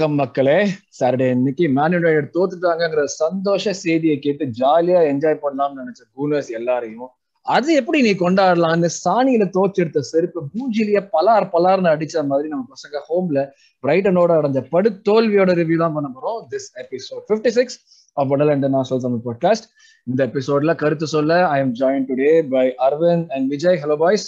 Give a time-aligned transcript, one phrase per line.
[0.00, 0.54] வணக்கம் மக்களே.
[0.98, 7.08] சாட்டர்டே இன்னைக்கு மேனுடைய தோத்துட்டாங்கிற சந்தோஷ செய்தியை கேட்டு ஜாலியா என்ஜாய் பண்ணலாம்னு நினைச்ச கூனர்ஸ் எல்லாரையும்
[7.46, 13.42] அது எப்படி நீ கொண்டாடலாம்னு சாணியில தோச்செடுத்த செருப்பு பூஞ்சிலிய பலார் பலார்னு அடிச்ச மாதிரி நம்ம பசங்க ஹோம்ல
[13.84, 16.40] பிரைட்டனோட அடைஞ்ச படு தோல்வியோட ரிவ்யூ தான் பண்ண போறோம்.
[16.50, 17.78] This episode fifty six
[18.16, 19.68] of நான் இன்டர்நேஷனல் தமிழ் பாட்காஸ்ட்
[20.06, 24.26] இந்த எபிசோட்ல கருத்து சொல்ல I am join today by Aravind and Vijay hello boys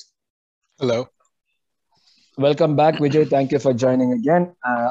[0.80, 1.00] hello
[2.38, 4.44] welcome back Vijay thank you for joining again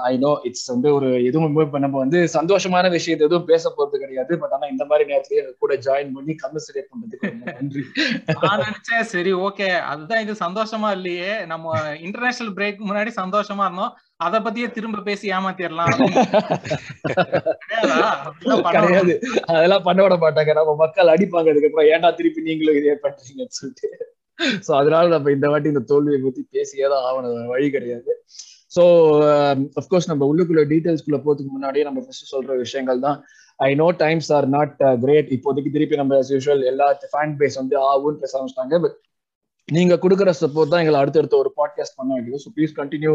[0.10, 4.34] I know it's வந்து ஒரு எதுவும் இப்ப நம்ம வந்து சந்தோஷமான விஷயத்தை எதுவும் பேச போறது கிடையாது.
[4.42, 7.84] பட் ஆனா இந்த மாதிரி நேரத்துல கூட ஜாயின் பண்ணி கன்வர்சேட் பண்றதுக்கு நன்றி.
[8.44, 11.34] நான் நினைச்சேன் சரி ஓகே அதுதான் இது சந்தோஷமா இல்லையே.
[11.54, 11.74] நம்ம
[12.06, 13.96] இன்டர்நேஷனல் பிரேக் முன்னாடி சந்தோஷமா இருந்தோம்.
[14.28, 15.92] அத பத்தியே திரும்ப பேசி ஏமாத்திடலாம்
[18.78, 19.14] கிடையாது?
[19.52, 20.52] அதெல்லாம் பண்ண விட மாட்டாங்க.
[20.62, 21.50] நம்ம மக்கள் அடிப்பாங்க.
[21.54, 23.90] அதுக்கப்புறம் ஏன்டா திருப்பி நீங்களும் இதே பண்றீங்கன்னு சொல்லிட்டு.
[24.66, 27.52] ஸோ அதனால நம்ம இந்த வாட்டி இந்த தோல்வியை பத்தி பேசியே தான் ஆகணும்.
[27.54, 28.12] வழி கிடையாது.
[28.76, 28.84] ஸோ
[29.80, 33.18] அஃப்கோர்ஸ் um, நம்ம உள்ளுக்குள்ள டீட்டெயில்ஸ்குள்ள போறதுக்கு முன்னாடியே நம்ம ஃபர்ஸ்ட் சொல்ற விஷயங்கள் தான்.
[33.60, 38.22] I know times are not great இப்போதைக்கு திருப்பி நம்ம யூஷுவல் எல்லா ஃபேன் பேஸ் வந்து ஆவுன்னு
[38.24, 38.78] பேச ஆரம்பிச்சிட்டாங்க.
[38.86, 38.98] பட்
[39.70, 43.14] நீங்க கொடுக்குற சப்போர்ட் தான் எங்களை அடுத்தடுத்த ஒரு பாட்காஸ்ட் பண்ண வேண்டியது so please continue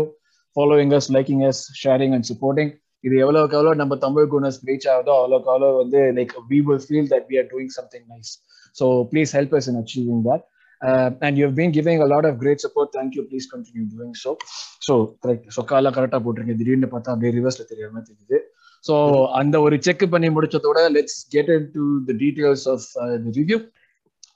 [0.57, 2.71] following us liking us sharing and supporting
[3.05, 7.09] இது எவ்வளவுக்கு எவ்வளோ நம்ம தமிழ் குணஸ் ரீச் ஆகுதோ அவ்வளோக்கு அவ்வளோ வந்து like we will feel
[7.13, 8.33] that we are doing something nice
[8.77, 10.45] so please help us in achieving that
[10.81, 12.89] Uh, and you've been giving a lot of great support.
[12.93, 13.23] Thank you.
[13.25, 14.37] Please continue doing so.
[14.81, 15.45] So, correct.
[15.57, 18.39] So, காலா கரெக்டா போட்டிருக்கீங்க திடீர்னு பார்த்தா அப்படியே ரிவர்ஸ்ல தெரியாம தெரியுது
[18.85, 18.95] so
[19.41, 22.85] அந்த ஒரு செக் பண்ணி முடிச்சதோட let's get into the details of
[23.25, 23.59] the review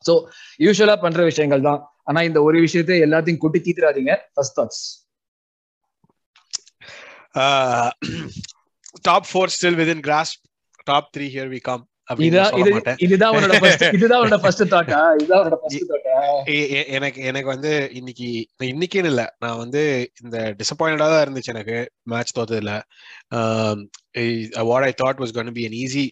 [0.04, 0.12] so
[0.64, 1.80] யூஸ்வலா பண்ற விஷயங்கள் தான்
[2.10, 4.82] ஆனா இந்த ஒரு விஷயத்தை எல்லாத்தையும் குட்டி தீத்துறாதீங்க first thoughts
[9.08, 10.32] top four still with cross
[10.86, 11.84] top three here we come
[16.88, 18.28] எனக்கு எனக்கு வந்து இன்னைக்கு
[18.64, 19.22] இன்னைக்குன்னு இல்ல.
[19.38, 19.82] நான் வந்து
[20.22, 21.76] இந்த டிசப்பாயிண்டா தான் இருந்துச்சு எனக்கு.
[22.02, 22.72] Match தோத்ததுல.
[24.64, 26.04] What I thought was gonna be an easy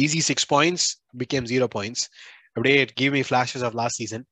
[0.00, 0.86] easy six points
[1.18, 2.04] became zero points
[2.48, 4.24] அப்படியே give me flashes of last season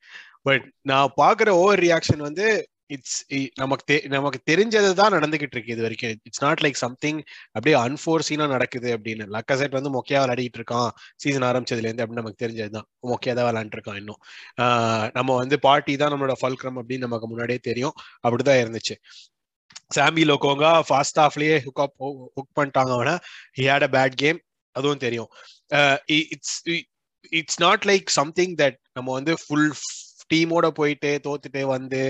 [0.43, 2.47] but நான் பாக்குற ஓவர் ரியாக்ஷன் வந்து
[2.95, 3.19] இட்ஸ்
[3.61, 6.13] நமக்கு நமக்கு தெரிஞ்சது தான் நடந்துகிட்டு இருக்கு இது வரைக்கும்.
[6.29, 7.21] இட்ஸ் நாட் லைக் சம்திங்
[7.55, 9.25] அப்படியே அன்ஃபோர்சீனா நடக்குது அப்படின்னு.
[9.37, 10.91] லக்கசெட் வந்து மொக்கையா விளையாடிட்டு இருக்கான்
[11.23, 12.87] சீசன் ஆரம்பிச்சதுல இருந்து அப்படின்னு நமக்கு தெரிஞ்சதுதான்.
[13.13, 14.21] மொக்கையா தான் விளையாண்டு இருக்கான் இன்னும்
[15.19, 17.97] நம்ம வந்து பார்ட்டி தான் நம்மளோட ஃபல்க்ரம் அப்படின்னு நமக்கு முன்னாடியே தெரியும்.
[18.27, 18.97] அப்படிதான் இருந்துச்சு.
[19.97, 21.97] சாம்பி லோகோங்கா ஃபாஸ்ட் ஆஃப்லயே ஹுக் அப்
[22.37, 23.15] ஹுக் பண்ணிட்டாங்க அவனை.
[23.59, 24.39] He had a bad game
[24.77, 25.31] அதுவும் தெரியும்.
[26.35, 26.57] It's
[27.33, 29.69] it's not like something that நம்ம வந்து ஃபுல்
[30.33, 32.01] டீமோட போயிட்டு தோத்துட்டு வந்து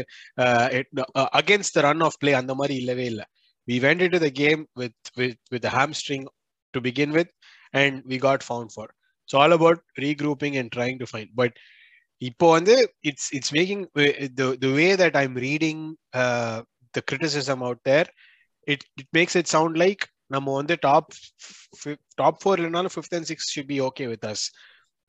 [1.41, 3.27] against the run of play அந்த மாதிரி இல்லவே இல்லை.
[3.69, 6.27] We went to the game with with with hamstring
[6.75, 7.33] to begin with
[7.75, 8.91] and we got found for
[9.29, 11.57] so all about regrouping and trying to find but
[12.23, 12.75] இப்போ வந்து
[13.11, 13.85] it's it's making
[14.63, 15.83] the way that I am reading
[16.95, 18.09] the criticism out there
[18.69, 21.09] it it makes it sound like நம்ம வந்து top
[22.21, 24.45] top four இல்லைனாலும் fifth and six should be okay with us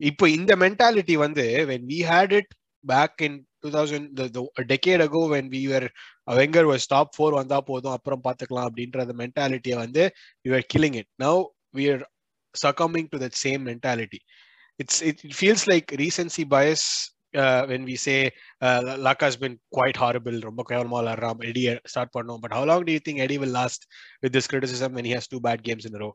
[0.02, 2.52] இப்போ இந்த mentality வந்து when we had it
[2.84, 5.90] back in 2000 the, the a decade ago when we were
[6.28, 10.04] Wenger was top 4 வந்தா போதும் அப்புறம் பாத்துக்கலாம் அப்படின்ற அந்த மென்டாலிட்டியை வந்து
[10.44, 11.36] we were killing it now
[11.78, 12.04] we are
[12.64, 14.22] succumbing to that same mentality
[14.82, 16.84] it's it, it feels like recency bias
[17.42, 21.64] uh, when we say uh, luck has been quite horrible ரொம்ப கேவலமா விளையாடுறான் எடி
[21.94, 23.82] ஸ்டார்ட் பண்ணோம் but how long do you think Eddie will last
[24.24, 26.14] with this criticism when he has two bad games in a row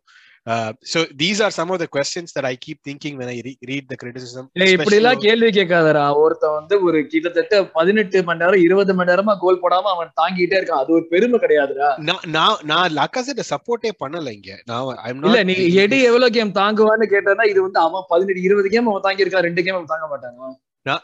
[0.53, 3.53] uh, so these are some of the questions that I keep thinking when I re
[3.71, 4.45] read the criticism
[4.75, 9.63] இப்படி எல்லாம் கேள்வி கேட்காதரா ஒருத்தன் வந்து ஒரு கிட்டத்தட்ட பதினெட்டு மணி நேரம் இருபது மணி நேரமா கோல்
[9.65, 10.83] போடாம அவன் தாங்கிட்டே இருக்கான்.
[10.83, 11.91] அது ஒரு பெருமை கிடையாதுடா.
[12.37, 14.55] நான் நான் லக்காசெட் சப்போர்ட்டே பண்ணல இங்க.
[14.71, 19.07] நான் இல்ல நீ எடி எவ்வளவு கேம் தாங்குவான்னு கேட்டா இது வந்து அவன் பதினெட்டு இருபது கேம் அவன்
[19.09, 20.55] தாங்கி இருக்கான் ரெண்டு கேம் அவன் தாங்க மாட்டாங்க.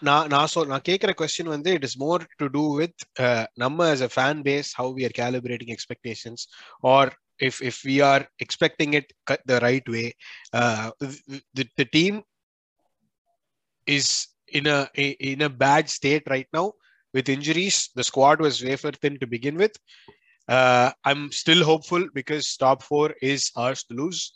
[0.06, 3.02] நான் நான் சொல் நான் கேட்குற கொஸ்டின் வந்து it is more to do with
[3.62, 6.42] நம்ம a fan base how we are calibrating expectations
[6.92, 7.04] or
[7.40, 9.12] if if we are expecting it
[9.46, 10.14] the right way
[10.52, 12.22] uh, the, the team
[13.86, 16.72] is in a in a bad state right now
[17.12, 19.76] with injuries the squad was wafer thin to begin with
[20.48, 24.32] uh, i'm still hopeful because top 4 is ours to lose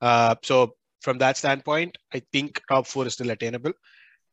[0.00, 3.72] uh, so from that standpoint i think top 4 is still attainable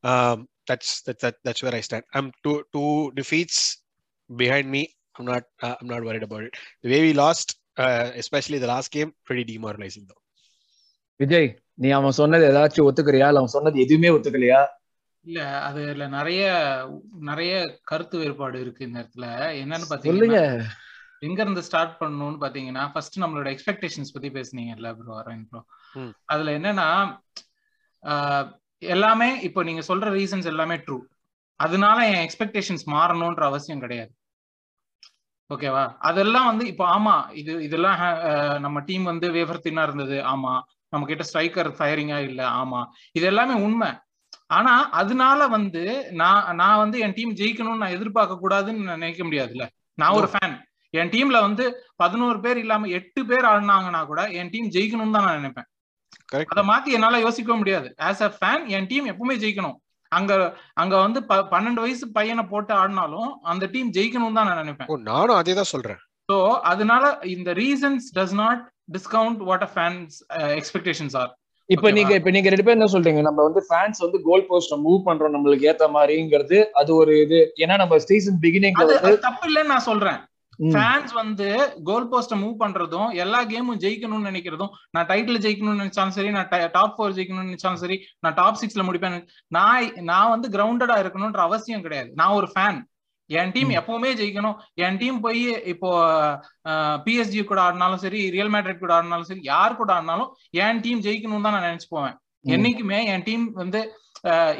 [0.04, 2.04] um, that's that, that that's where I stand.
[2.14, 3.82] I'm two two defeats
[4.36, 4.96] behind me.
[5.18, 6.54] I'm not uh, I'm not worried about it.
[6.84, 10.24] The way we lost, uh, especially the last game, pretty demoralizing though.
[11.20, 11.50] Vijay
[11.84, 13.28] நீ அவன் சொன்னது ஏதாச்சும் ஒத்துக்கிறியா?
[13.30, 14.62] இல்ல அவன் சொன்னது எதுவுமே ஒத்துக்கலையா?
[15.28, 16.44] இல்ல அதுல நிறைய
[17.30, 17.54] நிறைய
[17.92, 19.26] கருத்து வேறுபாடு இருக்கு இந்த இடத்துல.
[19.62, 20.44] என்னன்னு பாத்தீங்கன்னா
[21.28, 25.62] எங்க இருந்து ஸ்டார்ட் பண்ணணும்னு பாத்தீங்கன்னா ஃபர்ஸ்ட் நம்மளோட எக்ஸ்பெக்டேஷன்ஸ் பத்தி பேசுனீங்கல்ல ப்ரோ அரவிந்த் ப்ரோ.
[26.34, 26.88] அதுல என்னன்னா
[28.94, 30.98] எல்லாமே இப்போ நீங்க சொல்ற ரீசன்ஸ் எல்லாமே ட்ரூ
[31.60, 34.14] அதனால என் எக்ஸ்பெக்டேஷன்ஸ் மாறணும்ன்ற அவசியம் கிடையாது.
[35.50, 38.00] ஓகேவா அதெல்லாம் வந்து இப்போ ஆமா இது இதெல்லாம்
[38.60, 40.18] நம்ம டீம் வந்து வேவர் தின்னா இருந்தது.
[40.34, 40.54] ஆமா.
[40.94, 42.42] நம்ம கிட்ட ஸ்ட்ரைக்கர் ஃபயரிங்கா இல்ல.
[42.62, 42.82] ஆமா.
[43.16, 43.90] இது எல்லாமே உண்மை.
[44.48, 49.66] ஆனா அதனால வந்து நான் நான் வந்து என் டீம் ஜெயிக்கணும்னு நான் எதிர்பார்க்க கூடாதுன்னு நான் நினைக்க முடியாதுல்ல.
[49.98, 50.56] நான் ஒரு ஃபேன்
[50.94, 55.40] என் டீம்ல வந்து பதினோரு பேர் இல்லாம எட்டு பேர் ஆடினாங்கன்னா கூட என் டீம் ஜெயிக்கணும்னு தான் நான்
[55.42, 55.68] நினைப்பேன்.
[56.52, 57.88] அதை மாத்தி என்னால யோசிக்க முடியாது.
[58.08, 59.78] ஆஸ் அ ஃபேன் என் டீம் எப்பவுமே ஜெயிக்கணும்.
[60.12, 60.34] அங்க
[60.74, 64.90] அங்க வந்து ப- பன்னெண்டு வயசு பையனை போட்டு ஆடினாலும் அந்த டீம் ஜெயிக்கணும் தான் நான் நினைப்பேன்.
[65.10, 66.00] நானும் அதே தான் சொல்றேன்.
[66.30, 66.38] ஸோ
[66.72, 67.04] அதனால
[67.34, 68.62] இந்த reasons does not
[68.92, 70.16] discount what a fans
[70.58, 71.32] expectations are
[71.70, 71.88] இப்ப?
[71.92, 73.22] நீங்க இப்ப நீங்க ரெண்டு பேரும் என்ன சொல்றீங்க?
[73.22, 77.42] நம்ம வந்து ஃபேன்ஸ் வந்து கோல் போஸ்ட் மூவ் பண்றோம் நம்மளுக்கு ஏத்த மாதிரிங்கிறது அது ஒரு இது.
[77.58, 80.20] ஏன்னா நம்ம சீசன் பிகினிங்ல அது வந்து அது தப்பு இல்லைன்னு நான் சொல்றேன்.
[80.74, 81.48] ஃபேன்ஸ் வந்து
[81.88, 86.96] கோல் போஸ்ட மூவ் பண்றதும் எல்லா கேமும் ஜெயிக்கணும்னு நினைக்கிறதும் நான் டைட்டில் ஜெயிக்கணும்னு நினைச்சாலும் சரி நான் டாப்
[86.96, 89.18] ஃபோர் ஜெயிக்கணும்னு நினைச்சாலும் சரி நான் டாப் சிக்ஸ்ல முடிப்பேன்.
[89.58, 92.10] நான் நான் வந்து கிரவுண்டடா இருக்கணும்ன்ற அவசியம் கிடையாது.
[92.22, 92.80] நான் ஒரு ஃபேன்
[93.30, 93.72] என் டீம்.
[93.80, 94.58] எப்பவுமே ஜெயிக்கணும்.
[94.86, 95.90] என் டீம் போய் இப்போ
[97.06, 100.32] பிஎஸ்ஜி கூட ஆடினாலும் சரி ரியல் மேட்ரிட் கூட ஆடினாலும் சரி யார் கூட ஆடினாலும்
[100.64, 102.16] என் டீம் ஜெயிக்கணும் தான் நான் நினைச்சு போவேன்.
[102.56, 103.82] என்னைக்குமே என் டீம் வந்து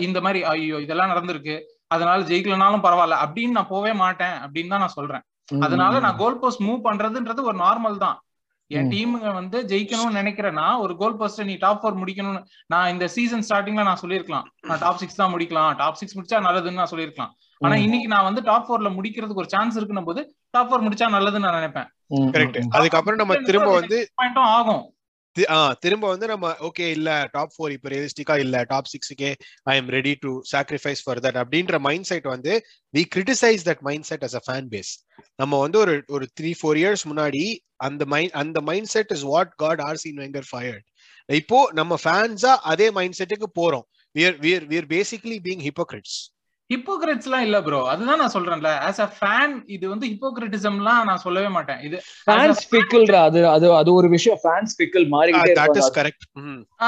[0.06, 1.56] இந்த மாதிரி ஐயோ இதெல்லாம் நடந்திருக்கு
[1.96, 5.24] அதனால ஜெயிக்கலனாலும் பரவாயில்ல அப்படின்னு நான் போவே மாட்டேன் அப்படின்னு தான் நான் சொல்றேன்.
[5.60, 8.24] அதனால நான் கோல் போஸ்ட் மூவ் பண்றதுன்றது ஒரு நார்மல் தான்.
[8.68, 8.90] என்.
[8.90, 13.84] டீமுங்க வந்து ஜெயிக்கணும்னு நினைக்கிறேன்னா ஒரு கோல் போஸ்ட் நீ டாப் ஃபோர் முடிக்கணும்னு நான் இந்த சீசன் ஸ்டார்டிங்ல
[13.84, 14.54] நான் சொல்லியிருக்கலாம்.
[14.62, 15.76] நான் டாப் சிக்ஸ் தான் முடிக்கலாம்.
[15.76, 17.36] டாப் சிக்ஸ் முடிச்சா நல்லதுன்னு நான் சொல்லியிருக்கலாம்.
[17.58, 17.76] ஆனா.
[17.76, 21.54] இன்னைக்கு நான் வந்து டாப் ஃபோர்ல முடிக்கிறதுக்கு ஒரு சான்ஸ் இருக்குன்னும் போது டாப் ஃபோர் முடிச்சா நல்லதுன்னு நான்
[21.54, 21.88] நினைப்பேன்.
[22.32, 24.94] கரெக்ட் அதுக்கப்புறம் நம்ம திரும்ப வந்து ஆகும்.
[25.80, 29.34] திரும்ப வந்து நம்ம ஓகே இல்ல டாப் ஃபோர் இப்ப ரியலிஸ்டிக்கா இல்ல top சிக்ஸுக்கே
[29.64, 34.04] I am ready to sacrifice for that அப்படின்ற மைண்ட் செட் வந்து we criticize that mind
[34.04, 34.92] set as a fan base
[35.36, 39.54] நம்ம வந்து ஒரு ஒரு த்ரீ ஃபோர் இயர்ஸ் முன்னாடி அந்த மைண்ட் அந்த mind set is what
[39.56, 40.86] got Arsene Wenger fired
[41.30, 43.84] இப்போ நம்ம ஃபேன்ஸா அதே மைண்ட் செட்டுக்கு போறோம்.
[44.16, 46.18] We're we're we're basically being hypocrites
[46.70, 48.72] hypocrites எல்லாம் இல்ல ப்ரோ அதுதான் நான் சொல்றேன்ல.
[48.88, 51.80] ஆஸ் அ ஃபேன் இது வந்து ஹிப்போகிரிட்டிசம்லாம் நான் சொல்லவே மாட்டேன்.
[51.88, 54.40] இது ஃபேன்ஸ் பிக்கிள்ரா அது அது அது ஒரு விஷயம்.
[54.44, 56.26] ஃபேன்ஸ் பிக்கிள் மாறிக்கிட்டே தட் இஸ் கரெக்ட்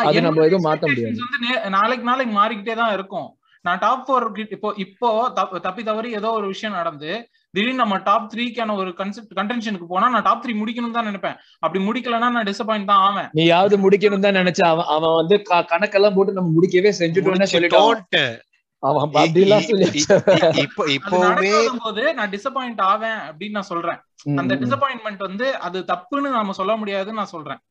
[0.01, 3.29] அது நம்ம எதுவும் மாத்த வந்து நே- நாளைக்கு நாளைக்கு மாறிக்கிட்டே தான் இருக்கும்.
[3.65, 4.23] நான் டாப் ஃபோர்
[4.55, 7.09] இப்போ இப்போ தப்பு- தப்பி தவறி ஏதோ ஒரு விஷயம் நடந்து
[7.53, 11.35] திடீர்னு நம்ம டாப் த்ரீக்கான ஒரு கன்செப்ட் கண்டென்ஷனுக்கு போனா நான் டாப் த்ரீ முடிக்கணும் தான் நினைப்பேன்.
[11.63, 13.29] அப்படி முடிக்கலன்னா நான் டிசப்பாயிண்ட் தான் ஆவேன்.
[13.37, 15.37] நீ யாவது முடிக்கணும் தான் நினைச்சா அவன் அவன் வந்து
[15.71, 17.85] கணக்கெல்லாம் போட்டு நம்ம முடிக்கவே செஞ்சுட்டோம்னு சொல்லிட்டான்.
[17.85, 18.23] முடிச்சிட்டோன்ட்டு.
[18.83, 19.87] அவன் அப்படிலாம் சொல்லி
[20.63, 20.83] இப்போ
[21.83, 23.99] போது நான் டிசப்பாயிண்ட் ஆவேன் அப்படின்னு நான் சொல்றேன்.
[24.39, 27.61] அந்த ம், டிசப்பாயின்மெண்ட் வந்து அது தப்புன்னு நாம சொல்ல முடியாதுன்னு நான் சொல்றேன்.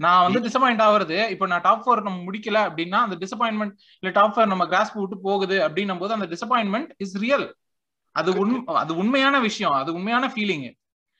[0.00, 4.32] நான் வந்து டிசப்பாயிண்ட் ஆகுறது இப்போ நான் டாப் ஃபோர் நம்ம முடிக்கல அப்படின்னா அந்த டிசப்பாயின்மெண்ட் இல்ல டாப்
[4.34, 7.46] ஃபோர் நம்ம கிராஸ் விட்டு போகுது அப்படின்னும் போது அந்த டிசப்பாயின்மெண்ட் இஸ் ரியல்
[8.16, 10.64] அது உண் அது உண்மையான விஷயம் அது உண்மையான ஃபீலிங்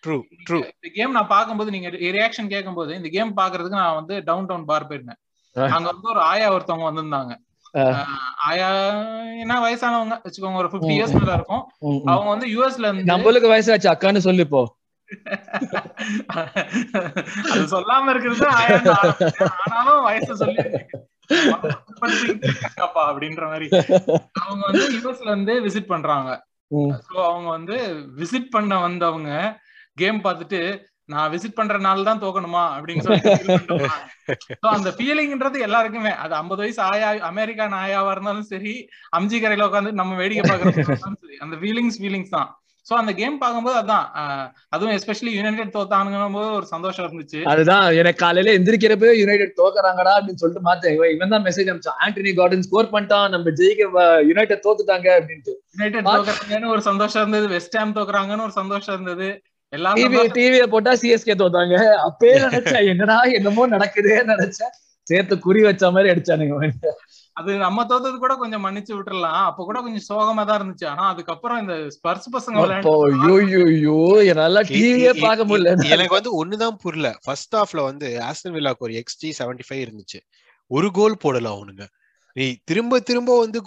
[0.03, 4.47] ட்ரூ ட்ரூ இந்த கேம் நான் பார்க்கும்போது நீங்க ரியாக்ஷன் கேட்கும்போது இந்த கேம் பாக்குறதுக்கு நான் வந்து டவுன்
[4.47, 5.21] டவுன் பார் போயிருந்தேன்.
[5.57, 7.33] அங்க வந்து ஒரு ஆயா ஒருத்தவங்க வந்திருந்தாங்க.
[9.43, 10.17] என்ன வயசானவங்க?
[10.25, 11.65] வச்சுக்கோங்க ஒரு பிப்டி இயர்ஸ் மேல இருக்கும்.
[12.07, 14.63] அவங்க வந்து யூஎஸ்ல இருந்து நம்மளுக்கு வயசாச்சு அக்கான்னு சொல்லு இப்போ.
[17.53, 18.47] அது சொல்லாம இருக்கிறது.
[19.65, 20.63] ஆனாலும் வயசு சொல்லி
[22.85, 23.67] அப்பா அப்படின்ற மாதிரி.
[24.41, 26.31] அவங்க வந்து யூஎஸ்ல இருந்து விசிட் பண்றாங்க.
[27.25, 27.77] அவங்க வந்து
[28.19, 29.31] விசிட் பண்ண வந்தவங்க
[29.95, 30.61] கேம் பார்த்துட்டு
[31.09, 34.11] நான் விசிட் பண்ற நாள் தான் தோக்கணுமா அப்படின்னு சொல்லி feel பண்ணிட்டு வந்தாங்க.
[34.63, 36.13] So, அந்த ஃபீலிங்ன்றது எல்லாருக்குமே.
[36.25, 38.75] அது ஐம்பது வயசு ஆயா அமெரிக்கான் ஆயாவா இருந்தாலும் சரி
[39.19, 40.85] அம்ஜி கரையில உட்காந்து நம்ம வேடிக்கை பார்க்கறது
[41.23, 42.51] சரி அந்த ஃபீலிங்ஸ் ஃபீலிங்ஸ் தான்.
[42.87, 44.07] சோ அந்த கேம் பார்க்கும்போது அதான்
[44.75, 47.41] அதுவும் எஸ்பெஷலி யுனைடெட் தோத்தானுங்கும் போது ஒரு சந்தோஷம் இருந்துச்சு.
[47.53, 50.95] அதுதான் எனக்கு காலையில எந்திரிக்கிறப்ப யுனைடெட் தோக்குறாங்கடா அப்படின்னு சொல்லிட்டு மாத்தேன்.
[50.97, 52.01] இவன் இவன் தான் மெசேஜ் அனுப்பிச்சான்.
[52.05, 53.29] ஆண்டனி கார்டன் ஸ்கோர் பண்ணிட்டான்.
[53.35, 55.55] நம்ம ஜெயிக்க யுனைடெட் தோத்துட்டாங்க அப்படின்ட்டு.
[55.75, 59.29] யுனைடெட் தோக்குறாங்கன்னு ஒரு சந்தோஷம் இருந்தது வெஸ்ட் ஹாம் தோக்குறாங்கன்னு ஒரு சந்தோஷம் இருந்தது.
[59.75, 60.35] எல்லாம் டிவி சந்தோஷம்.
[60.37, 61.77] டிவிய போட்டா சிஎஸ்கே தோத்தாங்க
[62.07, 64.73] அப்பயே நினைச்சேன் என்னடா என்னமோ நடக்குதே நினைச்சேன்.
[65.07, 66.81] சேர்த்து குறி வச்ச மாதிரி அடிச்சானுங்க
[67.37, 69.41] அது நம்ம தோத்தது கூட கொஞ்சம் மன்னிச்சு விட்டுறலாம்.
[69.47, 70.87] அப்ப கூட கொஞ்சம் சோகமா தான் இருந்துச்சு.
[70.87, 72.61] ஆனா அதுக்கப்புறம் இந்த ஸ்பர்ஸ் பசங்க
[74.33, 75.73] என்னால டிவியே பார்க்க முடியல.
[75.95, 77.11] எனக்கு வந்து ஒண்ணுதான் புரியல.
[77.25, 80.21] ஃபர்ஸ்ட் ஹாஃப்ல வந்து ஆஸ்டன் வில்லாக்கு ஒரு எக்ஸ்டி செவன்டி ஃபைவ் இருந்துச்சு.
[80.71, 81.85] ஒரு கோல் போடல அவனுங்க.
[82.37, 83.59] நீ திரும்ப திரும்ப வந்து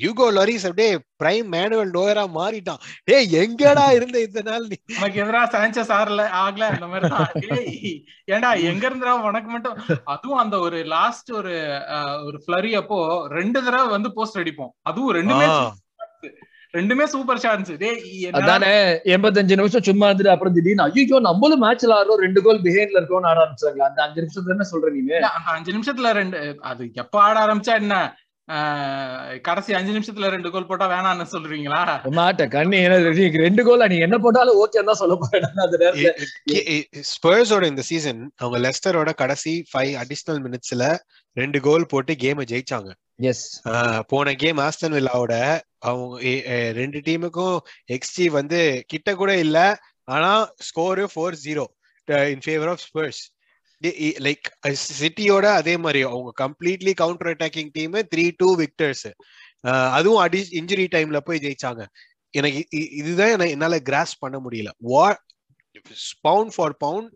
[0.00, 0.88] யூகோ லாரிஸ் அப்படியே
[1.20, 2.80] பிரைம் மேனுவல் டோயரா மாறிட்டான்.
[3.04, 4.76] டேய் எங்கடா இருந்த இந்த நாள் நீ?
[4.94, 7.10] நமக்கு எதிரா சான்சஸ் ஆறல ஆகல அந்த மாதிரி
[7.58, 7.94] ஏய்,
[8.28, 9.76] ஏன்டா எங்க இருந்துடா உனக்கு மட்டும்?
[10.06, 11.54] அதுவும் அந்த ஒரு லாஸ்ட் ஒரு
[12.24, 12.98] ஒரு ஃபிளரி அப்போ
[13.34, 14.72] ரெண்டு தடவை வந்து போஸ்ட் அடிப்போம்.
[14.84, 15.48] அதுவும் ரெண்டுமே.
[16.74, 17.70] ரெண்டுமே சூப்பர் சான்ஸ்
[18.34, 18.72] அதானே
[19.14, 23.40] எண்பத்தஞ்சு நிமிஷம் சும்மா இருந்துட்டு அப்புறம் திடீர்னு ஐயோ நம்மளும் மேட்ச்ல ஆடுறோம் ரெண்டு கோல் பிஹைண்ட்ல இருக்கோம்னு ஆட
[23.42, 25.14] ஆரம்பிச்சாங்க அந்த அஞ்சு நிமிஷம் தானே சொல்ற நீங்க
[25.54, 26.40] அஞ்சு நிமிஷத்துல ரெண்டு
[26.70, 27.96] அது எப்ப ஆட ஆரம்பிச்சா என்ன?
[28.48, 29.12] ஆஹ்,
[29.44, 31.78] கடைசி அஞ்சு நிமிஷத்துல ரெண்டு கோல் போட்டா வேணாம்னு சொல்றீங்களா?
[32.16, 32.80] மாட்ட கண்ணி
[33.38, 35.46] ரெண்டு கோல் நீ என்ன போட்டாலும் ஓகே தான் சொல்ல போறேன்.
[35.64, 36.10] அந்த நேரத்துல
[37.10, 40.88] ஸ்பர்ஸோட இந்த சீசன் அவங்க லெஸ்டரோட கடைசி ஃபைவ் அடிஷனல் மினிட்ஸ்ல
[41.36, 42.90] ரெண்டு கோல் போட்டு கேமை ஜெயிச்சாங்க.
[43.18, 43.44] எஸ்
[44.06, 45.34] போன கேம் ஆஸ்டன் வில்லாவோட
[45.88, 46.14] அவங்க
[46.80, 47.58] ரெண்டு டீமுக்கும்
[47.96, 49.58] எக்ஸ்டி வந்து கிட்ட கூட இல்ல.
[50.08, 50.30] ஆனா
[50.68, 51.64] score four zero
[52.32, 53.22] in favour of Spurs
[54.26, 54.46] like
[54.98, 59.06] சிட்டியோட அதே மாதிரி அவங்க completely counter attacking team three two victors
[59.96, 61.82] அதுவும் அடி இன்ஜுரி டைம்ல போய் ஜெயிச்சாங்க.
[62.34, 62.60] எனக்கு
[63.00, 64.70] இதுதான் என்னால கிராஸ் பண்ண முடியல.
[64.92, 65.22] What
[66.28, 67.10] pound for pound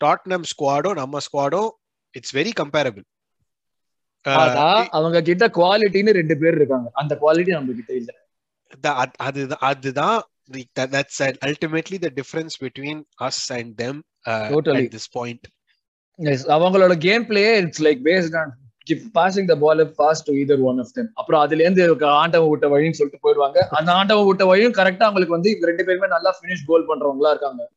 [0.00, 1.62] Tottenham ஸ்குவாடோ நம்ம ஸ்குவாடோ
[2.14, 3.04] இட்ஸ் வெரி கம்பேரபிள்
[4.90, 6.90] அவங்க கிட்ட குவாலிட்டின்னு ரெண்டு பேர் இருக்காங்க.
[6.92, 8.12] அந்த குவாலிட்டி நம்ம கிட்ட இல்ல
[9.16, 10.22] அதுதான் அதுதான்
[10.94, 14.84] that's ultimately the difference between us and them uh, Totally.
[14.84, 15.46] at this point.
[16.18, 18.52] Yes, அவங்களோட game play it's like based on
[19.18, 21.08] passing the ball pass to either one of them.
[21.14, 23.58] அப்புறம் அதுல இருந்து ஆண்டவன் விட்ட வழின்னு சொல்லிட்டு போயிடுவாங்க.
[23.78, 27.70] அந்த ஆண்டவன் விட்ட வழியும் கரெக்டா அவங்களுக்கு வந்து ரெண்டு பேருமே நல்லா ஃபினிஷ் கோல் பண்றவங்களா இருக்காங்க.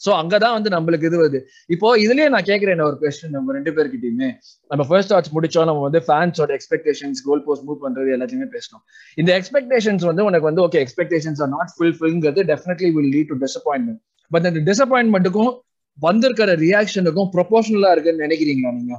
[0.00, 1.38] சோ அங்கதான் வந்து நம்மளுக்கு இது வருது.
[1.74, 4.28] இப்போ இதுலயே நான் கேக்குறேன் ஒரு கொஸ்டின் நம்ம ரெண்டு பேர்கிட்டயுமே.
[4.70, 8.82] நம்ம ஃபர்ஸ்ட் வாட்ச் முடிச்சோம் நம்ம வந்து ஃபேன்ஸோட எக்ஸ்பெக்டேஷன்ஸ் கோல் போஸ்ட் மூவ் பண்றது எல்லாத்தையுமே பேசணும்
[9.18, 14.00] இந்த எக்ஸ்பெக்டேஷன்ஸ் வந்து உனக்கு வந்து okay expectations are not ஃபுல்ஃபில்ங்கிறது definitely will lead to disappointment
[14.30, 15.52] but அந்த டிசப்பாயின்மெண்ட்டுக்கும்
[15.98, 18.94] வந்திருக்கிற ரியாக்ஷனுக்கும் ப்ரொபோஷனலா இருக்குன்னு நினைக்கிறீங்களா நீங்க?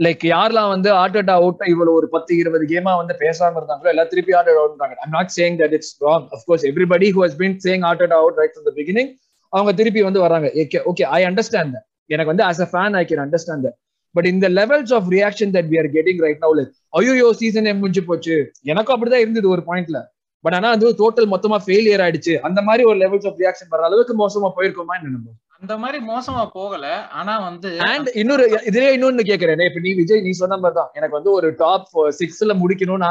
[0.00, 4.32] லைக் யாரெல்லாம் வந்து ஆர்டட் அவுட் இவ்வளவு ஒரு பத்து இருபது கேமா வந்து பேசாம இருந்தாங்களோ எல்லாம் திருப்பி
[4.38, 8.14] sorted out I'm not saying that it's wrong of course everybody who has been saying sorted
[8.18, 9.10] out right from the beginning
[9.56, 10.46] அவங்க திருப்பி வந்து வராங்க.
[10.90, 11.76] ஓகே ஐ அண்டர்ஸ்டாண்ட்
[12.14, 13.68] எனக்கு வந்து as a fan I can understand
[14.14, 16.62] but இந்த levels of reaction that we are getting right நவுல
[16.98, 18.36] ஐயோ season முடிஞ்சு போச்சு.
[18.72, 19.98] எனக்கும் அப்படிதான் இருந்தது ஒரு பாயிண்ட்ல
[20.44, 22.34] பட் ஆனா அது டோட்டல் மொத்தமா ஃபெயிலியர் ஆயிடுச்சு.
[22.48, 25.12] அந்த மாதிரி ஒரு லெவல்ஸ் ஆஃப் ரியாக்ஷன் வர அளவுக்கு மோசமா போயிருக்கோமா என்ன
[25.62, 26.86] அந்த மாதிரி மோசமா போகல.
[27.18, 29.62] ஆனா வந்து அண்ட் இன்னொரு இதுலயே இன்னொன்னு கேக்குறேன்.
[29.68, 31.86] இப்ப நீ விஜய் நீ சொன்ன மாதிரி தான் எனக்கு வந்து ஒரு டாப்
[32.18, 33.08] சிக்ஸ்ல முடிக்கணும்னு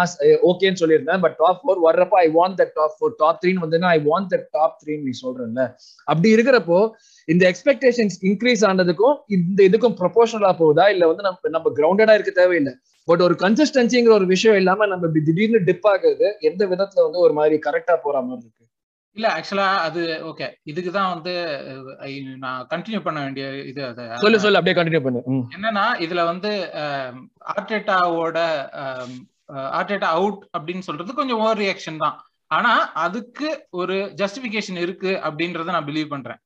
[0.49, 1.21] ஓகேன்னு சொல்லியிருந்தேன்.
[1.25, 4.47] பட் டாப் ஃபோர் வர்றப்ப I want that top four top த்ரீன்னு வந்து ஐ வாண்ட் தட்
[4.51, 5.63] டாப் த்ரீன்னு நீ சொல்றேன்ல.
[6.07, 6.79] அப்படி இருக்கிறப்போ
[7.27, 10.87] இந்த எக்ஸ்பெக்டேஷன்ஸ் இன்க்ரீஸ் ஆனதுக்கும் இந்த இதுக்கும் ப்ரொபோஷனலா போகுதா?
[10.89, 12.73] இல்ல வந்து நம்ம நம்ம கிரவுண்டடா இருக்க தேவையில்லை.
[13.07, 17.33] பட் ஒரு கன்சிஸ்டன்சிங்கிற ஒரு விஷயம் இல்லாம நம்ம இப்படி திடீர்னு டிப் ஆகுது எந்த விதத்துல வந்து ஒரு
[17.33, 18.64] மாதிரி கரெக்டா போற மாதிரி இருக்கு?
[19.15, 21.33] இல்ல ஆக்சுவலா அது ஓகே இதுக்குதான் வந்து
[21.69, 25.21] அஹ், ஐ- நான் கண்டினியூ பண்ண வேண்டிய இது அது சொல்லு சொல்லு அப்படியே கண்டினியூ பண்ணு.
[25.55, 26.51] என்னன்னா இதுல வந்து
[27.53, 28.37] ஆர்டேட்டாவோட
[29.73, 32.17] ஆர்டேட்டா அவுட் அப்படின்னு சொல்றது கொஞ்சம் ஓவர் ரியாக்ஷன் தான்
[32.51, 36.39] ஆனா அதுக்கு ஒரு ஜஸ்டிபிகேஷன் இருக்கு அப்படின்றத நான் பிலீவ் பண்றேன்.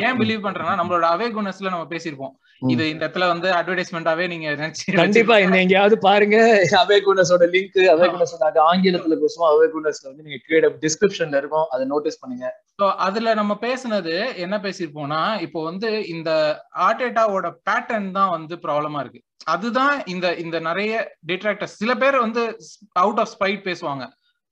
[0.00, 2.34] ஏன் பிலீவ் பண்றேன்னா நம்மளோட அவே குணஸ்ல நம்ம பேசியிருப்போம்.
[2.60, 5.38] இது இந்த இடத்துல வந்து அட்வர்டைஸ்மெண்டாவே நீங்க கண்டிப்பா.
[5.38, 6.36] இந்த எங்கேயாவது பாருங்க
[6.70, 9.50] அவே குணஸோட லிங்க் அவே குணஸோட அது ஆங்கிலத்துல பேசுவோம்.
[9.52, 11.66] அவே குணஸ்ல வந்து நீங்க கீழே டிஸ்கிரிப்ஷன்ல இருக்கும்.
[11.70, 12.52] அதை நோட்டீஸ் பண்ணுங்க.
[12.80, 16.30] So, அதுல நம்ம பேசுனது என்ன பேசியிருப்போம்னா இப்போ வந்து இந்த
[16.78, 19.22] ஆர்டேட்டாவோட பேட்டர்ன் தான் வந்து ப்ராப்ளமா இருக்கு.
[19.44, 22.58] அதுதான் இந்த இந்த நிறைய டிட்ராக்டர்ஸ் சில பேர் வந்து
[22.92, 24.04] அவுட் ஆஃப் ஸ்பைட் பேசுவாங்க.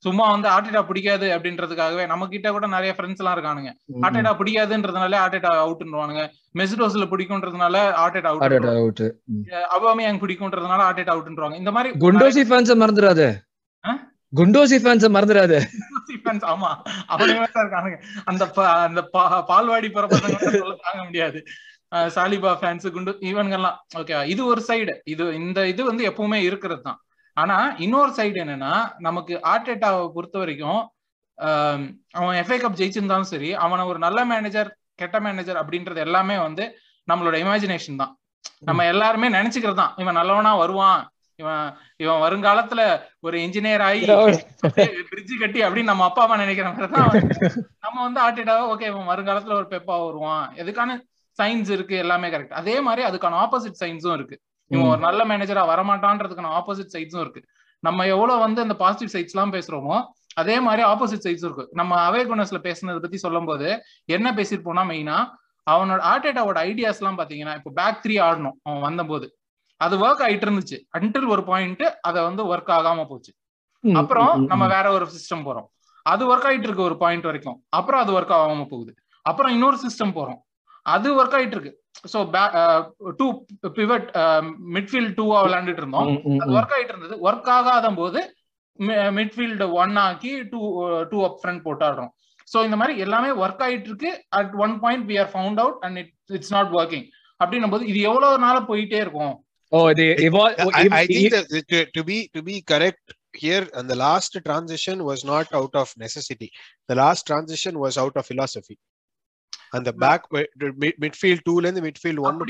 [0.07, 3.71] சும்மா வந்து ஆர்டேட்டா பிடிக்காது அப்படின்றதுக்காகவே நம்ம கிட்ட கூட நிறைய ஃப்ரெண்ட்ஸ் எல்லாம் இருக்கானுங்க.
[4.07, 6.25] ஆர்டேட்டா பிடிக்காதுன்றதுனால ஆர்டேட்டா அவுட்ன்றானுங்க
[6.61, 9.05] மெசிடோஸ்ல பிடிக்கும்ன்றதுனால ஆர்டேட்டா அவுட் அவுட்
[9.77, 13.23] அபாமியாங் பிடிக்கும்ன்றதுனால ஆர்டேட்டா அவுட்ன்றாங்க இந்த மாதிரி குண்டோசி ஃபேன்ஸ் மறந்துடாத?
[14.33, 15.55] குண்டோசி ஃபேன்ஸ் மறந்துடாத
[16.27, 16.71] fans, ஆமா.
[17.13, 17.99] அவனுங்க இருக்கானுங்க.
[18.31, 18.45] அந்த
[18.87, 19.01] அந்த
[19.51, 21.39] பால்வாடி பிறப்பசங்க சொல்ல தாங்க முடியாது.
[22.15, 23.77] சாலிபா ஃபேன்ஸ் குண்டு இவனுங்கெல்லாம்.
[24.01, 26.99] ஓகே இது ஒரு சைடு இது இந்த இது வந்து எப்பவுமே இருக்கிறது தான்.
[27.37, 28.75] ஆனா இன்னொரு சைடு என்னன்னா
[29.07, 30.81] நமக்கு ஆர்டேட்டாவை பொறுத்த வரைக்கும்
[32.19, 34.69] அவன் எஃப்ஐ கப் ஜெயிச்சிருந்தாலும் சரி அவனை ஒரு நல்ல மேனேஜர்
[35.01, 36.65] கெட்ட மேனேஜர் அப்படின்றது எல்லாமே வந்து
[37.09, 38.13] நம்மளோட இமேஜினேஷன் தான்.
[38.69, 41.03] நம்ம எல்லாருமே நினைச்சுக்கிறது தான் இவன் நல்லவனா வருவான்
[41.39, 41.65] இவன்
[42.03, 42.83] இவன் வருங்காலத்துல
[43.27, 44.05] ஒரு இன்ஜினியர் ஆகி
[45.11, 47.11] பிரிட்ஜ் கட்டி அப்படின்னு நம்ம அப்பா அம்மா நினைக்கிற மாதிரி தான்
[47.85, 50.97] நம்ம வந்து ஆர்டிடாவா ஓகே இவன் வருங்காலத்துல ஒரு பெப்பா வருவான் எதுக்கான
[51.39, 54.37] சயின்ஸ் இருக்கு எல்லாமே கரெக்ட் அதே மாதிரி அதுக்கான ஆப்போசிட் சயின்ஸும் இருக்கு.
[54.67, 57.43] இவன் ஒரு நல்ல மேனேஜரா வரமாட்டான்றதுக்கான ஆப்போசிட் சைட்ஸும் இருக்கு.
[57.83, 59.97] நம்ம எவ்வளவு வந்து அந்த பாசிட்டிவ் சைட்ஸ் எல்லாம் பேசுறோமோ
[60.35, 61.69] அதே மாதிரி ஆப்போசிட் சைட்ஸும் இருக்கு.
[61.73, 65.19] நம்ம அவே குணஸ்ல பேசுனதை பத்தி சொல்லும் போது என்ன பேசிருப்போம்னா மெயினா
[65.71, 69.39] அவனோட ஆர்டேட்டாவோட ஐடியாஸ் எல்லாம் பாத்தீங்கன்னா இப்போ பேக் த்ரீ ஆடணும் அவன் வந்தபோது.
[69.77, 70.77] அது ஒர்க் ஆயிட்டு இருந்துச்சு.
[70.99, 73.33] அன்டில் ஒரு பாயிண்ட் அதை வந்து ஒர்க் ஆகாம போச்சு.
[73.95, 75.67] அப்புறம் நம்ம வேற ஒரு சிஸ்டம் போறோம்.
[76.03, 77.65] அது ஒர்க் ஆயிட்டு இருக்கு ஒரு பாயிண்ட் வரைக்கும்.
[77.69, 78.95] அப்புறம் அது ஒர்க் ஆகாம போகுது.
[79.23, 80.39] அப்புறம் இன்னொரு சிஸ்டம் போறோம்.
[80.83, 81.85] அது ஒர்க் ஆயிட்டு இருக்கு.
[82.13, 82.21] ஸோ
[83.21, 83.27] டூ
[83.79, 84.09] பிவட்
[84.77, 86.11] மிட்ஃபீல்ட் டூவா விளையாண்டுட்டு இருந்தோம்
[86.43, 88.23] அது ஒர்க் ஆயிட்டு இருந்தது ஒர்க் ஆகாத போது
[89.19, 90.61] மிட்ஃபீல்டு ஒன் ஆக்கி டூ
[91.13, 92.13] டூ அப் ஃப்ரண்ட் போட்டாடுறோம்.
[92.53, 95.99] ஸோ இந்த மாதிரி எல்லாமே ஒர்க் ஆயிட்டு இருக்கு at one point we are found out and
[96.03, 97.07] it it's not working
[97.41, 99.35] அப்படின்னும் போது இது எவ்வளவு நாள போயிட்டே இருக்கும்?
[99.73, 99.87] Oh,
[101.31, 103.07] that to, to be to be correct
[103.45, 106.49] here, and the last transition was not out of necessity.
[106.91, 108.77] The last transition was out of philosophy.
[109.71, 110.27] அந்த back
[111.05, 112.41] midfield டூல இருந்து மிட்ஃபீல்ட் ஒன்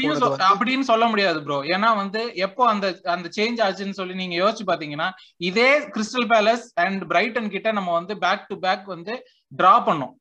[0.50, 5.08] அப்படின்னு சொல்ல முடியாது ப்ரோ ஏன்னா வந்து எப்போ அந்த அந்த சேஞ்ச் ஆச்சுன்னு சொல்லி நீங்க யோசிச்சு பாத்தீங்கன்னா
[5.50, 9.14] இதே கிறிஸ்டல் பேலஸ் அண்ட் பிரைட்டன் கிட்ட நம்ம வந்து பேக் டு பேக் வந்து
[9.52, 10.14] டிரா பண்ணோம்.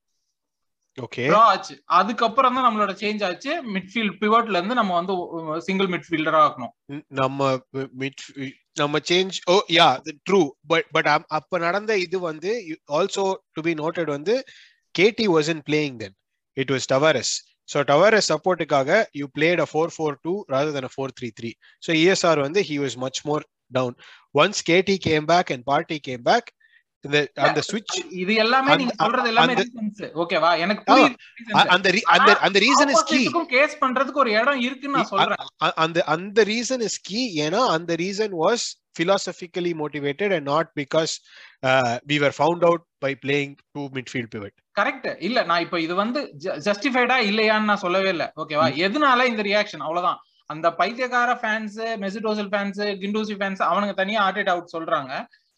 [0.98, 1.74] ஓகே டிரா ஆச்சு.
[2.00, 3.52] அதுக்கப்புறம் தான் நம்மளோட சேஞ்ச் ஆச்சு.
[3.75, 5.14] மிட்ஃபீல்ட் பிவட்ல இருந்து நம்ம வந்து
[5.62, 6.74] சிங்கிள் மிட்ஃபீல்டரா ஆக்கணும்.
[7.22, 7.50] நம்ம
[8.04, 8.24] மிட்
[8.74, 9.88] நம்ம change oh yeah
[10.30, 11.10] true but but
[11.40, 12.52] அப்ப நடந்த இது வந்து
[13.00, 14.36] ஆல்சோ டு பி நோட்டட் வந்து
[14.96, 16.16] கேடி was in playing then
[16.58, 17.30] it was Tavares.
[17.70, 21.54] So Tavares supportukaga you played a 4-4-2 rather than a 4-3-3.
[21.80, 23.94] So ESR வந்து he was much more down.
[24.36, 26.46] Once KT came back and Party came back,
[27.04, 30.84] the அந்த switch இது எல்லாமே நீங்க சொல்றது எல்லாமே reasons ஓகேவா எனக்கு.
[31.58, 33.20] அ- அந்த அந்த அந்த ரீசன் இஸ் கீ
[33.54, 37.96] கேஸ் பண்றதுக்கு ஒரு இடம் இருக்குன்னு நான் சொல்றேன் அ- அந்த அந்த ரீசன் இஸ் கீ ஏன்னா அந்த
[38.06, 38.66] reason was
[39.00, 41.14] philosophically motivated and not because
[41.64, 45.94] uh, we were found out by playing two midfield pivot correct இல்ல நான் இப்ப இது
[45.96, 46.20] வந்து
[46.67, 48.25] ஜஸ்டிஃபைடா இல்லையான்னு நான் சொல்லவே இல்ல.
[48.41, 50.20] ஓகேவா எதனால இந்த ரியாக்ஷன் அவ்வளவுதான்.
[50.53, 55.13] அந்த பைத்தியக்கார ஃபேன்ஸ் மெசிடோசல் ஃபேன்ஸ் கிண்டூசி ஃபேன்ஸ் அவனுங்க தனியா ஆர்டேட் அவுட் சொல்றாங்க.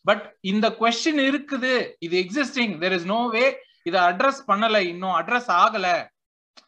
[0.05, 1.74] பட் இந்த கொஸ்டின் இருக்குது.
[2.05, 3.45] இது existing there is no way
[3.89, 4.77] இதை அட்ரஸ் பண்ணல.
[4.93, 5.88] இன்னும் அட்ரஸ் ஆகல.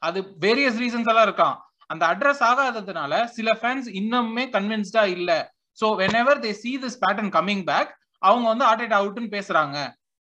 [0.08, 1.56] அது வேரியஸ் ரீசன்ஸ் எல்லாம் இருக்கான்
[1.94, 5.32] அந்த அட்ரஸ் ஆகாததுனால சில ஃபேன்ஸ் இன்னுமே கன்வின்ஸ்டா இல்ல.
[5.82, 5.88] So
[6.24, 7.92] whenever they see this pattern coming back
[8.22, 9.78] அவங்க வந்து ஆர்டேட் அவுட்னு பேசுறாங்க.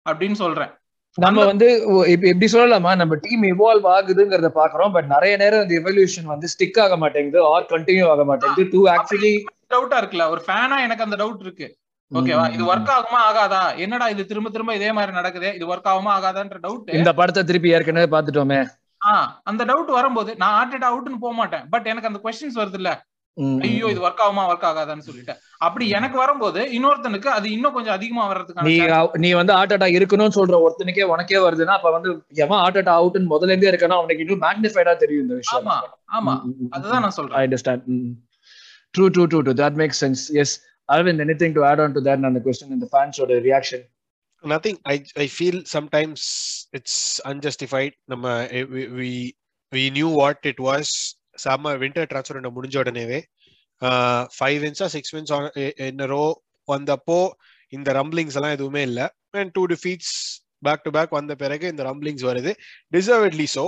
[0.06, 0.72] அப்படின்னு சொல்றேன்.
[1.18, 1.66] நம்ம வந்து
[2.10, 2.96] எப்படி சொல்லலாமா?
[2.96, 7.66] நம்ம டீம் இவால்வ் ஆகுதுங்கிறத பாக்குறோம் பட் நிறைய நேரம் இந்த எவல்யூஷன் வந்து ஸ்டிக் ஆக மாட்டேங்குது ஆர்
[7.70, 8.68] கண்டினியூ ஆக மாட்டேங்குது.
[8.68, 9.32] டு ஆக்சுவலி
[9.74, 10.24] டவுட்டா இருக்குல்ல.
[10.28, 11.76] ஒரு ஃபேனா எனக்கு அந்த டவுட் இருக்கு.
[12.10, 13.20] ஓகேவா இது ஒர்க் ஆகுமா?
[13.28, 13.76] ஆகாதா?
[13.76, 14.26] என்னடா இது?
[14.26, 15.54] திரும்ப திரும்ப இதே மாதிரி நடக்குது?
[15.54, 16.10] இது ஒர்க் ஆகுமா?
[16.18, 18.60] ஆகாதான்ற டவுட் இந்த படத்தை திருப்பி ஏற்கனவே பாத்துட்டோமே
[19.00, 21.64] ஆஹ் அந்த டவுட் வரும்போது நான் ஆர்டேட் அவுட்னு போக மாட்டேன்.
[21.70, 22.90] பட் எனக்கு அந்த கொஸ்டின்ஸ் வருது இல்ல
[23.66, 28.24] ஐயோ இது ஒர்க் ஆகுமா ஒர்க் ஆகாதான்னு சொல்லிட்டு அப்படி எனக்கு வரும்போது இன்னொருத்தனுக்கு அது இன்னும் கொஞ்சம் அதிகமா
[28.32, 28.66] வர்றதுக்கான
[29.16, 33.32] நீ வந்து ஆர்ட் அட்டாக் இருக்கணும்னு சொல்ற ஒருத்தனுக்கே உனக்கே வருதுன்னா அப்ப வந்து எவன் ஆர்ட் அட்டாக் அவுட்னு
[33.34, 35.62] முதல்ல இருந்தே இருக்கானோ அவனுக்கு இன்னும் மேக்னிஃபைடா தெரியும் இந்த விஷயம்.
[35.62, 35.78] ஆமா
[36.18, 36.34] ஆமா.
[36.70, 37.38] அதுதான் நான் சொல்றேன்.
[37.38, 37.82] I understand.
[38.94, 39.54] True, true, true, true.
[39.54, 40.30] That makes sense.
[40.30, 40.50] Yes.
[40.88, 43.40] Arvind, anything to add on to that and the question and the fans or the
[43.40, 43.80] reaction?
[44.44, 44.76] nothing.
[44.84, 46.20] I i feel sometimes
[46.72, 47.92] it's unjustified.
[48.06, 49.34] நம்ம eh, we we,
[49.72, 50.36] we knew what
[51.38, 53.20] summer winter transfer நம்ம முடிஞ்ச உடனேவே
[54.36, 55.32] five வின்ஸா six wins
[55.88, 56.26] in a row
[56.68, 57.18] வந்தப்போ
[57.72, 59.00] இந்த rumblings எல்லாம் எதுவுமே இல்ல
[59.40, 60.12] and two defeats
[60.66, 62.50] back to back வந்த பிறகு இந்த ரம்ப்ளிங்ஸ் வருது
[62.96, 63.64] deservedly so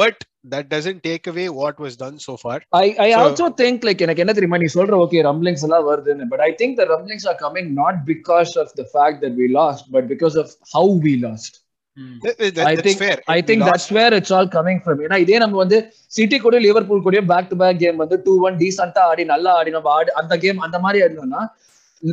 [0.00, 0.20] but
[0.54, 4.02] that doesn't take away what was done so far I, I So- also think like
[4.06, 7.38] எனக்கு என்ன தெரியுமா நீ சொல்ற okay rumblings எல்லாம் வருதுன்னு but I think the rumblings are
[7.44, 11.52] coming not because of the fact that we lost but because of how we lost.
[11.96, 12.18] Hmm.
[12.66, 14.96] I think- fair I think that's where it's all coming from.
[15.00, 18.56] ஏன்னா இதே நம்ம வந்து city கூட Liverpool கூட back to back game வந்து two one
[18.56, 21.42] டீசென்டா ஆடி நல்லா ஆடி நம்ம ஆடி அந்த கேம் அந்த மாதிரி ஆடினோம்னா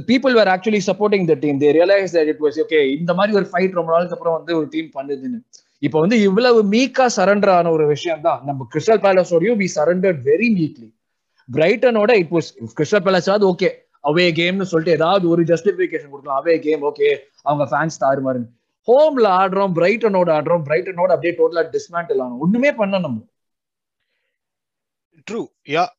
[0.08, 3.50] people were actually supporting the team they realise that it was okay இந்த மாதிரி ஒரு
[3.52, 5.40] ஃபைட் ரொம்ப நாளுக்கு அப்புறம் வந்து ஒரு டீம் பண்ணுதுன்னு.
[5.80, 10.50] இப்போ வந்து இவ்வளவு மீக்கா சரண்டர் ஆன ஒரு விஷயம் தான் நம்ம கிறிஸ்டல் பேலஸோடயும் we surrendered very
[10.58, 10.90] meekly
[11.50, 13.70] பிரைட்டனோட it was Crystal okay
[14.04, 16.46] away கேம்னு சொல்லிட்டு ஏதாவது ஒரு ஜஸ்டிபிகேஷன் கொடுக்கலாம்.
[16.46, 18.50] அவே கேம் ஓகே அவங்க ஃபேன்ஸ் தாறுமாறுன்னு.
[18.90, 23.22] ஹோம்ல ஆடுறோம் பிரைட்டனோட ஆடுறோம் பிரைட்டனோட அப்படியே டோட்டலா டிஸ்மேண்டில் ஆனோம் ஒண்ணுமே பண்ண நம்ம
[25.30, 25.48] True.
[25.74, 25.90] Yeah.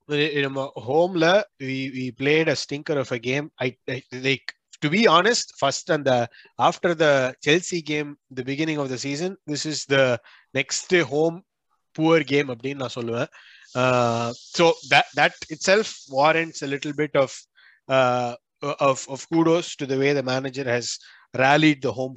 [0.46, 1.26] நம்ம ஹோம்ல
[1.66, 3.46] we we played a stinker of a game.
[3.66, 4.48] I, I like
[4.82, 7.12] to be honest, first and the after the
[7.44, 10.20] Chelsea game, the beginning of the season, this is the
[10.58, 11.36] next home
[11.96, 13.30] poor game அப்படின்னு நான் சொல்லுவேன்.
[13.82, 17.30] Uh, so that that itself warrants a little bit of
[17.88, 18.32] uh,
[18.90, 20.98] of of kudos to the way the manager has
[21.42, 22.14] rallied the home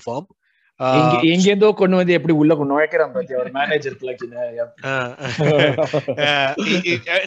[0.79, 0.95] form.
[0.97, 3.37] எங்க எங்கேருந்தோ கொண்டு வந்து எப்படி உள்ள கொண்டு நுழைக்கிறான் பாத்தியா?
[3.43, 3.95] ஒரு மேனேஜர்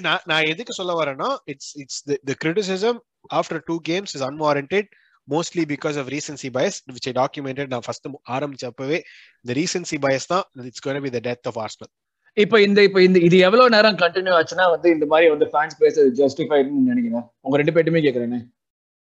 [0.06, 2.98] நான் நான் எதுக்கு சொல்ல வரேன்னா it's it's the criticism
[3.38, 4.90] after two games is unwarranted
[5.28, 9.00] mostly because of recency bias which I documented நான் ஃபர்ஸ்ட் ஆரம்பிச்சப்பவே
[9.42, 11.92] இந்த ரீசன்சி பயஸ் தான் it's gonna be the death of Arsenal
[12.36, 16.10] இப்ப இந்த இப்ப இந்த இது எவ்வளவு நேரம் கண்டினியூ ஆச்சுன்னா வந்து இந்த மாதிரி வந்து ஃபேன்ஸ் பேசுறது
[16.22, 17.26] ஜஸ்டிஃபைட்னு நினைக்கிறேன்.
[17.44, 18.40] உங்க ரெண்டு பேருமே கேக்குறேனே.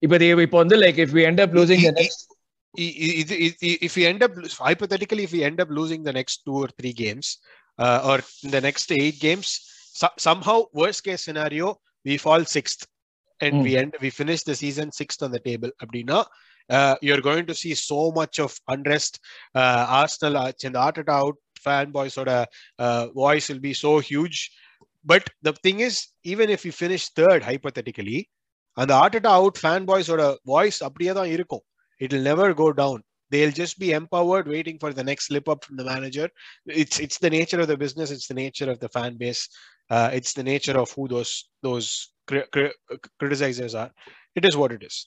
[0.05, 2.25] இப்ப இப்போ வந்து like if we end up losing the next
[2.78, 6.94] if we end up hypothetically if we end up losing the next two or three
[6.94, 7.40] games
[7.80, 9.48] uh, or in the next eight games
[9.94, 11.76] so- somehow worst case scenario
[12.06, 12.86] we fall sixth
[13.42, 13.64] and Mm.
[13.64, 16.26] we end we finish the season sixth on the table abdina
[16.70, 19.20] uh, you're going to see so much of unrest
[19.56, 22.46] uh, arsenal uh, and Arteta out fanboys sort of
[22.78, 24.52] uh, voice will be so huge
[25.04, 28.20] but the thing is even if we finish third hypothetically
[28.78, 31.64] and the Arteta out fanboys sort of voice அப்படியே தான் இருக்கும்
[32.02, 32.98] it'll never go down
[33.32, 36.28] they'll just be empowered waiting for the next slip up from the manager
[36.82, 39.42] it's it's the nature of the business it's the nature of the fan base
[39.90, 41.90] uh, it's the nature of who those those
[42.28, 42.78] cri- cri-
[43.20, 43.92] criticizers are
[44.36, 44.98] it is what it is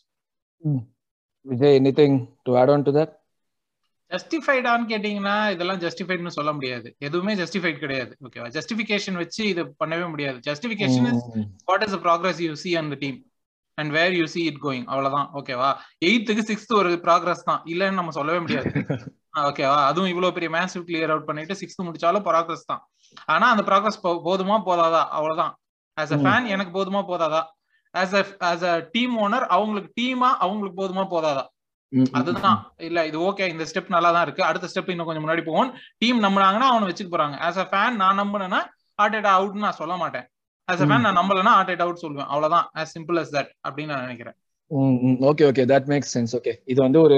[1.46, 2.16] Vijay anything
[2.46, 3.12] to add on to that
[4.10, 10.38] ஜஸ்டிஃபைடான்னு கேட்டீங்கன்னா இதெல்லாம் ஜஸ்டிஃபைட்னு சொல்ல முடியாது எதுவுமே justified கிடையாது ஓகேவா justification வச்சு இது பண்ணவே முடியாது
[10.48, 11.06] justification
[11.70, 13.18] what is progress you see on the team
[13.77, 15.27] and where you see it going அவ்வளவுதான்.
[15.33, 15.69] ஓகேவா
[16.01, 17.61] எயித்துக்கு சிக்ஸ்த் ஒரு ப்ராக்ரஸ் தான்.
[17.65, 18.69] இல்லன்னு நம்ம சொல்லவே முடியாது.
[19.47, 22.81] ஓகேவா அதுவும் இவ்வளவு பெரிய மேசிவ் கிளியர் அவுட் பண்ணிட்டு சிக்ஸ்த் முடிச்சாலும் ப்ராக்ரஸ் தான்.
[23.27, 25.03] ஆனா அந்த ப்ராக்ரஸ் போதுமா போதாதா?
[25.11, 25.53] அவ்வளவுதான்.
[25.97, 26.19] As a.
[26.23, 27.41] ஃபேன் எனக்கு போதுமா போதாதா?
[27.93, 31.43] As a as a team owner அவங்களுக்கு டீமா அவங்களுக்கு போதுமா போதாதா?
[32.13, 32.57] அதுதான்.
[32.79, 34.43] இல்ல இது ஓகே இந்த ஸ்டெப் நல்லா தான் இருக்கு.
[34.43, 35.69] அடுத்த ஸ்டெப் இன்னும் கொஞ்சம் முன்னாடி போவோம்.
[35.99, 37.37] டீம் நம்புனாங்கன்னா அவனை வச்சுக்க போறாங்க.
[37.41, 38.61] ஆஸ் அ ஃபேன் நான் நம்பினேன்னா
[38.99, 40.25] ஆர்டேட் அவுட்னு நான் சொல்ல மாட்டேன்.
[40.71, 42.29] ஆஸ் அ ஃபேன் நான் நம்பலன்னா ஆர்டேட் அவுட் சொல்லுவேன்.
[42.33, 42.65] அவ்வளவுதான்.
[42.81, 44.37] As சிம்பிள் as தட் அப்படின்னு நான் நினைக்கிறேன்.
[45.29, 47.17] Okay okay that makes sense okay இது வந்து ஒரு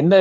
[0.00, 0.14] என்ன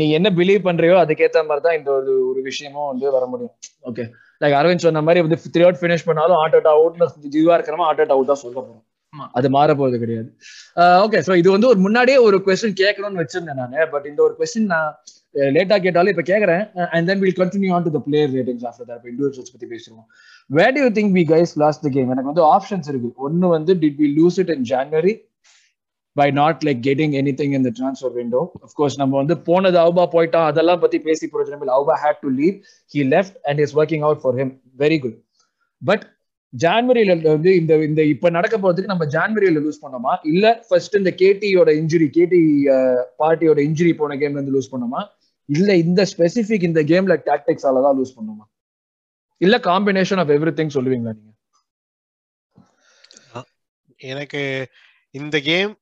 [0.00, 3.54] நீ என்ன பிலீவ் பண்றியோ அதுக்கேத்த மாதிரி தான் இந்த ஒரு ஒரு விஷயமும் வந்து வர முடியும்.
[3.90, 4.04] ஓகே
[4.40, 8.00] லைக் அரவிந்த் சொன்ன மாதிரி வந்து த்ரீ அவுட் ஃபினிஷ் பண்ணாலும் ஆட் அவுட் அவுட்னு இதுவா இருக்கிறமா ஆட்
[8.02, 8.82] அவுட் அவுட் தான் சொல்ல போறோம்.
[9.32, 10.28] அது மாற போறது கிடையாது
[11.04, 14.70] ஓகே சோ இது வந்து ஒரு முன்னாடியே ஒரு கொஸ்டின் கேட்கணும்னு வச்சிருந்தேன் நான் பட் இந்த ஒரு கொஸ்டின்
[14.72, 14.90] நான்
[15.54, 16.62] லேட்டா கேட்டாலும் இப்ப கேக்குறேன்
[16.94, 20.06] and then will continue on to the player ratings after that individuals பத்தி பேசுவோம்
[20.50, 23.10] where do you think we guys lost the game எனக்கு வந்து ஆப்ஷன்ஸ் இருக்கு.
[23.18, 25.14] ஒன்னு வந்து did we lose it in January
[26.16, 30.80] by not like getting anything இந்த transfer window of course நம்ம வந்து போனது அவுபா போயிட்டா அதெல்லாம்
[30.80, 32.56] பத்தி பேசி போறது Auba had to leave
[32.94, 35.18] he left and is working out for him very good
[35.82, 36.04] but
[36.52, 40.12] ஜான்வரியில வந்து இந்த இந்த இப்ப நடக்க போறதுக்கு நம்ம ஜான்வரியில லூஸ் பண்ணோமா?
[40.24, 42.40] இல்ல ஃபர்ஸ்ட் இந்த கேடியோட இன்ஜுரி கேடி
[43.20, 45.00] பார்ட்டியோட இன்ஜுரி போன கேம்ல இருந்து லூஸ் பண்ணோமா?
[45.48, 48.44] இல்ல இந்த ஸ்பெசிபிக் இந்த கேம்ல டாக்டிக்ஸால தான் லூஸ் பண்ணோமா?
[49.40, 51.32] இல்ல காம்பினேஷன் ஆஃப் எவ்ரி திங் சொல்லுவீங்களா நீங்க?
[54.10, 54.40] எனக்கு
[55.14, 55.72] இந்த கேம்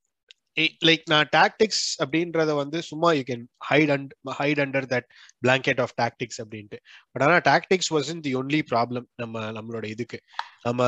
[0.88, 5.06] லைக் நான் டாக்டிக்ஸ் அப்படின்றத வந்து சும்மா you can hide and hide under that
[5.44, 6.78] blanket of tactics அப்படின்ட்டு.
[7.12, 10.20] பட் ஆனால் tactics wasn't the only problem நம்ம நம்மளோட இதுக்கு.
[10.66, 10.82] நம்ம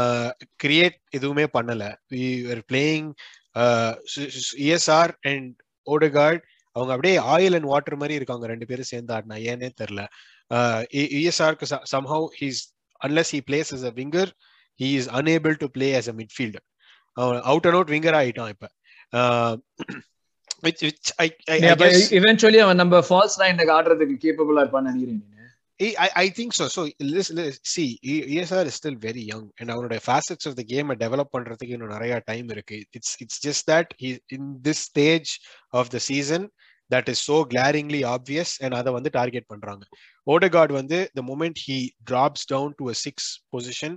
[0.65, 1.85] கிரியேட் எதுவுமே பண்ணல.
[2.15, 2.25] We
[2.55, 3.09] are playing
[4.67, 5.51] ESR and
[5.87, 6.45] Odegaard
[6.77, 8.47] அவங்க அப்படியே ஆயில் அண்ட் வாட்டர் மாதிரி இருக்காங்க.
[8.53, 9.37] ரெண்டு பேரும் சேர்ந்து ஆடினா.
[9.53, 10.01] ஏனே தெரில
[11.21, 12.63] இஎஸ்ஆருக்கு somehow he's
[13.01, 14.31] unless he plays as a winger
[14.81, 16.65] he is unable to play as a midfielder
[17.17, 18.67] அவன் அவுட் அண்ட் அவுட் விங்கர் ஆகிட்டான் இப்ப.
[22.19, 25.35] இவென்ச்சுவலி அவன் நம்ம ஃபால்ஸ் லைன் ஆடுறதுக்கு கேப்பபிளா இருப்பான்னு நினைக்கிறேன்
[25.81, 26.69] I, I think so.
[26.69, 27.99] So let's, let's see.
[28.03, 32.23] ESR is still very young, and அவனோட facets of the game develop பண்றதுக்கு இன்னும் நிறைய
[32.25, 32.87] டைம் இருக்கு.
[32.97, 35.41] It's it's just that he in this stage
[35.71, 36.49] of the season
[36.91, 39.85] that is so glaringly obvious, and அதை வந்து target பண்றாங்க.
[40.35, 41.79] Odegaard வந்து the moment he
[42.11, 43.17] drops down to a six
[43.57, 43.93] position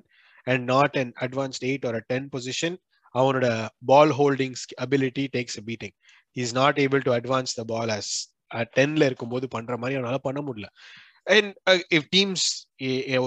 [0.46, 2.78] and not an advanced eight or a ten position,
[3.16, 3.48] அவனோட
[3.92, 5.96] ball holding ability takes a beating
[6.36, 8.12] is not able to advance the ball as
[8.78, 10.68] டென்ல இருக்கும்போது பண்ற மாதிரி அவனால பண்ண முடியல.
[11.36, 11.50] And
[11.98, 12.46] if teams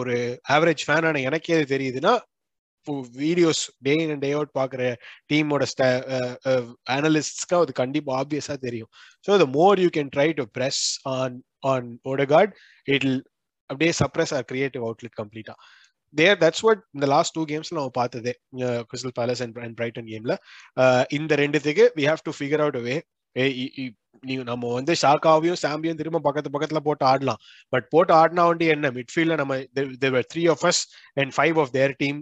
[0.00, 0.14] ஒரு
[0.56, 2.14] average ஃபேனான எனக்கே அது தெரியுதுன்னா
[3.20, 4.82] வீடியோஸ் டே இன் டே அவுட் பாக்குற
[5.30, 5.64] டீமோட
[6.96, 8.90] அனலிஸ்ட்ஸ்க்கு அது கண்டிப்பா ஆப்வியஸா தெரியும்.
[9.26, 11.36] So the more you can try to press on
[11.72, 12.54] on Odegaard
[12.88, 13.06] it
[13.70, 15.54] அப்படியே சப்ரஸ் ஆர் கிரியேட்டிவ் அவுட்லெட் கம்ப்ளீட்டா
[16.20, 18.33] தேர் தட்ஸ் வாட் இந்த லாஸ்ட் டூ கேம்ஸ்ல நம்ம பார்த்ததே.
[18.90, 20.35] Crystal Palace and and Brighton கேம்ல
[21.18, 22.96] இந்த ரெண்டுத்துக்கு we have to figure out way
[24.22, 27.40] நீ நம்ம வந்து ஷாக்காவையும் சாம்பியும் திரும்ப பக்கத்து பக்கத்துல போட்டு ஆடலாம்.
[27.72, 28.90] பட் போட்டு ஆடினா வந்து என்ன?
[28.98, 29.55] மிட்ஃபீல்ட்ல நம்ம
[30.03, 30.83] there three of us
[31.20, 32.18] and five of their team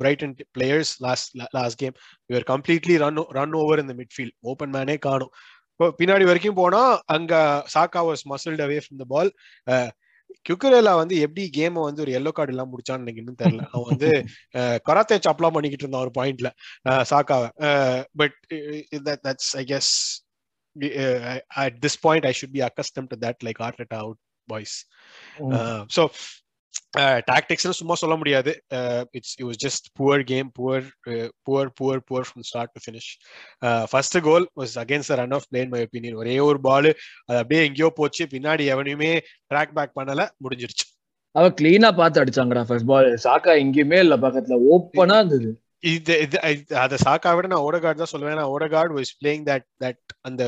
[0.00, 1.94] Brighton players last last game
[2.30, 5.32] you're completely run run over இந்த மிட்ஃபீல்ட் ஓப்பன் மேனே காணும்.
[6.00, 6.82] பின்னாடி வரைக்கும் போனா
[7.14, 7.34] அங்க
[7.74, 9.30] சாக்கா வாஸ் மசில்ட் அவே ஃப்ரம் த பால்
[10.48, 13.64] கியூக்கரேலா வந்து எப்படி கேம் வந்து ஒரு எல்லோ கார்டு எல்லாம் முடிச்சான்னு எனக்கு இன்னும் தெரியல.
[13.70, 14.10] அவன் வந்து
[14.88, 16.50] கராத்தே சாப்லாம் பண்ணிக்கிட்டு இருந்தான் ஒரு பாயிண்ட்ல
[17.12, 17.48] சாக்காவை.
[18.14, 18.38] But
[19.26, 19.92] that's I guess
[21.56, 24.76] at this point I should be accustomed to that like Arteta out boys
[25.96, 26.02] so
[27.30, 28.52] டாக்டிக்ஸ்னு சும்மா சொல்ல முடியாது.
[29.16, 30.86] It's it was just poor game poor
[31.46, 33.10] poor poor poor from start to finish
[33.92, 37.90] first goal was against run of play my opinion ஒரே ஒரு பால் அது அப்படியே எங்கேயோ
[38.00, 39.10] போச்சு பின்னாடி எவனையுமே
[39.52, 40.86] ட்ராக் பேக் பண்ணல முடிஞ்சிருச்சு.
[41.34, 45.50] அவ கிளீனா பார்த்து அடிச்சாங்கடா ஃபர்ஸ்ட் பால் சாக்கா எங்கேயுமே இல்ல பக்கத்துல ஓப்பனா இருந்தது.
[45.94, 46.36] இது இது
[46.84, 48.38] அத சாக்கா விட நான் ஓடகார்டு தான் சொல்லுவேன்.
[48.40, 50.42] நான் Odegaard was playing that that அந்த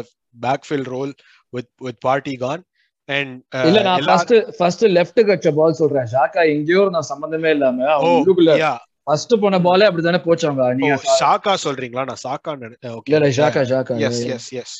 [0.46, 1.12] backfield role
[1.52, 2.62] with with Partey Khan
[3.68, 6.08] இல்ல நான் ஃபர்ஸ்ட் ஃபர்ஸ்ட் லெஃப்ட் கச்ச பால் சொல்றேன்.
[6.14, 8.54] ஷாக்கா எங்கேயோ நான் சம்பந்தமே இல்லாம அவங்களுக்குள்ள
[9.06, 10.64] ஃபர்ஸ்ட் போன பாலே அப்படிதானே போச்சாங்க.
[10.78, 12.04] நீங்க ஷாக்கா சொல்றீங்களா?
[12.10, 12.22] நான்
[13.12, 13.94] இல்ல ஷாக்கா ஷாக்கா.
[14.08, 14.76] எஸ் எஸ் எஸ்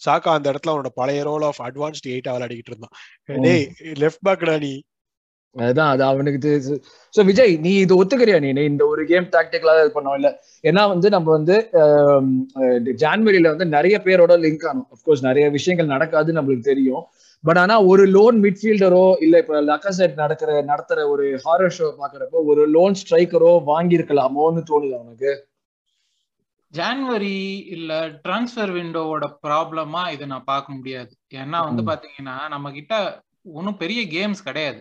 [0.00, 2.96] சாக்கா அந்த இடத்துல அவனோட பழைய ரோல் ஆஃப் அட்வான்ஸ்ட் எயிட் விளையாடிக்கிட்டு இருந்தான்.
[3.46, 3.64] டேய்
[4.02, 4.74] லெஃப்ட் பேக்டா நீ
[5.56, 6.50] அதுதான் அது அவனுக்கு
[7.14, 8.48] சோ விஜய் நீ இது ஒத்துக்கிறியா நீ?
[8.70, 10.28] இந்த ஒரு கேம் டாக்டிக்கலா இது பண்ணோம் இல்ல?
[10.64, 11.56] ஏன்னா வந்து நம்ம வந்து
[13.02, 14.88] ஜான்வரியில வந்து நிறைய பேரோட லிங்க் ஆனோம்.
[14.94, 17.04] அப்கோர்ஸ் நிறைய விஷயங்கள் நடக்காது நம்மளுக்கு தெரியும்.
[17.44, 22.62] பட் ஆனா ஒரு லோன் மிட்ஃபீல்டரோ இல்ல இப்ப லக்கசெட் நடக்கிற நடத்துற ஒரு ஹாரர் ஷோ பாக்குறப்போ ஒரு
[22.66, 25.32] லோன் ஸ்ட்ரைக்கரோ வாங்கி இருக்கலாமோன்னு தோணுது அவனுக்கு
[26.72, 27.90] ஜான்வரி இல்ல
[28.24, 31.12] டிரான்ஸ்பர் விண்டோவோட ப்ராப்ளமா இதை நான் பார்க்க முடியாது.
[31.34, 32.94] ஏன்னா வந்து பாத்தீங்கன்னா நம்ம கிட்ட
[33.52, 34.80] ஒன்றும் பெரிய கேம்ஸ் கிடையாது.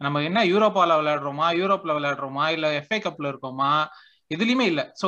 [0.00, 3.72] நம்ம என்ன யூரோப்பால விளையாடுறோமா யூரோப்ல விளையாடுறோமா இல்ல எஃப்ஐ கப்ல இருக்கோமா
[4.30, 4.82] எதுலயுமே இல்ல.
[5.00, 5.06] சோ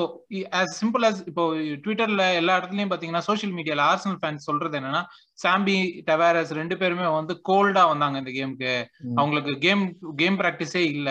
[0.59, 1.45] ஆஸ் சிம்பிள் அஸ் இப்போ
[1.85, 5.03] ட்விட்டர்ல எல்லா இடத்துலயும் பாத்தீங்கன்னா சோசியல் மீடியால ஆர்சனல் ஃபேன்ஸ் சொல்றது என்னன்னா
[5.39, 5.77] சாம்பி
[6.09, 8.73] டவாரஸ் ரெண்டு பேருமே வந்து கோல்டா வந்தாங்க இந்த கேமுக்கு
[9.17, 9.85] அவங்களுக்கு கேம்
[10.21, 11.11] கேம் பிராக்டிஸே இல்ல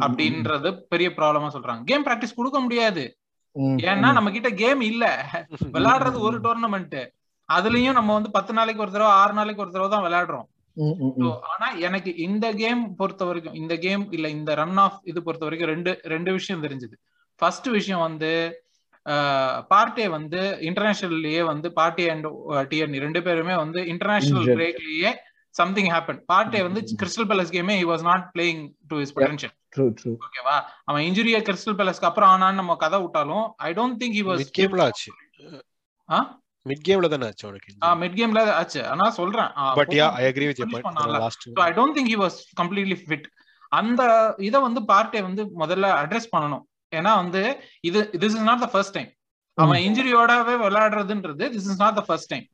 [0.00, 1.82] அப்படின்றது பெரிய ப்ராப்ளமா சொல்றாங்க.
[1.90, 3.04] கேம் பிராக்டிஸ் கொடுக்க முடியாது.
[3.86, 5.04] ஏன்னா நம்ம கிட்ட கேம் இல்ல.
[5.76, 6.98] விளையாடுறது ஒரு டோர்னமெண்ட்
[7.48, 10.46] அதுலயும் நம்ம வந்து பத்து நாளைக்கு ஒரு தடவை ஆறு நாளைக்கு ஒரு தடவை தான் விளையாடுறோம்
[11.52, 15.70] ஆனா எனக்கு இந்த கேம் பொறுத்த வரைக்கும் இந்த கேம் இல்ல இந்த ரன் ஆஃப் இது பொறுத்த வரைக்கும்
[15.72, 16.96] ரெண்டு ரெண்டு விஷயம் தெரிஞ்சது.
[17.42, 18.30] ஃபர்ஸ்ட் விஷயம் வந்து
[19.70, 22.26] பார்ட்டே வந்து இன்டர்நேஷனல்லயே வந்து பார்ட்டி அண்ட்
[22.70, 24.46] டிஎன் ரெண்டு பேருமே வந்து இன்டர்நேஷனல்.
[24.58, 25.10] பிரேக்லயே
[25.54, 29.84] சம்திங் ஹேப்பன் பார்ட்டே வந்து கிறிஸ்டல் பேலஸ் கேமே he was not playing to his potential true
[29.98, 30.56] true ஓகேவா
[30.88, 34.52] அவன் இன்ஜுரியா கிறிஸ்டல் பேலஸ்க்கு அப்புறம் ஆனான்னு நம்ம கதை விட்டாலும் I don't think he was mid
[34.58, 35.10] கேம்ல ஆச்சு.
[36.08, 36.18] ஆ?
[36.66, 37.72] மிட் கேம்ல தானே ஆச்சு உனக்கு
[38.02, 38.80] மிட் கேம்ல ஆச்சு.
[38.92, 39.50] ஆனா சொல்றேன்.
[39.78, 40.68] But yeah I agree with you.
[41.16, 43.26] Last so I don't think he was completely fit
[43.72, 44.02] அந்த
[44.48, 46.64] இதை வந்து பார்ட்டே வந்து முதல்ல அட்ரஸ் பண்ணணும்.
[46.92, 47.42] ஏன்னா வந்து
[47.82, 49.10] இது this is not the first time
[49.58, 52.44] அவன் இன்ஜுரியோடவே விளையாடுறதுன்றது this is not the first time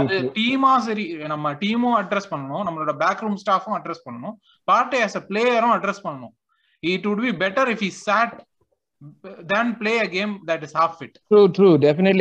[0.00, 4.36] அது டீமா சரி நம்ம டீமும் அட்ரஸ் பண்ணணும் நம்மளோட பேக் ரூம் ஸ்டாஃபும் அட்ரஸ் பண்ணணும்
[4.68, 6.34] பார்ட்டே ஆஸ் அ பிளேயரும் அட்ரஸ் பண்ணணும்.
[6.82, 8.32] It would be better if he sat
[9.50, 11.14] than play a game that is half fit.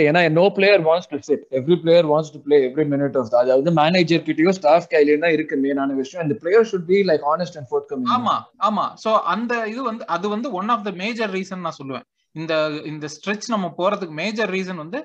[0.10, 3.72] ஏன்னா no player wants to sit every player wants to play every minute of அதாவது
[3.82, 6.24] manager கிட்டயோ staff கையிலயும் தான் இருக்கு மெயினான விஷயம்.
[6.26, 8.36] அந்த player should be like honest and forthcoming ஆமா
[8.70, 8.86] ஆமா.
[9.04, 12.06] சோ அந்த இது வந்து அது வந்து one of the major reason நான் சொல்லுவேன்.
[12.36, 12.54] இந்த
[12.92, 15.02] இந்த ஸ்ட்ரெச் நம்ம போறதுக்கு மேஜர் ரீசன் வந்து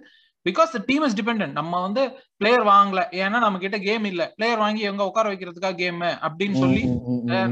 [0.47, 2.03] because the team is depend நம்ம வந்து
[2.41, 3.03] பிளேயர் வாங்கல.
[3.25, 4.23] ஏன்னா நம்ம கிட்ட கேம் இல்ல.
[4.39, 6.83] பிளேயர் வாங்கி எங்க உட்கார வைக்கிறதுக்காக கேம் அப்படின்னு சொல்லி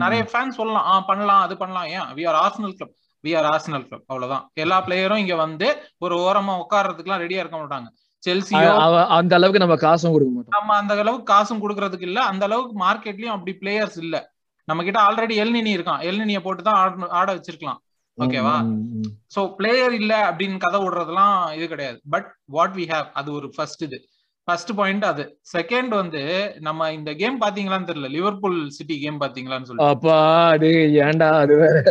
[0.04, 0.88] நிறைய ஃபேன் சொல்லலாம்.
[0.92, 1.88] ஆ பண்ணலாம் அது பண்ணலாம்.
[1.96, 2.08] ஏன்?
[2.18, 2.92] We are Arsenal club
[3.24, 4.44] we are Arsenal club அவ்வளவுதான்.
[4.62, 5.68] எல்லா பிளேயரும் இங்க வந்து
[6.04, 7.88] ஒரு ஓரமா உட்கார்றதுக்குலாம் ரெடியா இருக்க மாட்டாங்க.
[8.22, 8.72] செல்சியோ
[9.18, 10.54] அந்த அளவுக்கு நம்ம காசும் கொடுக்க மாட்டோம்.
[10.56, 12.20] நம்ம அந்த அளவுக்கு காசும் கொடுக்கறதுக்கு இல்ல.
[12.32, 14.16] அந்த அளவுக்கு மார்க்கெட்லயும் அப்படி பிளேயர்ஸ் இல்ல.
[14.68, 16.02] நம்ம கிட்ட ஆல்ரெடி எல்னினி இருக்கான்.
[16.08, 17.80] எல்னினிய போட்டு தான் ஆட வச்சிருக்கலாம்.
[18.18, 18.54] ஓகேவா.
[19.34, 21.98] சோ பிளேயர் இல்ல அப்படின்னு கதை விடுறதுலாம் இது கிடையாது.
[22.14, 23.98] பட் வாட் வி ஹேவ் அது ஒரு ஃபர்ஸ்ட் இது.
[24.44, 25.40] ஃபர்ஸ்ட் பாயிண்ட் அது.
[25.56, 26.22] செகண்ட் வந்து
[26.60, 28.08] நம்ம இந்த கேம் பாத்தீங்களான்னு தெரியல.
[28.08, 31.82] லிவர்பூல் சிட்டி கேம் பாத்தீங்களான்னு சொல்லி அப்பா அது ஏன்டா அது வேற?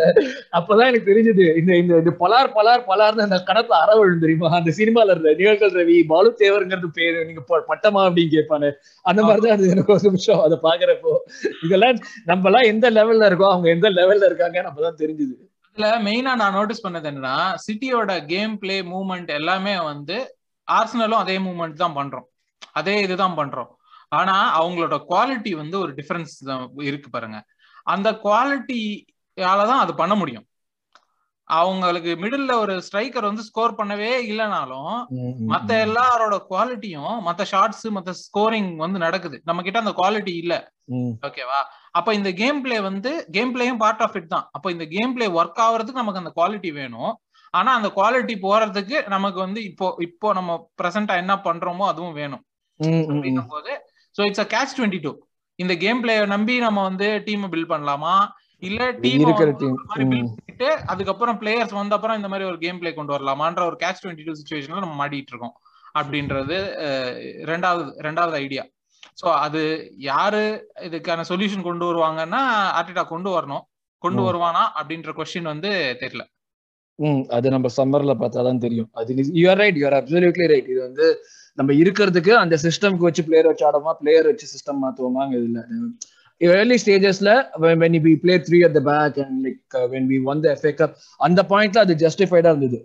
[0.51, 1.57] அப்பதான் எனக்கு தெரிஞ்சது.
[1.57, 4.49] இந்த இந்த இந்த பலார் பலார் பலார்னு அந்த கணத்துல அற விழும் தெரியுமா?
[4.49, 7.25] அந்த சினிமால இருந்த நிகழ்கள் ரவி பாலு தேவருங்கிறது பேரு.
[7.25, 8.71] நீங்க பட்டமா அப்படின்னு கேட்பானு.
[9.01, 11.15] அந்த மாதிரிதான் அது எனக்கு ஒரு நிமிஷம் அதை பாக்குறப்போ.
[11.63, 13.51] இதெல்லாம் நம்ம எல்லாம் எந்த லெவல்ல இருக்கோம்?
[13.51, 14.61] அவங்க எந்த லெவல்ல இருக்காங்க?
[14.61, 15.37] நம்மதான் தெரிஞ்சுது.
[15.75, 20.35] இதுல மெயினா நான் நோட்டீஸ் பண்ணது என்னன்னா சிட்டியோட கேம் பிளே மூவ்மெண்ட் எல்லாமே வந்து
[20.71, 22.29] ஆர்சனலும் அதே மூவ்மெண்ட் தான் பண்றோம்.
[22.79, 23.71] அதே இதுதான் பண்றோம்.
[24.19, 26.33] ஆனா அவங்களோட குவாலிட்டி வந்து ஒரு டிஃபரன்ஸ்
[26.89, 27.39] இருக்கு பாருங்க.
[27.93, 30.45] அந்த குவாலிட்டியால தான் அது பண்ண முடியும்.
[31.47, 34.93] அவங்களுக்கு மிடில்ல ஒரு ஸ்ட்ரைக்கர் வந்து ஸ்கோர் பண்ணவே இல்லைனாலும்
[35.53, 39.37] மத்த எல்லாரோட குவாலிட்டியும் மத்த ஷார்ட்ஸ் மத்த ஸ்கோரிங் வந்து நடக்குது.
[39.49, 40.53] நம்ம கிட்ட அந்த குவாலிட்டி இல்ல.
[41.27, 41.59] ஓகேவா
[41.99, 44.45] அப்ப இந்த கேம் பிளே வந்து கேம் பிளேயும் பார்ட் ஆஃப் இட் தான்.
[44.55, 47.11] அப்ப இந்த கேம் பிளே ஒர்க் ஆகுறதுக்கு நமக்கு அந்த குவாலிட்டி வேணும்.
[47.53, 52.43] ஆனா அந்த குவாலிட்டி போறதுக்கு நமக்கு வந்து இப்போ இப்போ நம்ம பிரசன்டா என்ன பண்றோமோ அதுவும் வேணும்.
[52.81, 53.09] ம், ம், ம்.
[53.11, 53.71] அப்படின்னும் போது
[54.15, 55.11] so it's a catch twenty two
[55.59, 58.13] இந்த கேம் பிளேய நம்பி நம்ம வந்து டீம் பில்ட் பண்ணலாமா?
[58.63, 59.23] இல்ல டீம்.
[59.91, 64.25] பண்ணிட்டு அதுக்கப்புறம் பிளேயர்ஸ் வந்த அப்புறம் இந்த மாதிரி ஒரு கேம் பிளே கொண்டு வரலாமான்ற ஒரு கேட்ச் டுவெண்ட்டி
[64.27, 65.55] டூ சுச்சுவேஷன்ல நம்ம மாட்டிட்டு இருக்கோம்.
[65.95, 66.57] அப்படின்றது
[67.49, 68.63] ரெண்டாவது ரெண்டாவது ஐடியா
[69.21, 69.61] சோ அது
[70.05, 70.43] யாரு
[70.87, 72.41] இதுக்கான சொல்யூஷன் கொண்டு வருவாங்கன்னா
[72.77, 73.63] ஆர்டிடா கொண்டு வரணும்.
[74.03, 74.21] கொண்டு.
[74.27, 76.23] வருவானா அப்படின்ற கொஸ்டின் வந்து தெரியல.
[76.99, 78.89] ம் அது நம்ம சம்மர்ல பார்த்தாதான் தெரியும்.
[78.93, 81.05] அது you're right you're absolutely right இது வந்து
[81.57, 85.59] நம்ம இருக்கிறதுக்கு அந்த சிஸ்டம்க்கு வச்சு பிளேயர் வச்சு ஆடுமா பிளேயர் வச்சு சிஸ்டம் மாத்துவோமாங்க இல்ல.
[86.41, 87.31] Early ஸ்டேஜஸ்ல
[87.81, 90.87] when we play three at the back and like when we won won the
[91.27, 92.79] அந்த பாயிண்ட்ல அது ஜஸ்டிஃபைடா இருந்தது.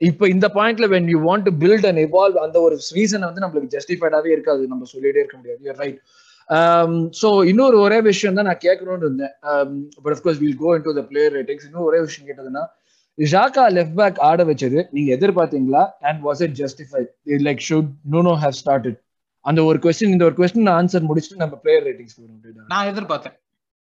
[0.00, 3.74] இப்போ இந்த பாயிண்ட்ல when you want to build and evolve அந்த ஒரு ரீசன் வந்து நம்மளுக்கு
[3.76, 4.62] ஜஸ்டிஃபைடாவே இருக்காது.
[4.72, 5.60] நம்ம சொல்லிட்டே இருக்க முடியாது.
[5.68, 6.00] யூர் ரைட்
[7.20, 9.34] ஸோ இன்னொரு ஒரே விஷயம் தான் நான் கேட்கணும்னு இருந்தேன்.
[10.04, 12.64] But of course will go into the player ratings இன்னும் ஒரே விஷயம் கேட்டதுன்னா
[13.24, 14.88] ஜாக்கா லெஃப்ட் பேக் ஆட வச்சது.
[14.90, 18.98] நீங்க எதிர்பார்த்தீங்களா and was it justified like should no have started
[19.40, 23.36] அந்த ஒரு கொஸ்டின் இந்த ஒரு கொஸ்டின் ஆன்சர் முடிச்சுட்டு நம்ம பிளேயர் ரேட்டிங்ஸ் போறோம் நான் எதிர்பார்த்தேன்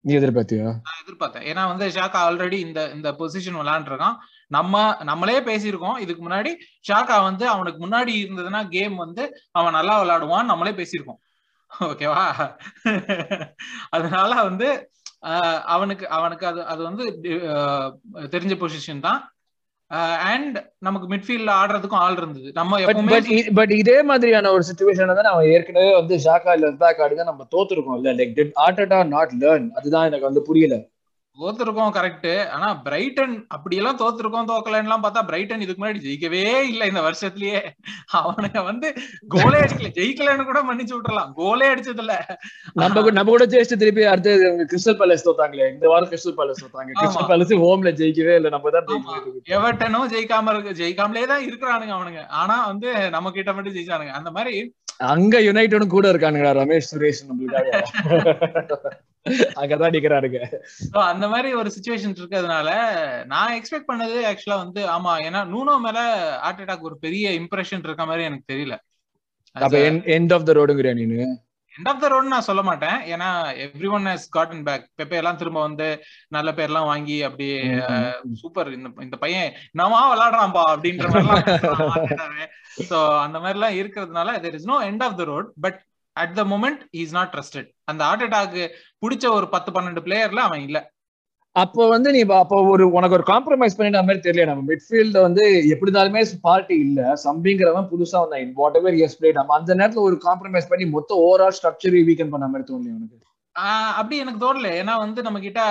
[0.01, 4.15] நீ எதிர்பார்த்தியா நான் எதிர்பார்த்தேன் ஏன்னா வந்து ஷாக்கா ஆல்ரெடி இந்த இந்த பொசிஷன் விளையாண்டுருக்கான்.
[4.47, 5.97] நம்ம நம்மளே பேசியிருக்கோம்.
[5.97, 6.51] இதுக்கு முன்னாடி
[6.89, 11.19] ஷாக்கா வந்து அவனுக்கு முன்னாடி இருந்ததுன்னா கேம் வந்து அவன் நல்லா விளையாடுவான் நம்மளே பேசியிருக்கோம்.
[11.71, 12.25] ஓகேவா
[13.89, 14.91] அதனால வந்து
[15.65, 17.03] அவனுக்கு அவனுக்கு அது அது வந்து
[18.35, 19.19] தெரிஞ்ச பொசிஷன் தான்.
[20.31, 22.49] அண்ட் நமக்கு மிட்ஃபீல்ட்ல ஆடுறதுக்கும் ஆள் இருந்தது.
[22.53, 26.81] நம்ம பட் எப்பவுமே பட் பட் இதே மாதிரியான ஒரு சுச்சுவேஷன் தான் அவன் ஏற்கனவே வந்து ஷாக்கா லெஃப்ட்
[26.83, 30.77] பேக் ஆடி தான் நம்ம தோத்துருக்கோம் இல்ல like did Arteta not learn அதுதான் எனக்கு வந்து புரியல.
[31.39, 37.59] தோத்துருக்கோம் கரெக்ட் ஆனா பிரைட்டன் அப்படியெல்லாம் தோத்துருக்கோம் தோக்கலன்னுலாம் பார்த்தா பிரைட்டன் இதுக்கு முன்னாடி ஜெயிக்கவே இல்ல இந்த வருஷத்துலயே.
[38.19, 38.87] அவனுங்க வந்து
[39.35, 39.89] கோலே அடிக்கல.
[39.97, 41.31] ஜெயிக்கலன்னு கூட மன்னிச்சு விட்டுறலாம்.
[41.41, 42.15] கோலே அடிச்சது இல்ல
[42.81, 44.33] நம்ம கூட நம்ம கூட ஜெயிச்சு திருப்பி அடுத்து
[44.71, 45.67] கிறிஸ்டல் பேலஸ் தோத்தாங்களே.
[45.75, 46.91] இந்த வாரம் கிறிஸ்டல் பேலஸ் தோத்தாங்க.
[47.01, 48.51] கிறிஸ்டல் பேலஸ் ஹோம்ல ஜெயிக்கவே இல்லை.
[48.55, 48.89] நம்ம தான்
[49.57, 52.23] எவர்டனும் ஜெயிக்காம இருக்கு ஜெயிக்காமலே தான் இருக்கிறானுங்க அவனுங்க.
[52.41, 54.15] ஆனா வந்து நம்ம கிட்ட மட்டும் ஜெயிச்சானுங்க.
[54.21, 54.55] அந்த மாதிரி
[55.13, 57.69] அங்க யுனைடடும் கூட இருக்கானுங்க ரமேஷ் சுரேஷ் நம்மளுக்காக.
[59.59, 60.39] அங்கதான் நிக்கிறாருங்க
[61.05, 62.69] அந்த மாதிரி ஒரு சுச்சுவேஷன் இருக்கிறதுனால
[63.27, 65.99] நான் எக்ஸ்பெக்ட் பண்ணது ஆக்சுவலா வந்து ஆமா ஏன்னா நூனோ மேல
[66.43, 68.77] ஹார்ட் அட்டாக் ஒரு பெரிய இம்ப்ரெஷன் இருக்க மாதிரி எனக்கு தெரியல.
[69.55, 69.77] அப்ப
[70.15, 71.19] எண்ட் ஆஃப் த ரோடுங்கிறியா நீனு?
[71.73, 72.99] எண்ட் ஆஃப் த ரோடு நான் சொல்ல மாட்டேன்.
[73.13, 73.27] ஏன்னா
[73.95, 75.87] everyone has gotten back Pepe எல்லாம் திரும்ப வந்து
[76.35, 77.47] நல்ல பேர்லாம் வாங்கி அப்படி
[78.41, 81.45] சூப்பர் இந்த இந்த பையன் என்னமா விளையாடுறான்பா அப்படின்ற மாதிரிலாம்
[82.89, 85.79] சோ அந்த மாதிரி எல்லாம் இருக்கிறதுனால there is no end of the road but
[86.23, 88.55] at the moment is not trusted அந்த ஹார்ட் அட்டாக்
[89.03, 90.77] பிடிச்ச ஒரு பத்து பன்னெண்டு பிளேயர்ல அவன் இல்ல.
[91.55, 95.89] அப்போ வந்து நீ அப்போ ஒரு உனக்கு ஒரு காம்ப்ரமைஸ் பண்ணிட்ட மாதிரி தெரியல நம்ம மிட்ஃபீல்ட வந்து எப்படி
[95.89, 96.99] இருந்தாலுமே பார்ட்டி இல்ல.
[97.23, 98.51] சம்பிங்கிறவன் புதுசா வந்தான்.
[98.59, 102.47] வாட் எவர் எஸ் பிளேட் நம்ம அந்த நேரத்துல ஒரு காம்ப்ரமைஸ் பண்ணி மொத்த ஓவரால் ஸ்ட்ரக்சர் வீக்கன் பண்ண
[102.51, 103.17] மாதிரி தோணல உனக்கு?
[103.99, 104.67] அப்படி எனக்கு தோணல.
[104.81, 105.61] ஏன்னா வந்து நம்ம கிட்ட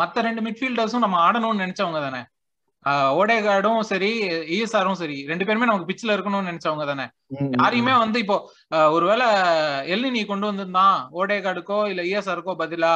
[0.00, 2.20] மத்த ரெண்டு மிட்ஃபீல்டர்ஸும் நம்ம ஆடணும்னு நினைச்சவங்க தானே.
[3.18, 4.10] ஓடேகார்டும் சரி
[4.54, 7.06] இஎஸ்ஆரும் சரி ரெண்டு பேருமே நமக்கு பிச்சில் இருக்கணும்னு நினைச்சவங்க தானே.
[7.60, 8.36] யாரையுமே வந்து இப்போ
[8.96, 9.28] ஒருவேளை
[9.94, 12.94] எல்னி நீ கொண்டு வந்திருந்தான் ஓடேகார்டுக்கோ இல்ல இஎஸ்ஆருக்கோ பதிலா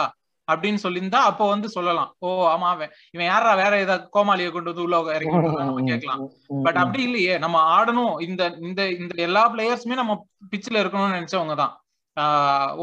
[0.49, 2.09] அப்படின்னு சொல்லியிருந்தா அப்போ வந்து சொல்லலாம்.
[2.25, 6.23] ஓ ஆமா அவன் இவன் யாரா வேற ஏதாவது கோமாளியை கொண்டு வந்து உள்ள இறக்கி கேட்கலாம்.
[6.67, 8.15] பட் அப்படி இல்லையே நம்ம ஆடணும்.
[8.29, 10.17] இந்த இந்த இந்த எல்லா பிளேயர்ஸுமே நம்ம
[10.53, 11.75] பிச்சில் இருக்கணும்னு நினைச்சவங்க தான்.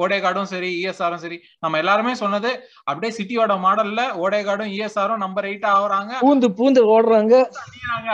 [0.01, 2.51] ஓடேகார்டும் சரி இஎஸ்ஆரும் சரி நம்ம எல்லாருமே சொன்னது
[2.89, 6.11] அப்படியே சிட்டியோட மாடல்ல ஓடேகார்டும் இஎஸ்ஆரும் நம்பர் எயிட் ஆகுறாங்க.
[6.25, 7.33] பூந்து பூந்து ஓடுறாங்க.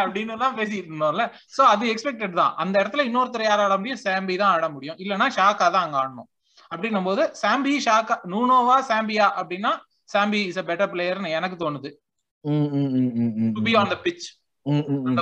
[0.03, 1.25] அப்படின்னு தான் பேசிட்டு இருந்தோம்ல.
[1.55, 2.53] சோ அது எக்ஸ்பெக்டட் தான்.
[2.63, 4.01] அந்த இடத்துல இன்னொருத்தர் யார் ஆட முடியும்?
[4.05, 4.97] சாம்பி தான் ஆட முடியும்.
[5.03, 6.29] இல்லைன்னா ஷாக்கா தான் அங்க ஆடணும்.
[6.71, 9.71] அப்படின்னும் போது சாம்பி ஷாக்கா நூனோவா சாம்பியா அப்படின்னா
[10.13, 11.89] சாம்பி இஸ் அ பெட்டர் பிளேயர்னு எனக்கு தோணுது.
[13.55, 14.25] To be on the pitch
[15.09, 15.21] அந்த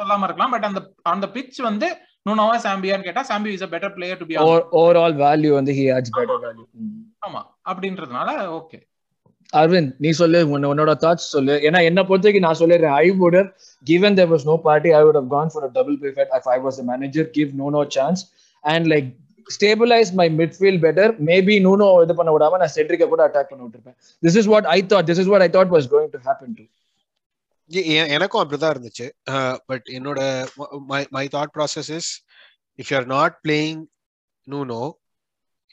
[0.00, 0.52] சொல்லாம இருக்கலாம்.
[0.54, 0.80] பட் அந்த
[1.12, 1.88] அந்த பிச் வந்து
[2.26, 4.36] நூனோவா சாம்பியான்னு கேட்டா zombie is a better player to be
[4.80, 6.64] overall value வந்து ஹி ஹேஸ் பெட்டர் வேல்யூ
[7.22, 8.78] ஆமா அப்படின்றதுனால ஓகே
[9.52, 13.40] அரவிந்த் நீ சொல்லு உன்னோட தாட்ஸ் சொல்லு ஏன்னா என்ன பொறுத்த வரைக்கும் நான் சொல்லிடுறேன் I would
[13.86, 16.58] given there was no party i would have gone for a double pivot if i
[16.66, 18.20] was a manager give no no chance
[18.64, 19.08] and like
[19.48, 23.96] stabilize my midfield better maybe Nuno இது பண்ண விடாம நான் செட்ரிக்க கூட attack பண்ண விட்டுருப்பேன்
[24.22, 26.64] this is what i thought this is what i thought was going to happen to
[28.15, 29.07] எனக்கும் அப்படிதான் இருந்துச்சு
[29.69, 30.19] பட் என்னோட
[31.17, 32.11] my thought process is
[32.79, 33.81] if you are not playing
[34.47, 34.83] Nuno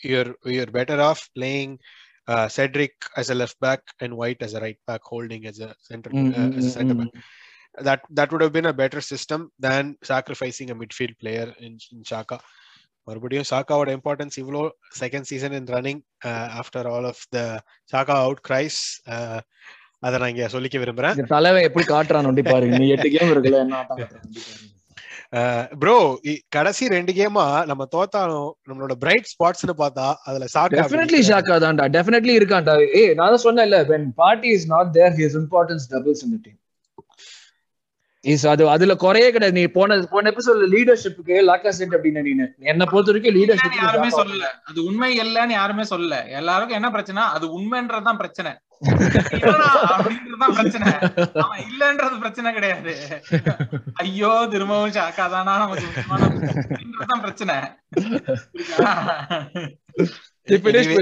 [0.00, 1.74] you're you're better off playing
[2.56, 6.10] Cedric as a left back and White as a right back holding as a center
[6.10, 7.00] Mm, uh, mm, as a mm, center mm.
[7.00, 7.12] back
[7.78, 12.00] that that would have been a better system than sacrificing a midfield player in, in
[12.12, 12.38] Shaka
[13.06, 14.60] மறுபடியும் ஷாக்காவோட importance இவ்வளோ
[15.00, 16.00] second season in running
[16.60, 17.40] after all of the
[17.92, 18.78] Xhaka out cries
[20.05, 21.17] அதை நான் இங்க சொல்லிக்க விரும்புறேன்.
[21.35, 23.62] தலைவன் எப்படி காட்டுறான் நொண்டி பாருங்க நீ எட்டு கேம் இருக்குல்ல.
[25.81, 25.95] ப்ரோ.
[26.55, 32.33] கடைசி ரெண்டு கேமா நம்ம தோத்தாலும் நம்மளோட பிரைட் ஸ்பாட்ஸ்னு பார்த்தா அதுல சாக்கா டெஃபினெட்லி ஷாக்கா தான்டா டெஃபினெட்லி
[32.39, 32.75] இருக்கான்டா.
[32.99, 36.55] ஏய் நான் தான் சொன்னேன்ல when party is not there his importance doubles in the team.
[38.23, 39.57] Is அது அதுல குறையே கிடையாது.
[39.57, 42.31] நீ போன போன எபிசோட்ல லீடர்ஷிப்புக்கு லாக்கா செட் அப்படின்னு நீ
[42.71, 44.49] என்ன பொறுத்த வரைக்கும் இல்லைன்னு யாருமே லீடர்ஷிப் சொல்லல.
[44.69, 46.17] அது உண்மை இல்லைன்னு யாருமே சொல்லல.
[46.39, 48.51] எல்லாருக்கும் என்ன பிரச்சனை அது உண்மைன்றதுதான் பிரச்சனை.
[49.93, 50.89] அப்படின்றதுதான் பிரச்சனை
[51.43, 52.93] அவன் இல்லன்றது பிரச்சனை கிடையாது
[54.03, 56.21] ஐயோ திரும்பவும் ஷாக்கா தானா நமக்கு முக்கியமான
[56.65, 57.55] அப்படின்றதுதான் பிரச்சனை
[60.81, 60.95] Anyway,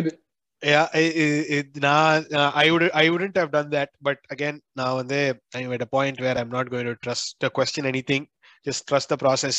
[0.64, 2.24] yeah I- I- it- நான்
[2.64, 5.20] I would I wouldn't have done that but again நான் வந்து
[5.58, 8.24] I'm at a point where I'm not going to trust uh, question anything
[8.66, 9.58] just trust the process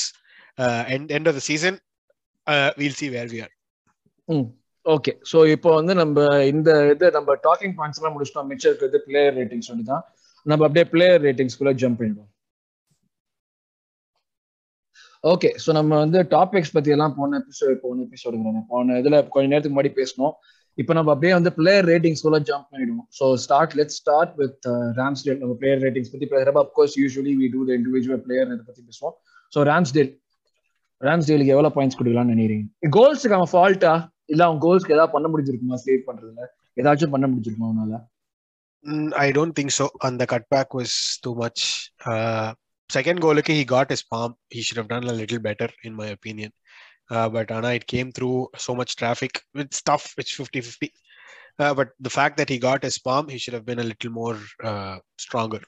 [0.59, 1.74] uh, end end of the season
[2.46, 3.52] uh, we'll see where we are
[4.94, 6.18] okay so இப்போ வந்து நம்ம
[6.53, 8.48] இந்த இது நம்ம docking points எல்லாம் முடிச்சிட்டோம்.
[8.51, 10.05] மிச்சம் இருக்கிறது பிளேயர் ரேட்டிங்ஸ் சொல்லி தான்
[10.51, 12.31] நம்ம அப்படியே பிளேயர் ரேட்டிங்ஸ்குள்ள ஜம்ப் பண்ணிடுவோம்.
[15.33, 18.38] ஓகே சோ நம்ம வந்து டாபிக்ஸ் பத்தி எல்லாம் போன எபிசோட் போன எபிசோடு
[18.72, 20.35] போன இதுல கொஞ்ச நேரத்துக்கு முன்னாடி பேசணும்
[20.79, 23.07] இப்போ நம்ம அப்படியே வந்து பிளேயர் ரேட்டிங்ஸ்குள்ள ஜம்ப் பண்ணிடுவோம்.
[23.18, 24.66] So start let start with
[24.98, 28.83] Ramsdale நம்ம பிளேயர் ரேட்டிங்ஸ் பத்தி பேசுறப்ப of course usually we do the individual player இதை பத்தி
[28.90, 29.16] பேசுவோம்.
[29.55, 30.12] ஸோ ராம்ஸ்டேல்
[31.01, 32.66] ராம்ஸ்டேலுக்கு எவ்வளவு பாயிண்ட்ஸ் கொடுக்கலாம்னு நினைக்கிறீங்க?
[32.98, 33.94] கோல்ஸுக்கு அவன் ஃபால்ட்டா
[34.33, 36.47] இல்ல அவன் கோல்ஸ்க்கு ஏதாவது பண்ண முடிஞ்சிருக்குமா சேவ் பண்றதுல
[36.81, 37.97] ஏதாச்சும் பண்ண முடிஞ்சிருக்குமா அவனால
[38.85, 39.87] Mm, I don't think so.
[40.05, 41.61] And the cutback was too much.
[42.11, 42.49] Uh,
[42.91, 44.37] second goal, okay, he got his palm.
[44.49, 46.53] He should have done a little better, in my opinion.
[47.11, 49.33] Uh, but Anna, it came through so much traffic.
[49.55, 50.07] It's tough.
[50.16, 50.93] It's 50 50.
[51.59, 54.12] Uh, but the fact that he got his palm, he should have been a little
[54.22, 54.39] more
[54.70, 55.62] uh, stronger.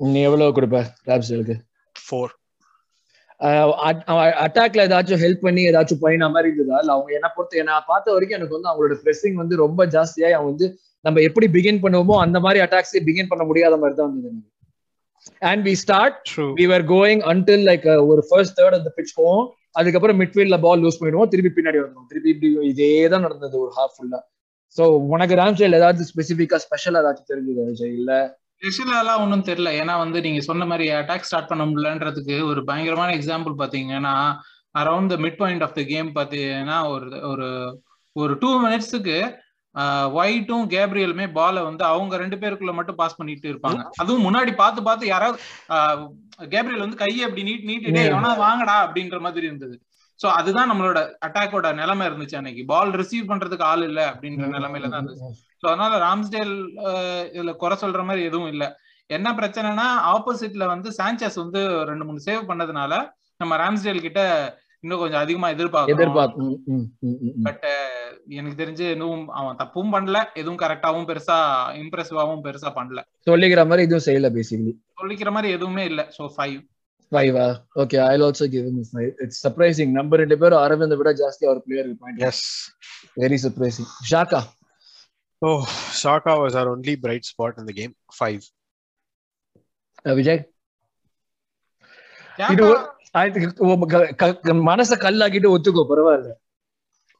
[0.00, 0.78] நீ எவ்வளவு கொடுப்ப
[1.08, 1.56] ராம்ஸ்டேலுக்கு
[1.96, 2.26] Four.
[4.44, 6.80] அட்டாக்ல ஏதாச்சும் help பண்ணி ஏதாச்சும் பண்ணின மாதிரி இருந்ததா?
[6.82, 10.50] இல்ல அவங்க என்ன பொறுத்த நான் பார்த்த வரைக்கும் எனக்கு வந்து அவங்களோட ப்ரெஸ்ஸிங் வந்து ரொம்ப ஜாஸ்தியா அவன்
[10.52, 10.66] வந்து
[11.04, 14.40] நம்ம எப்படி பிகின் பண்ணுவோமோ அந்த மாதிரி அட்டாக்ஸ் பிகின் பண்ண முடியாத மாதிரி தான் இருந்தது
[15.50, 16.28] and we start.
[16.58, 19.44] We were going until like ஒரு ஃபர்ஸ்ட் தேர்ட் அந்த பிச் போவோம்.
[19.80, 21.30] அதுக்கப்புறம் மிட்ஃபீல்ட்ல பால் லூஸ் பண்ணிடுவோம்.
[21.32, 24.20] திருப்பி பின்னாடி வந்துடும் திருப்பி இப்படி இதே தான் நடந்தது ஒரு ஹாஃப் ஃபுல்லா
[24.76, 24.82] சோ
[25.14, 27.94] உனக்கு ராம்ஸ்டேல் ஏதாவது ஸ்பெசிஃபிக்கா ஸ்பெஷல் ஏதாச்சும் தெரிஞ்சது விஜய்?
[28.00, 28.12] இல்ல.
[28.62, 29.70] ஸ்பெஷலாலாம் ஒன்றும் தெரியல.
[29.82, 34.12] ஏன்னா வந்து நீங்க சொன்ன மாதிரி அட்டாக் ஸ்டார்ட் பண்ண முடியலன்றதுக்கு ஒரு பயங்கரமான எக்ஸாம்பிள் பாத்தீங்கன்னா
[34.80, 37.48] around the mid point of the game பாத்தீங்கன்னா ஒரு ஒரு
[38.16, 39.16] ஒரு டூ மினிட்ஸுக்கு
[40.20, 43.82] ஒயிட்டும் கேப்ரியலுமே பாலை வந்து அவங்க ரெண்டு பேருக்குள்ள மட்டும் பாஸ் பண்ணிட்டு இருப்பாங்க.
[44.02, 45.38] அதுவும் முன்னாடி பார்த்து பார்த்து யாராவது
[46.54, 48.02] கேப்ரியல் வந்து கையை அப்படி நீட் நீட்டிட்டே.
[48.10, 49.76] எவனா வாங்கடா அப்படின்ற மாதிரி இருந்தது.
[50.20, 52.64] சோ அதுதான் நம்மளோட அட்டாக்கோட நிலைமை இருந்துச்சு அன்னைக்கு.
[52.72, 55.40] பால் ரிசீவ் பண்றதுக்கு ஆள் இல்ல அப்படின்ற நிலைமையில தான் இருந்துச்சு.
[55.62, 56.54] சோ அதனால ராம்ஸ்டேல்
[57.32, 58.64] இதுல குறை சொல்ற மாதிரி எதுவும் இல்ல.
[59.10, 61.60] என்ன பிரச்சனைனா ஆப்போசிட்ல வந்து சாnchez வந்து
[61.90, 62.92] ரெண்டு மூணு சேவ் பண்ணதுனால
[63.40, 64.20] நம்ம ராம்ஸ்டேல் கிட்ட
[64.84, 65.96] இன்னும் கொஞ்சம் அதிகமா எதிர்பார்க்கணும்.
[65.96, 67.44] எதிர்பார்த்து ம், ம், ம், ம், ம்.
[67.46, 67.66] பட்
[68.32, 71.36] எனக்கு தெரிஞ்சு இன்னும் அவன் தப்பும் பண்ணல எதுவும் கரெக்டாவும் பெருசா
[71.82, 73.00] இம்ப்ரெசிவாவும் பெருசா பண்ணல.
[73.26, 76.02] சொல்லிக்கிற மாதிரி இதுவும் செய்யல பேசிக்கலி சொல்லிக்கிற மாதிரி எதுவுமே இல்ல.
[76.16, 76.58] So five
[77.12, 77.46] ஃபைவா
[77.80, 78.80] okay I also give him
[79.22, 82.44] it's surprising நம்ம ரெண்டு பேரும் அரவிந்த் விட ஜாஸ்தி அவர் player point yes
[83.18, 84.42] very surprising Saka
[85.42, 85.50] oh
[86.02, 88.42] Saka was our only bright spot இந்த கேம் ஃபைவ்
[90.14, 90.42] விஜய்
[92.38, 92.84] இது ஒரு-
[93.14, 96.30] I think உங்க க- க- மனச கல்லாக்கிட்டு ஒத்துக்கோ பரவாயில்ல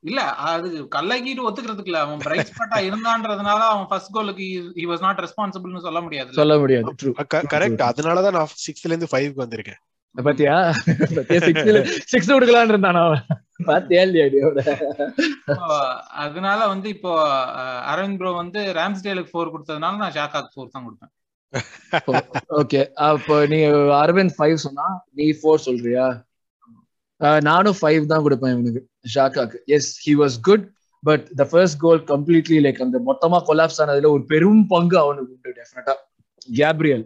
[0.05, 4.47] இல்ல அது கல்லாக்கிட்டு ஒத்துக்கிறதுக்கு இல்ல அவன் பிரைட் ஸ்பாட்டா இருந்தான்றதுனால அவன் ஃபர்ஸ்ட் கோலுக்கு
[4.79, 6.31] ஹி வாஸ் நாட் ரெஸ்பான்சிபிள்னு சொல்ல முடியாது.
[6.33, 7.11] சொல்ல முடியாது ட்ரூ
[7.55, 9.81] கரெக்ட் அதனாலதான் நான் சிக்ஸ்த்ல இருந்து ஃபைவ்க்கு வந்திருக்கேன்.
[10.15, 10.57] பாத்தியா?
[12.07, 13.23] சிக்ஸ் கொடுக்கலான்னு இருந்தான் அவன்?
[13.69, 14.59] பாத்தியா இல்லையா அடியோட
[16.25, 17.13] அதனால வந்து இப்போ
[17.93, 21.13] அரவிந்த் ப்ரோ வந்து ராம்ஸ்டேலுக்கு ஃபோர் கொடுத்ததுனால நான் ஷாக்காக்கு ஃபோர் தான் கொடுப்பேன்
[22.61, 22.81] ஓகே.
[23.09, 23.59] அப்போ நீ
[24.03, 24.87] அரவிந்த் ஃபைவ் சொன்னா
[25.19, 26.05] நீ ஃபோர் சொல்றியா?
[27.49, 28.81] நானும் ஃபைவ் தான் கொடுப்பேன் இவனுக்கு
[29.15, 29.59] ஷாக்காக்கு.
[29.77, 30.65] Yes he was good
[31.03, 35.57] but the first goal completely like அந்த மொத்தமா கொலாப்ஸ் ஆனதுல ஒரு பெரும் பங்கு அவனுக்கு உண்டு
[35.59, 35.95] டெஃபினட்டா
[36.61, 37.05] கேப்ரியல்.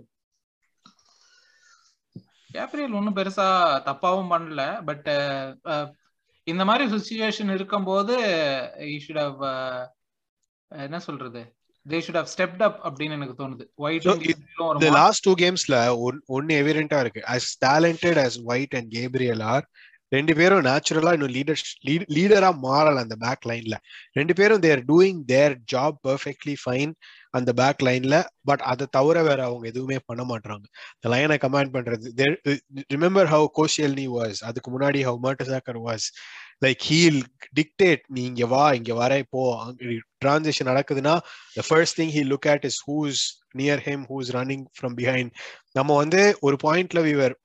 [2.51, 3.47] கேப்ரியல் ஒன்றும் பெருசா
[3.89, 5.09] தப்பாவும் பண்ணல பட்
[6.47, 8.15] இந்த மாதிரி சுச்சுவேஷன் இருக்கும்போது
[8.81, 9.43] ஈ ஷுட் ஹவ்
[10.83, 11.41] என்ன சொல்றது?
[11.89, 13.65] They should have stepped up அப்படின்னு எனக்கு தோணுது.
[13.75, 14.07] ஒயிட்
[14.83, 15.77] லாஸ்ட் டூ கேம்ஸ்ல
[16.27, 17.27] ஒன்னு எவிடென்டா இருக்கு.
[17.27, 19.67] As talented as White and Gabriel are
[20.13, 21.63] ரெண்டு பேரும் நேச்சுரலா இன்னும் லீடர்
[22.17, 23.77] லீடரா மாறல அந்த பேக் லைன்ல
[24.13, 26.93] ரெண்டு பேரும் they're doing their job perfectly fine
[27.31, 32.29] அந்த பேக் லைன்ல பட் அதை தவிர வேற அவங்க எதுவுமே பண்ண மாட்டாங்க இந்த லைனை கமாண்ட் பண்றது
[32.95, 36.07] ரிமெம்பர் ஹவு கோஷியல்னி வாஸ் அதுக்கு முன்னாடி how Mertesacker was
[36.65, 37.21] like he'll
[37.55, 39.43] dictate நீ இங்க வா இங்க வர இப்போ
[40.25, 41.15] டிரான்சேக்ஷன் நடக்குதுன்னா
[41.57, 43.23] the first thing he look at is who's
[43.57, 45.33] near him who's running from behind
[45.73, 47.37] நம்ம வந்து ஒரு பாயிண்ட்ல விவர்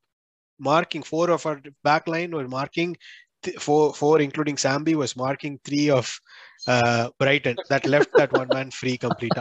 [0.62, 2.96] marking four of our back line were marking
[3.44, 6.20] th- four, four including Sambi was marking three of
[6.68, 9.38] uh, Brighton that left that one man free complete.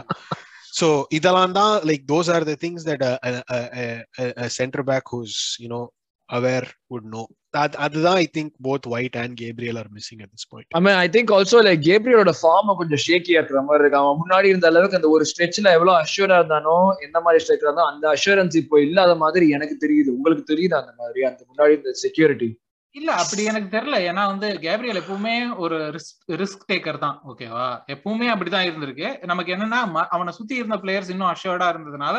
[0.71, 5.03] So Idalanda, like those are the things that a, a, a, a, a center back
[5.09, 5.91] who's you know
[6.37, 7.27] aware would know.
[7.55, 10.67] that அதுதான் I think both White and Gabriel are missing at this point.
[10.77, 14.01] I mean, I think also like கேப்ரியலோட form கொஞ்சம் ஷேக்கியா இருக்கிற மாதிரி இருக்கு.
[14.03, 16.77] அவன் முன்னாடி இருந்த அளவுக்கு அந்த ஒரு ஸ்ட்ரெச்ல எவ்வளவு அஷ்யூரா இருந்தானோ
[17.07, 20.09] எந்த மாதிரி ஸ்ட்ரைக்கரா இருந்தா அந்த அஷூரன்ஸ் இப்போ இல்லாத மாதிரி எனக்கு தெரியுது.
[20.17, 21.23] உங்களுக்கு தெரியுது அந்த மாதிரி?
[21.31, 22.49] அந்த முன்னாடி இந்த செக்யூரிட்டி
[22.95, 23.97] இல்ல அப்படி எனக்கு தெரியல.
[24.09, 27.17] ஏன்னா வந்து கேப்ரியல் எப்பவுமே ஒரு ரிஸ்க் ரிஸ்க் டேக்கர் தான்.
[27.29, 29.09] ஓகேவா எப்பவுமே அப்படிதான் இருந்திருக்கு.
[29.31, 29.79] நமக்கு என்னன்னா
[30.15, 32.17] அவனை சுத்தி இருந்த பிளேயர்ஸ் இன்னும் அஷ்யூர்டா இருந்ததுனால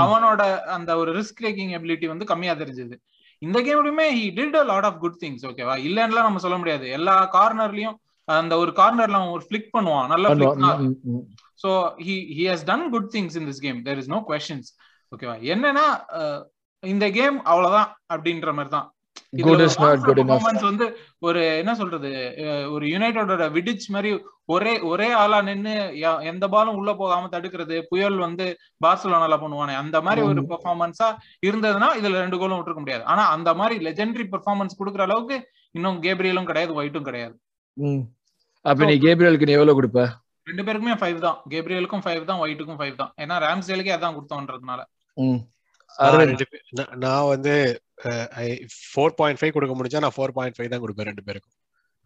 [0.00, 0.42] அவனோட
[0.76, 2.96] அந்த ஒரு ரிஸ்க் டேக்கிங் எபிலிட்டி வந்து கம்மியா தெரிஞ்சது.
[3.42, 6.86] இந்த கேம்லயுமே he did a lot of good things ஓகேவா இல்லன்னுலாம் நம்ம சொல்ல முடியாது.
[6.98, 7.96] எல்லா கார்னர்லயும்
[8.28, 10.08] அந்த ஒரு கார்னர்ல அவன் ஒரு ஃபிளிக் பண்ணுவான்.
[10.12, 10.28] நல்ல
[11.62, 11.70] so
[12.06, 14.70] he he has done good things in this game there is no questions
[15.12, 15.86] ஓகேவா என்னன்னா
[16.82, 18.86] இந்த கேம் அவ்வளவுதான் அப்படின்ற மாதிரி தான்
[19.32, 20.86] பெர்ஃபார்மன்ஸ் வந்து
[21.18, 22.10] ஒரு என்ன சொல்றது
[22.70, 24.10] ஒரு யுனைடோட விடிச் மாதிரி
[24.48, 25.74] ஒரே ஒரே ஆளா நின்னு
[26.22, 28.46] எந்த பாலும் உள்ள போகாம தடுக்கிறது புயல் வந்து
[28.84, 30.42] பார்சலோனால பண்ணுவானே அந்த மாதிரி ஒரு.
[30.50, 31.08] பெர்ஃபார்மன்ஸா
[31.42, 33.04] இருந்ததுன்னா இதுல ரெண்டு கோலும் விட்டுருக்க முடியாது.
[33.04, 35.36] ஆனா அந்த மாதிரி லெஜெண்டரி பெர்ஃபார்மன்ஸ் கொடுக்குற அளவுக்கு
[35.74, 37.36] இன்னும் கேப்ரியலும் கிடையாது ஒயிட்டும் கிடையாது.
[37.76, 38.02] ம்.
[38.64, 40.00] அப்ப நீ கேப்ரியலுக்கு நீ எவ்வளவு கொடுப்ப?
[40.46, 41.38] ரெண்டு பேருக்குமே ஃபைவ் தான்.
[41.50, 43.12] கேப்ரியலுக்கும் ஃபைவ் தான் ஒயிட்டுக்கும் ஃபைவ் தான்.
[43.18, 44.80] ஏன்னா ராம்ஸ்டேலுக்கே அதான் கொடுத்தோன்றதுனால.
[47.04, 47.54] நான் வந்து
[48.92, 51.54] ஃபோர் பாயிண்ட் ஃபைவ் கொடுக்க முடிஞ்சா நான் ஃபோர் பாயிண்ட் ஃபைவ் தான் கொடுப்பேன் ரெண்டு பேருக்கும்.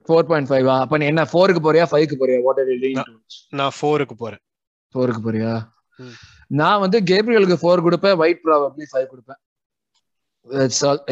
[0.09, 2.39] ஃபோர் பாயிண்ட் ஃபைவ் அப்ப நீ என்ன ஃபோருக்கு போறியா ஃபைவ்க்கு போறியா?
[2.47, 2.73] வாட் ஆர்
[3.61, 4.43] நான் ஃபோருக்கு போறேன்.
[4.95, 5.53] ஃபோருக்கு போறியா.
[6.61, 9.41] நான் வந்து கேப்ரியலுக்கு ஃபோர் கொடுப்பேன் ஒயிட் ப்ராபப்ளி ஃபைவ் கொடுப்பேன்.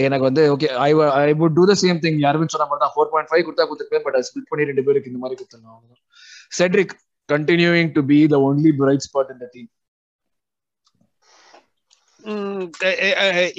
[0.07, 0.89] எனக்கு வந்து okay I
[1.21, 4.05] I would do the same thing யாருமே சொன்ன மாதிரி தான் ஃபோர் பாயிண்ட் ஃபைவ் கொடுத்தா கொடுத்துருப்பேன்
[4.07, 6.01] பட் ஸ்பிளிட் பண்ணி ரெண்டு பேருக்கு இந்த மாதிரி கொடுத்துருந்தோம்
[6.59, 6.93] Cedric
[7.29, 9.71] continuing to be the only bright spot in the team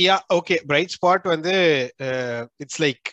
[0.07, 1.55] yeah okay bright spot வந்து
[2.64, 3.09] it's like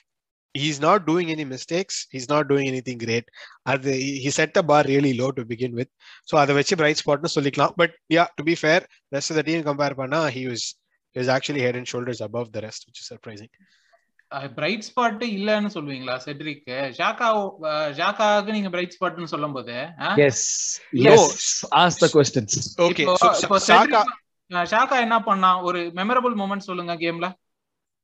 [0.54, 3.26] he's not doing any mistakes he's not doing anything great
[3.72, 3.92] அது
[4.22, 5.90] he set the bar really low to begin with
[6.28, 8.84] so அதை வச்சு bright ஸ்பாட்னு சொல்லிக்கலாம் but yeah to be fair
[9.16, 10.64] rest of the team compare பண்ணா he was
[11.36, 13.52] actually head and shoulders above the rest which is surprising
[14.58, 17.28] bright spot இல்லன்னு சொல்லுவீங்களா Cedric Xhaka
[17.98, 19.76] ஷாக்காவுக்கு நீங்க bright ஸ்பாட்னு சொல்லும் போது
[20.26, 20.44] yes.
[21.14, 21.40] Yes
[21.82, 23.06] as the questions okay
[23.44, 23.58] இப்போ
[24.50, 25.50] ஷாக்கா என்ன பண்ணா?
[25.62, 27.28] ஒரு மெமரபிள் மூமெண்ட் சொல்லுங்க கேம்ல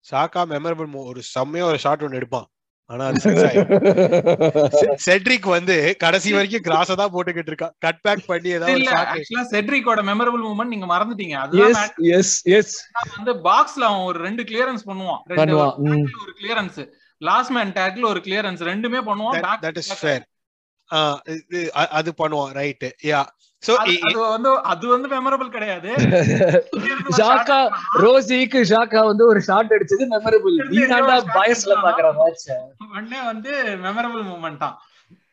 [0.06, 2.46] சாக்கா மெமரபிள் ஒரு செம்மையா ஒரு ஷாட் ஒன்னு எடுப்பான்.
[2.90, 3.20] ஆனா அது
[5.06, 7.72] செட்ரிக் வந்து கடைசி வரைக்கும் கிராஸ தான் போட்டுக்கிட்டு இருக்கான்.
[7.78, 8.84] கட் பேக் பண்ணி ஏதாவது
[9.14, 11.34] ஆக்சுவலா செட்ரிக்கோட மெமரபிள் மூமெண்ட் நீங்க மறந்துட்டீங்க.
[11.44, 11.96] அதுதான் எஸ்.
[12.18, 12.76] எஸ் எஸ்
[13.16, 15.20] வந்து பாக்ஸ்ல அவன் ஒரு ரெண்டு கிளியரன்ஸ் பண்ணுவான்.
[15.32, 15.56] ரெண்டு.
[16.22, 16.78] ஒரு கிளியரன்ஸ்
[17.20, 19.92] லாஸ்ட் மேன் டேக்ல ஒரு கிளியரன்ஸ் ரெண்டுமே பண்ணுவான் தட் இஸ்.
[20.00, 20.24] ஃபேர்
[21.98, 23.20] அது பண்ணுவான் ரைட் யா
[23.62, 25.90] அது- அது வந்து அது வந்து மெமரபிள் கிடையாது.
[27.18, 27.58] ஷாக்கா
[28.02, 32.44] ரோசிக்கு ஷாக்கா வந்து ஒரு ஷாட் அடிச்சது மெமரபிள் நீ தாண்டா பயஸ்ல பாக்குற மேட்ச்
[32.88, 33.52] உடனே வந்து
[33.84, 34.76] மெமரபிள் மூமெண்ட் தான்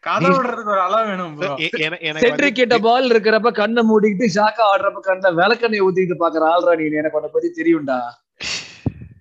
[0.04, 1.50] கதை விடுறதுக்கு ஒரு அளவு வேணும் bro.
[1.80, 6.88] எனக்கு சென்ட்ரிக் கிட்ட பால் இருக்கிறப்ப கண்ணை மூடிக்கிட்டு ஷாக்கா ஆடுறப்ப கண்ண விளக்கண்ணை ஊத்திட்டு பாக்குற ஆள்ரா நீ.
[6.96, 8.00] எனக்கு உன்னை பத்தி தெரியும்டா.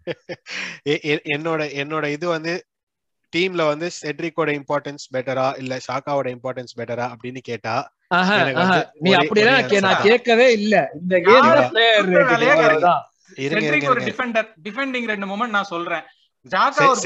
[1.35, 2.53] என்னோட என்னோட இது வந்து
[3.33, 7.75] டீம்ல வந்து செட்ரிக்கோட இம்பார்ட்டன்ஸ் பெட்டரா இல்ல ஷாக்காவோட இம்பார்ட்டன்ஸ் பெட்டரா அப்படின்னு கேட்டா
[9.01, 10.03] நீ அப்படியெல்லாம் ஒரே நான்.
[10.03, 11.61] கேட்கவே இல்ல இந்த கேம்ல.
[11.71, 12.11] பிளேயர்
[13.39, 16.05] இருங்க இருங்க டிஃபெண்டர் டிஃபெண்டிங் ரெண்டு மூமெண்ட் நான் சொல்றேன்
[16.47, 17.03] ஜாக்கா ஒரு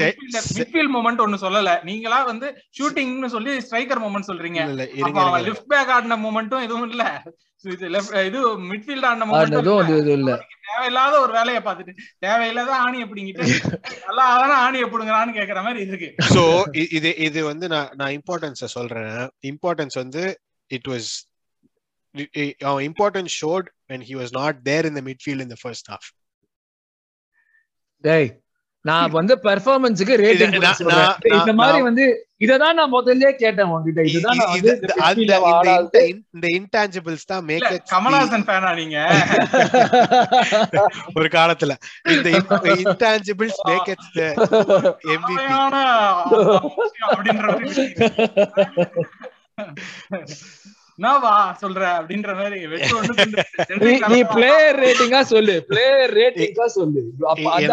[0.59, 1.71] மிட்ஃபீல்ட் மூமெண்ட் ஒன்னு சொல்லல.
[1.89, 4.61] நீங்களா வந்து ஷூட்டிங்னு சொல்லி ஸ்ட்ரைக்கர் மூமெண்ட் சொல்றீங்க.
[5.01, 7.03] இருங்க லெஃப்ட் பேக் ஆடின மூமெண்ட்டும் எதுவும் இல்ல.
[8.29, 8.39] இது
[8.71, 10.31] மிட்ஃபீல்ட் ஆடின மூமெண்ட் இல்ல.
[10.69, 11.93] தேவையில்லாத ஒரு வேலையை பார்த்துட்டு
[12.25, 13.45] தேவையில்லாத ஆணி எப்படிங்கிட்டு
[14.07, 16.09] நல்லா அதான ஆணி எப்படிங்கிறான்னு கேக்குற மாதிரி இருக்கு.
[16.35, 16.43] சோ
[16.97, 19.15] இது இது வந்து நான் நான் இம்பார்ட்டன்ஸ சொல்றேன்.
[19.51, 20.23] இம்பார்ட்டன்ஸ் வந்து
[20.77, 21.11] இட் வாஸ்
[22.69, 26.05] அவன் importance showed when he was not there in the midfield in the first half.
[28.03, 28.29] டேய்
[28.89, 30.53] நான் வந்து பெர்ஃபார்மன்ஸ்க்கு ரேட்டிங்
[31.33, 34.01] இந்த மாதிரி வந்து இததான் நான் முதல்லயே கேட்டேன் உங்ககிட்ட.
[34.09, 34.79] இதுதான் வந்து இது-
[36.33, 39.07] இந்த intangibles தான் it கமலஹாசன் ஃபேனா நீங்க.
[41.15, 41.75] ஒரு காலத்துல.
[42.09, 42.29] இந்த
[42.83, 43.99] இன்டான்ஜிபிள்ஸ் மேக் இட்
[45.03, 45.75] தேவையான
[46.77, 47.55] விஷயம் அப்படின்ற
[50.99, 51.31] என்னவா
[51.61, 52.59] சொல்ற அப்படின்ற மாதிரி.
[54.07, 54.19] நீ.
[54.31, 57.01] பிளேயர் ரேட்டிங்கா சொல்லு பிளேயர் ரேட்டிங்கா சொல்லு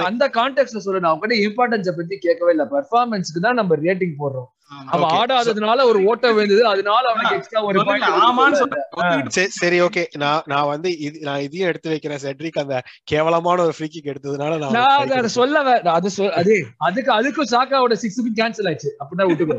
[0.08, 4.50] அந்த கான்டெக்ட்ல சொல்லு நான் உங்ககிட்ட இம்பார்ட்டன்ஸ பத்தி கேட்கவே இல்ல பெர்ஃபார்மன்ஸ்க்கு தான் நம்ம ரேட்டிங் போடுறோம்.
[4.86, 6.66] அவன் Okay, ஆடாததுனால ஒரு ஓட்ட விழுந்தது.
[6.66, 11.88] அதனால அவனுக்கு எக்ஸ்ட்ரா ஒரு பாயிண்ட் சரி சரி ஓகே நான் நான் வந்து இது நான் இதையும் எடுத்து
[11.88, 12.58] வைக்கிறேன் செட்ரிக்.
[12.58, 18.36] அந்த கேவலமான ஒரு ஃப்ரீ கிக் எடுத்ததுனால நான் அதை சொல்ல அது அதே அதுக்கு அதுக்கும் சாக்காவோட சிக்ஸுக்கும்
[18.36, 18.90] கேன்சல் ஆயிடுச்சு.
[19.00, 19.58] அப்படின்னா விட்டுக்கோ.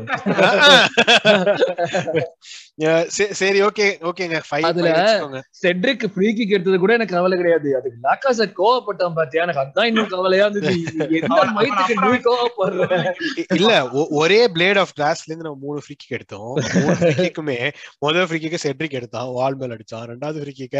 [3.16, 7.68] சரி- சரி ஓகே ஓகேங்க ஃபைவ் அதுல- செட்ரிக் ஃப்ரீ கிக் எடுத்தது கூட எனக்கு கவலை கிடையாது.
[7.76, 9.42] அதுக்கு லாக்காசட் கோவப்பட்டான் பாத்தியா?
[9.42, 10.74] எனக்கு அதான் இன்னும் கவலையா இருந்தது.
[11.20, 13.12] எந்த மைத்துக்கு நீ கோவப்படுற?
[13.54, 13.72] இல்ல
[14.16, 16.52] ஒரே பிளேட் ஆஃப் கிளாஸ்ல இருந்து நம்ம மூணு ஃப்ரீ கிக் எடுத்தோம்.
[16.74, 17.56] மூணு ஃப்ரீ கிக்குமே
[17.98, 20.78] முதல் ஃப்ரீ கிக்க செட்ரிக் எடுத்தான் வால் மேல் அடிச்சான் ரெண்டாவது ஃப்ரீ கிக்க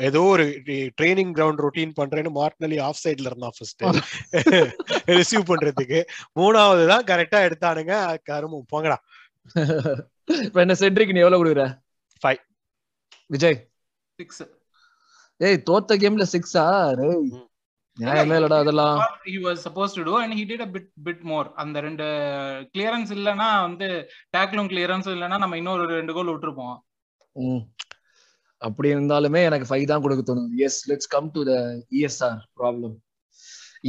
[0.00, 0.44] ஏதோ ஒரு
[1.00, 3.84] ட்ரைனிங் கிரவுண்ட் ரொட்டீன் பண்றேன்னு மார்ட்னலி ஆஃப் சைட்ல இருந்தான் ஃபர்ஸ்ட்
[5.10, 6.00] ரிசீவ் பண்றதுக்கு.
[6.40, 7.94] மூணாவது தான் கரெக்டா எடுத்தானுங்க.
[8.30, 8.66] கருமம்.
[8.72, 8.96] போங்கடா.
[10.44, 11.64] இப்ப என்ன செட்ரிக் நீ எவ்வளவு கொடுக்குற?
[12.22, 12.40] Five.
[13.26, 13.58] விஜய்.
[14.18, 14.42] Six.
[15.40, 16.64] ஏய் தோத்த கேம்ல சிக்ஸா
[17.98, 18.96] இல்லடா அதெல்லாம்
[19.46, 21.44] was supposed to do and he did a bit bit more.
[21.62, 22.06] அந்த ரெண்டு
[22.72, 23.88] கிளியரன்ஸ் இல்லனா வந்து
[24.36, 26.76] டேக்லும் கிளியரன்ஸ் இல்லனா நம்ம இன்னொரு ரெண்டு கோல் விட்டுருப்போம்.
[28.62, 30.58] அப்படி இருந்தாலுமே எனக்கு ஃபைவ் தான் கொடுக்க தோணுது.
[30.66, 31.54] Yes let's come to the
[31.98, 32.94] ESR problem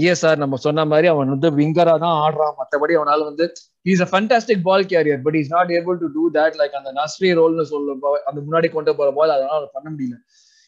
[0.03, 2.55] ESR நம்ம சொன்ன மாதிரி அவன் வந்து விங்கரா தான் ஆடுறான்.
[2.61, 3.45] மத்தபடி அவனால வந்து
[3.91, 7.29] is a fantastic ball carrier but is not able to do that like அந்த நஸ்ரி
[7.39, 7.95] ரோல்னு சொல்ல
[8.29, 10.17] அந்த முன்னாடி கொண்டு போற பால் அதனால பண்ண முடியல.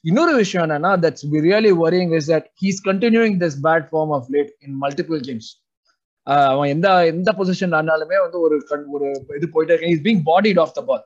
[0.03, 4.51] இன்னொரு விஷயம் என்னன்னா that's really worrying is that he's continuing this bad form of late
[4.65, 5.49] in multiple games
[6.51, 10.59] அவன் எந்த எந்த பொசிஷன் ஆனாலுமே வந்து ஒரு கண் ஒரு இது போயிட்டே இருக்கேன் is being bodied
[10.63, 11.03] off the ball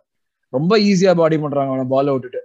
[0.54, 2.42] ரொம்ப ஈஸியா பாடி பண்றாங்க அவனை பால் விட்டுட்டு.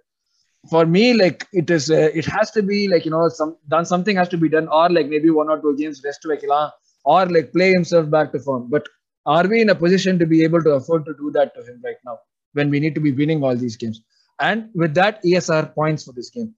[0.73, 1.89] For me like it is
[2.21, 5.09] it has to be like you know some done something has to be done or like
[5.15, 6.69] maybe one or two games rest வைக்கலாம்.
[7.07, 8.89] Or like play himself back to form but
[9.27, 11.81] are we in a position to be able to afford to do that to him
[11.89, 12.19] right now
[12.55, 14.01] when we need to be winning all these games
[14.39, 16.53] and with that ESR points for this game.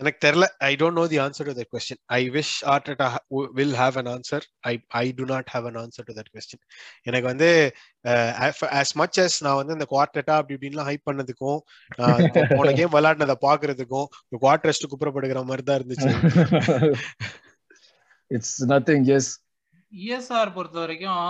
[0.00, 3.06] எனக்கு தெரியல I don't know the answer to that question I wish Arteta
[3.56, 6.62] will have an answer I I do not have an answer to that question
[7.02, 7.48] எனக்கு வந்து
[8.80, 11.60] as much as நான் வந்து இந்த குவார்டேட்டா அப்படி இப்படின்லாம் hype பண்ணதுக்கும்
[12.52, 16.12] போன கேம் விளையாடினதை பாக்குறதுக்கும் ஒரு குவார்டர் ரெஸ்ட் குப்புறப்படுகிற மாதிரி தான் இருந்துச்சு.
[18.30, 19.26] It's nothing yes.
[19.92, 21.20] இஎஸ்ஆர் பொறுத்த வரைக்கும்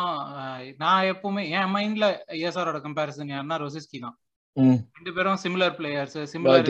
[0.83, 2.07] நான் எப்பவுமே என் மைண்ட்ல
[2.39, 4.17] இஎஸ்ஆரோட கம்பேரிசன் யாருன்னா ரொசிஸ்கி தான்.
[4.97, 6.65] ரெண்டு பேரும் சிமிலர் பிளேயர்ஸ் சிமிலர்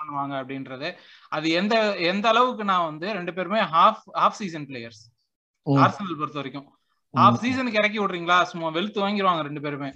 [0.00, 0.88] பண்ணுவாங்க அப்படின்றது.
[1.36, 1.74] அது எந்த
[2.10, 5.02] எந்த அளவுக்கு நான் வந்து ரெண்டு பேருமே half half season players.
[5.66, 6.68] Arsenal பொறுத்த வரைக்கும்
[7.14, 8.38] ஹாஃப் சீசனுக்கு இறக்கி விடுறீங்களா?
[8.50, 9.90] சும்மா வெளுத்து வாங்கிடுவாங்க ரெண்டு பேருமே.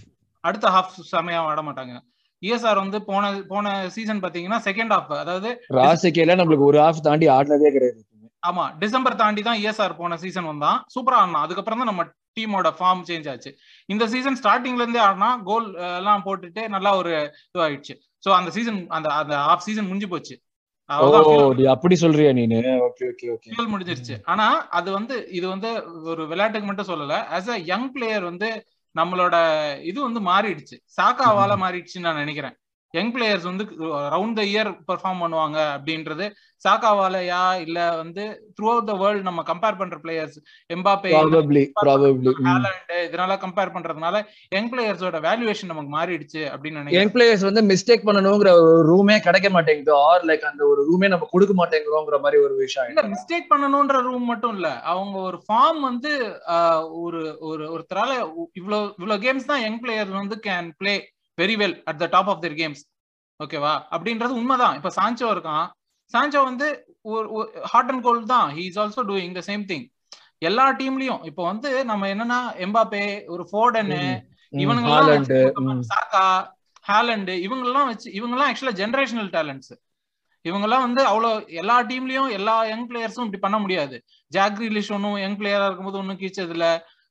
[0.45, 1.95] அடுத்த ஹாஃப் செமையா ஆட மாட்டாங்க.
[2.43, 7.71] இஎஸ்ஆர் வந்து போன போன சீசன் பாத்தீங்கன்னா செகண்ட் ஹாஃப் அதாவது ராசிக்கையில நம்மளுக்கு ஒரு half தாண்டி ஆடினதே
[7.77, 8.01] கிடையாது.
[8.45, 10.79] ஆமா டிசம்பர் தாண்டி தான் இஎஸ்ஆர் போன சீசன் வந்தான்.
[10.95, 11.45] சூப்பரா ஆடினான்.
[11.47, 12.05] அதுக்கப்புறம் தான் நம்ம
[12.37, 13.51] டீமோட ஃபார்ம் சேஞ்ச் ஆச்சு.
[13.89, 15.67] இந்த சீசன் ஸ்டார்டிங்ல இருந்தே ஆடினா கோல்
[16.01, 17.13] எல்லாம் போட்டுட்டு நல்லா ஒரு
[17.49, 17.95] இதுவாயிடுச்சு.
[18.25, 20.35] சோ அந்த சீசன் அந்த அந்த ஹாஃப் சீசன் முடிஞ்சு போச்சு.
[20.91, 22.59] ஓ அவ்வளவுதான் நீ அப்படி சொல்றியா நீனு?
[22.89, 24.17] ஓகே ஓகே ஓகே ஃபியூல் முடிஞ்சிருச்சு.
[24.33, 24.47] ஆனா
[24.79, 25.71] அது வந்து இது வந்து
[26.13, 27.17] ஒரு விளையாட்டுக்கு மட்டும் சொல்லல.
[27.37, 28.49] ஆஸ் அ யங் பிளேயர் வந்து
[28.95, 29.37] நம்மளோட
[29.91, 30.77] இது வந்து மாறிடுச்சு.
[30.99, 32.57] சாக்காவால மாறிடுச்சுன்னு நான் நினைக்கிறேன்.
[32.95, 33.65] யங் பிளேயர்ஸ் வந்து
[34.13, 36.27] ரவுண்ட் த இயர் பெர்ஃபார்ம் பண்ணுவாங்க அப்படின்றது
[36.63, 38.23] சாக்காவாலயா இல்ல வந்து
[38.57, 40.37] த்ரூ அவுட் த வேர்ல்ட் நம்ம கம்பேர் பண்ற பிளேயர்ஸ்
[40.71, 41.11] எம்பாப்பே
[43.05, 44.17] இதனால கம்பேர் பண்றதுனால
[44.53, 46.99] யங் பிளேயர்ஸோட வேல்யூவேஷன் நமக்கு மாறிடுச்சு அப்படின்னு நினைக்கிறேன்.
[46.99, 51.29] யங் பிளேயர்ஸ் வந்து மிஸ்டேக் பண்ணணுங்கிற ஒரு ரூமே கிடைக்க மாட்டேங்குது ஆர் லைக் அந்த ஒரு ரூமே நம்ம
[51.33, 54.71] கொடுக்க மாட்டேங்கிறோங்கிற மாதிரி ஒரு விஷயம் இல்ல மிஸ்டேக் பண்ணணும்ன்ற ரூம் மட்டும் இல்ல.
[54.93, 56.13] அவங்க ஒரு ஃபார்ம் வந்து
[57.05, 58.13] ஒரு ஒரு ஒருத்தரால
[58.55, 60.95] இவ்வளவு இவ்வளவு கேம்ஸ் தான் யங் பிளேயர் வந்து can play
[61.39, 62.83] very well at the top of their games
[63.41, 64.75] ஓகேவா அப்படின்றது உண்மைதான்.
[64.79, 65.65] இப்ப சாஞ்சோ இருக்கான்.
[66.13, 66.67] சாஞ்சோ வந்து
[67.13, 67.29] ஒரு
[67.73, 68.49] ஹாட் அண்ட் கோல்ட் தான்.
[68.57, 69.87] He is also doing the same thing
[70.49, 74.01] எல்லா டீம்லயும் இப்போ வந்து நம்ம என்னன்னா எம்பாப்பே ஒரு ஃபோர்டனு
[74.53, 76.25] இவனுங்கெல்லாம் சாக்கா
[76.85, 79.73] ஹாலண்ட் இவங்கெல்லாம் வச்சு இவங்கெல்லாம் ஆக்சுவலா ஜெனரேஷனல் டேலண்ட்ஸ்
[80.45, 83.97] இவங்கெல்லாம் வந்து அவ்வளவு எல்லா டீம்லயும் எல்லா யங் பிளேயர்ஸும் இப்படி பண்ண முடியாது.
[84.33, 86.67] ஜாக் கிரீலிஷ் ஒன்னும் யங் பிளேயரா இருக்கும்போது ஒன்னும் கீச்சது இல்ல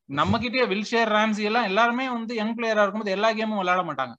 [0.10, 4.14] நம்ம கிட்டயே வில்ஷேர் ராம்சி எல்லாம் எல்லாருமே வந்து யங் பிளேயரா இருக்கும்போது எல்லா கேமும் விளையாட மாட்டாங்க.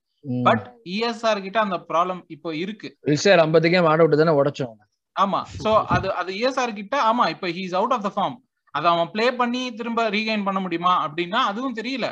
[0.45, 2.89] பட் இஎஸ்ஆர் கிட்ட அந்த ப்ராப்ளம் இப்போ இருக்கு.
[3.15, 4.77] சார் ஐம்பது கேம் ஆட விட்டு தானே உடைச்சோம்.
[5.17, 5.41] ஆமா.
[5.65, 8.37] சோ அது அது இஎஸ்ஆர் கிட்ட ஆமா இப்போ he's out of the form
[8.71, 12.07] அதை அவன் ப்ளே பண்ணி திரும்ப ரீகைன் பண்ண முடியுமா அப்படின்னா அதுவும் தெரியல.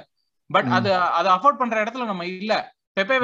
[0.50, 0.68] பட்.
[0.68, 2.52] அது அதை அஃபோர்ட் பண்ற இடத்துல நம்ம இல்ல.
[2.96, 3.16] பெப்பே.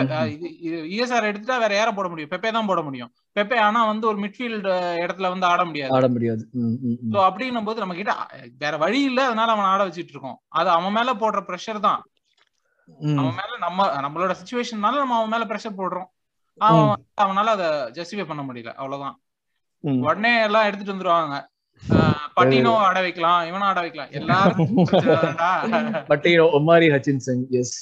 [0.92, 2.30] இஎஸ்ஆர் எடுத்துட்டா வேற யார போட முடியும்?
[2.30, 3.10] பெப்பே தான் போட முடியும்.
[3.36, 4.70] பெப்பே ஆனா வந்து ஒரு மிட்ஃபீல்டு
[5.04, 5.92] இடத்துல வந்து ஆட முடியாது.
[5.96, 6.42] ஆட முடியாது.
[7.12, 8.12] சோ அப்படின்னும் போது நம்ம கிட்ட
[8.58, 9.20] வேற வழி இல்ல.
[9.26, 10.38] அதனால அவன் ஆட வச்சிட்டு இருக்கோம்.
[10.58, 12.00] அது அவன் மேல போடுற ப்ரெஷர் தான்.
[13.20, 16.08] அவன் மேல நம்ம நம்மளோட சுச்சுவேஷன்னால நம்ம அவன் மேல ப்ரெஷர் போடுறோம்.
[16.60, 16.88] அவன்
[17.24, 18.72] அவனால அதை ஜஸ்டிஃபை பண்ண முடியல.
[18.74, 19.16] அவ்வளவுதான்.
[20.06, 21.34] உடனே எல்லாம் எடுத்துட்டு வந்துருவாங்க.
[22.36, 24.72] பட்டினோ ஆட வைக்கலாம் இவனும் ஆட வைக்கலாம் எல்லாரும்.
[26.10, 27.74] பட்டீனோ ஒமாரி ஹச்சின்சன் எஸ்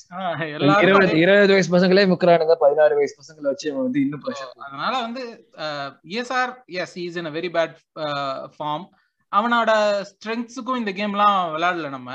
[0.82, 4.24] இருபது இருபது வயசு பசங்களே முக்கிறானுங்க பதினாறு வயசு பசங்களை வச்சு அவன் வந்து இன்னும்
[4.66, 5.24] அதனால வந்து
[6.10, 7.74] ESR yes is in very bad
[8.56, 8.86] form
[9.32, 9.70] அவனோட
[10.10, 12.10] ஸ்ட்ரெங்க்ஸுக்கும் இந்த கேம்லாம் விளையாடல நம்ம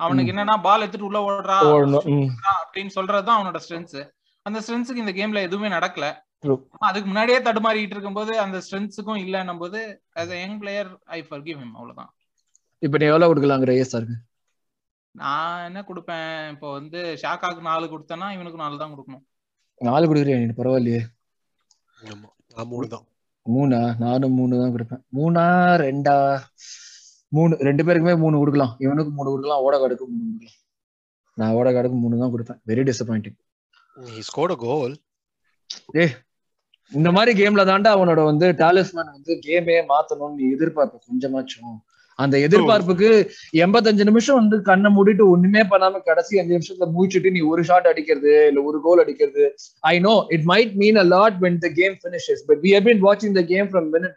[0.00, 2.06] அவனுக்கு என்னன்னா பால் எடுத்துட்டு உள்ள ஓடுறா ஓடணும்.
[2.14, 2.30] ம்.
[2.54, 4.00] அப்படின்னு சொல்றதுதான் அவனோட ஸ்ட்ரென்த்ஸ்
[4.46, 6.06] அந்த ஸ்ட்ரென்த்ஸுக்கு இந்த கேம்ல எதுவுமே நடக்கல.
[6.86, 9.80] அதுக்கு முன்னாடியே தடுமாறிட்டு இருக்கும்போது அந்த ஸ்ட்ரென்த்ஸுக்கும் இல்லன்னும் போது
[10.22, 12.10] as a young player I forgive him அவ்வளவுதான்.
[12.86, 14.16] இப்ப நீ எவ்வளவு கொடுக்கலாங்கிற ஏஸ் இருக்கு
[15.20, 16.34] நான் என்ன கொடுப்பேன்?
[16.54, 19.24] இப்போ வந்து ஷாக்காக்கு நாலு கொடுத்தேன்னா இவனுக்கு நாலு தான் கொடுக்கணும்.
[19.88, 20.48] நாலு கொடுக்குறியா நீ?
[20.60, 21.02] பரவாயில்லையே.
[22.72, 23.06] மூணு தான்.
[23.54, 23.80] மூணா?
[24.04, 25.02] நானும் மூணு தான் கொடுப்பேன்.
[25.18, 25.46] மூணா
[25.86, 26.16] ரெண்டா?
[27.36, 28.74] மூணு ரெண்டு பேருக்குமே மூணு கொடுக்கலாம்.
[28.84, 30.60] இவனுக்கு மூணு கொடுக்கலாம் ஓடகாடுக்கு மூணு கொடுக்கலாம்.
[31.40, 32.60] நான் ஓடகாடுக்கு மூணு தான் கொடுப்பேன்.
[32.72, 33.38] Very disappointing
[34.14, 34.92] he scored a goal.
[36.92, 41.74] இந்த மாதிரி கேம்ல தாண்டா அவனோட வந்து டாலிஸ்மேன் வந்து கேமே மாத்தணும்னு எதிர்பார்ப்பு கொஞ்சமாச்சும்.
[42.18, 43.08] அந்த எதிர்பார்ப்புக்கு
[43.64, 48.34] எண்பத்தஞ்சு நிமிஷம் வந்து கண்ணை மூடிட்டு ஒண்ணுமே பண்ணாம கடைசி அஞ்சு நிமிஷத்துல மூச்சுட்டு நீ ஒரு ஷாட் அடிக்கிறது
[48.50, 49.44] இல்ல ஒரு கோல் அடிக்கிறது.
[49.92, 53.00] I know it might mean a lot when the game finishes but we have been
[53.40, 54.16] the game game from minute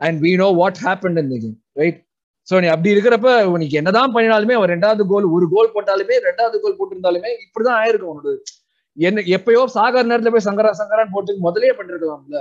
[0.00, 2.00] and and know what what happened in the game
[2.48, 6.78] so நீ அப்படி இருக்கிறப்ப உனக்கு என்னதான் பண்ணினாலுமே அவன் ரெண்டாவது கோல் ஒரு கோல் போட்டாலுமே ரெண்டாவது கோல்
[6.80, 8.34] போட்டிருந்தாலுமே இப்படிதான் ஆயிருக்கும் உன்னோட
[8.96, 12.40] என்ன எப்பயோ சாகர் நேரத்துல போய் சங்கரா சங்கரான்னு போட்டு முதல்லயே பண்ணிருக்கலாம்ல.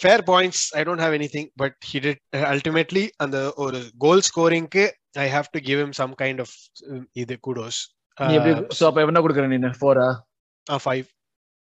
[0.00, 0.60] Fair points.
[0.74, 4.84] I don't have anything but he did uh, ultimately அந்த ஒரு goal ஸ்கோரிங்க்கு
[5.16, 6.50] i have to give him some kind of
[6.88, 7.62] um, இது எப்படி
[8.78, 10.06] சோ அப்ப என்ன கொடுக்குற நீ ஃபோரா
[10.66, 11.06] uh, five.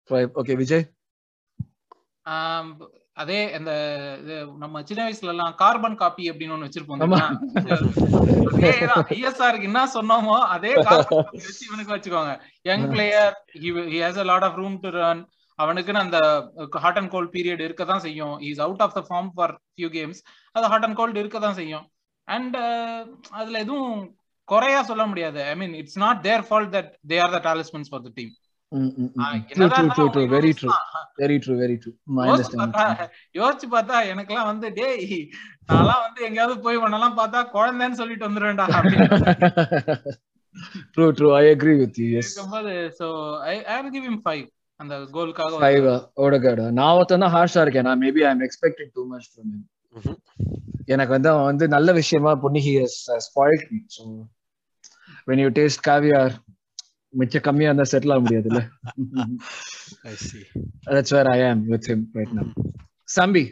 [0.10, 0.86] Five okay Vijay?
[2.26, 2.72] ஆம்,
[3.20, 3.72] அதே அந்த
[4.62, 7.20] நம்ம சின்ன வயசுல எல்லாம் கார்பன் காப்பி அப்படின்னு ஒண்ணு வச்சிருப்போம் ஆமா.
[9.16, 12.34] இஎஸ்ஆருக்கு என்ன சொன்னோமோ அதே வச்சு இவனுக்கு வச்சுக்கோங்க.
[12.70, 15.22] Young player he has a lot of room to run
[15.60, 16.20] அவனுக்குன்னு அந்த
[16.84, 18.36] ஹாட் அண்ட் கோல்ட் பீரியட் இருக்க தான் செய்யும்.
[18.50, 20.22] Is out of the form for few games
[20.56, 21.86] அது ஹாட் அண்ட் கோல்ட் இருக்க தான் செய்யும்
[22.28, 22.58] அண்ட்
[23.40, 23.98] அதுல எதுவும்
[24.48, 25.40] குறையா சொல்ல முடியாது.
[25.52, 28.32] I mean it's not their fault that they are the talismans for the team
[28.72, 30.70] true true true true very true
[31.22, 31.92] very true very true
[32.26, 32.28] I
[33.40, 35.08] யோசிச்சு பார்த்தா எனக்கெல்லாம் வந்து டேய்
[35.70, 38.28] நான்லாம் வந்து எங்கேயாவது போய் பண்ணலாம் பார்த்தா குழந்தைன்னு சொல்லிட்டு
[38.80, 39.08] அப்படின்னு
[40.94, 42.32] true true I agree with you yes
[43.02, 43.10] so
[43.52, 44.46] I I will give him 5
[44.80, 45.88] அந்த கோலுக்காக ஃபைவ்
[46.26, 47.88] ஓடகாடு நான் ஒருத்தன் தான் ஹார்ஷா இருக்கேன்.
[47.90, 49.66] நான் maybe I am expecting too much from him.
[50.94, 54.06] எனக்கு வந்து அவன் வந்து நல்ல விஷயமா பொண்ணு he has spoiled me so
[55.30, 56.36] when you taste caviar
[57.14, 58.62] மிச்சம் கம்மியா இருந்தா செட்டில் ஆக முடியாதுல்ல?
[60.06, 60.44] I see.
[60.90, 62.48] That's where I am with him right now
[63.18, 63.44] Sambi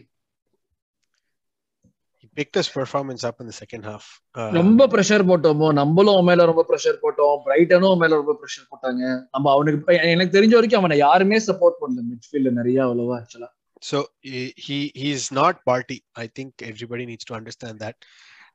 [2.22, 4.05] he picked his performance up in the second half.
[4.36, 8.68] Uh, ரொம்ப pressure போட்டோமோ நம்மளும் அவன் மேல ரொம்ப ப்ரெஷர் போட்டோம் பிரைட்டனும் அவன் மேல ரொம்ப ப்ரெஷர்
[8.72, 9.03] போட்டாங்க.
[9.36, 13.51] நம்ம அவனுக்கு எனக்கு தெரிஞ்ச வரைக்கும் அவனை யாருமே சப்போர்ட் பண்ணல மிட்ஃபீல்ட்ல நிறைய அவ்வளவா ஆக்சுவலா
[13.82, 13.97] so
[14.28, 17.97] he, he he's not party i think everybody needs to understand that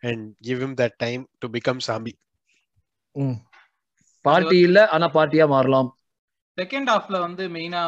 [0.03, 2.15] and give him that time to become sambi.
[4.25, 5.91] Party இல்ல ஆனா பார்ட்டியா மாறலாம்.
[6.59, 7.83] செகண்ட் ஹாஃப்ல வந்து மெயினா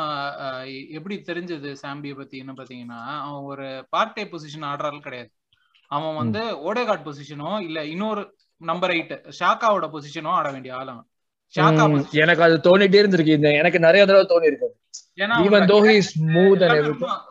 [0.99, 5.31] எப்படி தெரிஞ்சது சாம்பிய பத்தி என்ன பாத்தீங்கன்னா அவன் ஒரு பார்ட் டே பொசிஷன் ஆடுறாள் கிடையாது.
[5.91, 8.23] அவன் வந்து ஓடேகாட் பொசிஷனோ இல்ல இன்னொரு
[8.61, 11.07] நம்பர் எயிட் ஷாக்காவோட பொசிஷனோ ஆட வேண்டிய ஆள் அவன்.
[11.55, 11.85] ஷாக்கா
[12.23, 13.37] எனக்கு அது தோணிட்டே இருந்திருக்கு.
[13.39, 14.71] இந்த எனக்கு நிறைய தடவை தோணி இருக்கு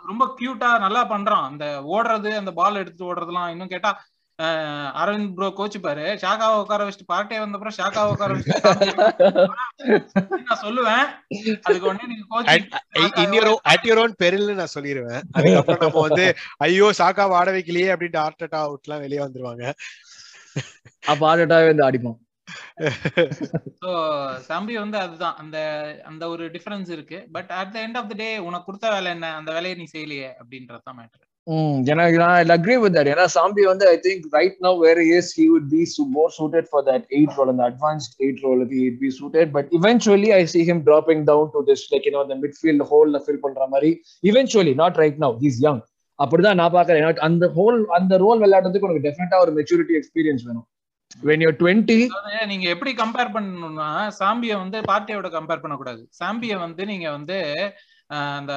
[0.09, 1.47] ரொம்ப கியூட்டா நல்லா பண்றான்.
[1.49, 3.91] அந்த ஓடுறது அந்த பால் எடுத்துட்டு ஓடுறதுலாம் இன்னும் கேட்டா
[4.99, 5.47] அரவிந்த் ப்ரோ.
[5.57, 8.61] கோச்சுப்பாரு ஷாக்காவை உட்கார வச்சுட்டு பார்ட்டே வந்தப்புறம் ஷாக்காவை உட்கார வச்சுட்டு
[10.47, 11.05] நான் சொல்லுவேன்.
[11.67, 12.49] அதுக்கு உடனே நீங்க கோச்
[14.21, 16.25] பெரில்னு நான் சொல்லிடுவேன் அதுக்கப்புறம் நம்ம வந்து
[16.65, 19.63] ஐயோ சாக்கா வாட வைக்கலையே அப்படின்ட்டு ஹார்ட் அட்டாக் அவுட்லாம் வெளியே வந்துருவாங்க.
[21.03, 22.19] அப்ப ஆடட்டாவே வந்து அடிப்போம்.
[23.81, 23.89] சோ
[24.49, 25.37] தம்பி வந்து அதுதான்.
[25.41, 25.57] அந்த
[26.09, 27.19] அந்த ஒரு டிஃபரன்ஸ் இருக்கு.
[27.35, 29.29] But at the end of the day உனக்கு கொடுத்த வேலை என்ன?
[29.39, 31.23] அந்த வேலையை நீ செய்யலையே அப்படின்றது தான் மேட்டர்
[31.91, 35.45] எனக்கு நான் அக்ரி வித் தட் ஏன்னா சாம்பி வந்து I think right now where is he
[35.53, 35.81] would be
[36.17, 40.29] more suited for that eight role அந்த advanced eight role it be suited but eventually
[40.39, 43.91] I see him dropping down to this like you அந்த midfield ஹோல்ல fill பண்ற மாதிரி.
[44.29, 45.81] Eventually not right now he's young
[46.19, 50.67] அப்படிதான் நான் பாக்குறேன் அந்த whole அந்த ரோல் விளையாடுறதுக்கு உனக்கு டெஃபினட்டா ஒரு மெச்சூரிட்டி எக்ஸ்பீரியன்ஸ் வேணும்.
[51.23, 51.97] வென் யூர் டுவெண்ட்டி
[52.51, 53.89] நீங்க எப்படி கம்பேர் பண்ணணும்னா
[54.19, 56.01] சாம்பிய வந்து பார்ட்டியோட கம்பேர் பண்ணக்கூடாது.
[56.19, 57.37] சாம்பிய வந்து நீங்க வந்து
[58.39, 58.53] அந்த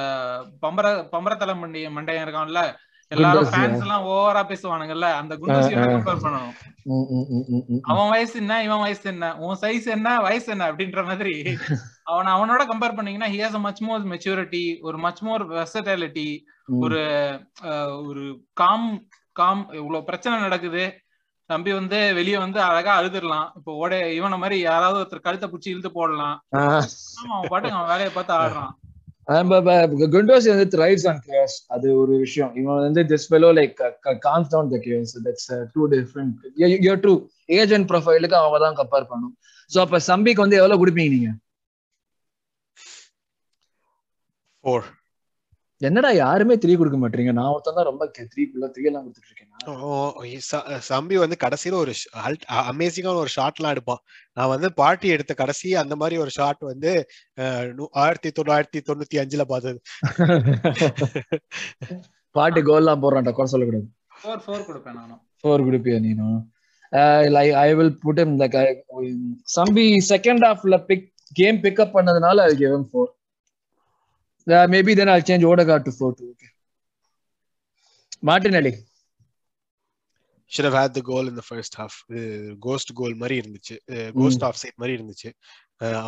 [0.61, 2.61] பம்பர பம்பரத்தலை மண்டி மண்டையன் இருக்கான்ல
[3.11, 5.83] எல்லாரும் ஃபேன்ஸ் எல்லாம் ஓவரா பேசுவானுங்கல்ல அந்த குண்டூசியோட.
[5.91, 6.55] கம்பேர் பண்ணணும்.
[7.81, 11.33] அவன் வயசு என்ன இவன் வயசு என்ன உன் சைஸ் என்ன வயசு என்ன அப்படின்ற மாதிரி.
[12.11, 16.27] அவன அவனோட கம்பேர் பண்ணீங்கன்னா he has much more maturity ஒரு மச் மோர் வெர்சட்டாலிட்டி
[16.79, 17.01] ஒரு
[18.09, 18.87] ஒரு காம்
[19.31, 20.85] காம் இவ்வளவு பிரச்சனை நடக்குது.
[21.49, 23.49] தம்பி வந்து வெளிய வந்து அழகா அழுதுடலாம்.
[23.55, 26.37] இப்போ ஓட இவன மாதிரி யாராவது ஒருத்தர் கழுத்தை பிடிச்சி இழுத்து போடலாம்.
[27.31, 28.73] அவன் பாட்டுக்கு அவன் வேலையை பார்த்து ஆடுறான்.
[30.15, 32.51] குண்டோசி வந்து த்ரைவ்ஸ் ஆன் கேஸ் அது ஒரு விஷயம்.
[32.59, 33.81] இவன் வந்து this fellow like
[34.27, 36.45] calms down the case that's too different
[36.87, 37.15] your true
[37.59, 39.35] age and ப்ரொஃபைலுக்கு அவன் தான் கம்பேர் பண்ணும்.
[39.71, 41.37] சோ அப்ப சம்பிக்கு வந்து எவ்வளவு கொடுப்பீங்க நீங்கள்
[44.63, 44.87] ஃபோர்
[45.81, 47.33] என்னடா யாருமே த்ரீ கொடுக்க மாட்டீங்க?
[47.39, 50.79] நான் ஒருத்தன் தான் ரொம்ப த்ரீ குள்ள த்ரீ எல்லாம் கொடுத்துட்டு இருக்கேன்.
[50.89, 51.93] சம்பி வந்து கடைசியில ஒரு
[52.71, 54.01] அமேசிங்கான ஒரு ஷாட்லாம் எடுப்பான்.
[54.37, 56.91] நான் வந்து பார்ட்டி எடுத்த கடைசி அந்த மாதிரி ஒரு ஷாட் வந்து
[58.05, 59.79] ஆயிரத்தி தொள்ளாயிரத்தி தொண்ணூத்தி அஞ்சுல பார்த்தது.
[62.35, 63.87] பாட்டு கோல்லாம் போடுறான்டா குறை சொல்லக்கூடாது.
[64.21, 66.39] ஃபோர் ஃபோர் கொடுப்பேன் நானும் ஃபோர் கொடுப்பியா நீனும்
[67.35, 68.57] like I will put him like
[69.57, 71.05] Sambi second ஹாஃப்ல பிக்
[71.39, 72.85] கேம் பிக்கப் பண்ணதுனால I give him
[74.47, 76.49] four maybe then I change Odegaard to four two okay
[78.31, 78.73] Martinelli
[80.51, 81.95] should have had the goal in the first half.
[82.65, 83.75] Ghost goal மாதிரி இருந்துச்சு.
[84.19, 85.29] Cost of side மாதிரி இருந்துச்சு.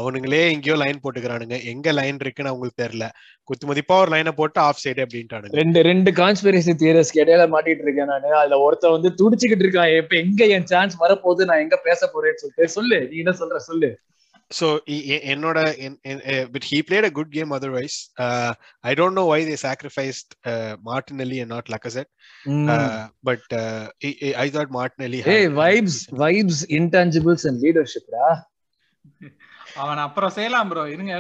[0.02, 1.56] அவனுங்களே எங்கேயோ line போட்டுக்கிறானுங்க.
[1.72, 3.08] எங்க line இருக்குன்னு அவங்களுக்கு தெரியல.
[3.50, 5.52] குத்து மதிப்பா ஒரு லைனை போட்டு ஆஃப் சைடு அப்படின்ட்டானுங்க.
[5.62, 8.32] ரெண்டு ரெண்டு கான்ஸ்பிரசி தியரிஸ்க்கு இடையில மாட்டிட்டு இருக்கேன் நானு.
[8.42, 9.92] அதுல ஒருத்தன் வந்து துடிச்சுக்கிட்டு இருக்கான்.
[10.04, 11.50] இப்ப எங்க என் சான்ஸ் வரப்போகுது?
[11.50, 13.00] நான் எங்க பேச போறேன்னு சொல்லிட்டு சொல்லு.
[13.12, 13.60] நீ என்ன சொல்ற?
[13.70, 13.92] சொல்லு.
[14.52, 15.58] So e- e- என்னோட
[16.54, 20.74] but he played a good game otherwise uh, i don't know why they sacrificed uh,
[20.90, 22.10] martinelli and not lacazette
[22.74, 28.26] uh, but uh, I, I- I thought martinelli had- ஏய் vibes vibes intangibles and லீடர்ஷிப்டா
[29.76, 31.12] அவன் அப்புறம் செய்யலாம் bro இருங்க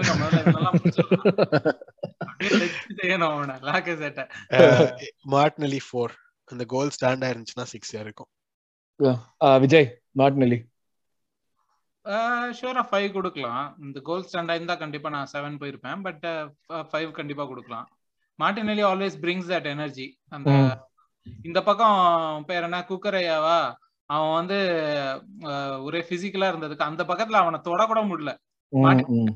[2.99, 4.25] செய்யணும் அவனை லாக்க சேட்டை
[4.59, 4.87] uh,
[5.35, 6.09] martinelli 4
[6.47, 8.29] அந்த கோல் ஸ்டாண்ட் ஆயிருந்துச்சுன்னா சிக்ஸ் இருக்கும்
[9.63, 10.59] விஜய் மார்டினலி
[12.59, 13.65] ஷூரா ஃபைவ் கொடுக்கலாம்.
[13.85, 15.99] இந்த கோல் ஸ்டாண்டா இருந்தா கண்டிப்பா நான் செவன் போயிருப்பேன்.
[16.07, 16.25] பட்
[16.91, 17.87] ஃபைவ் கண்டிப்பா கொடுக்கலாம்.
[18.43, 20.49] Martinelli always brings that energy அந்த.
[21.47, 21.97] இந்த பக்கம்
[22.49, 22.77] பேர் என்ன?
[22.89, 23.59] குக்கரையாவா?
[24.15, 24.57] அவன் வந்து
[25.87, 28.31] ஒரே பிசிக்கலா இருந்ததுக்கு அந்த பக்கத்துல அவனை தொடக்கூட முடியல.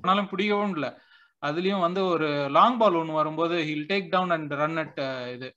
[0.03, 0.89] ஆனாலும் பிடிக்கவும் முடியல.
[1.47, 4.99] அதுலயும் வந்து ஒரு லாங் பால் ஒன்னு வரும்போது he'll take down and run at
[5.35, 5.47] இது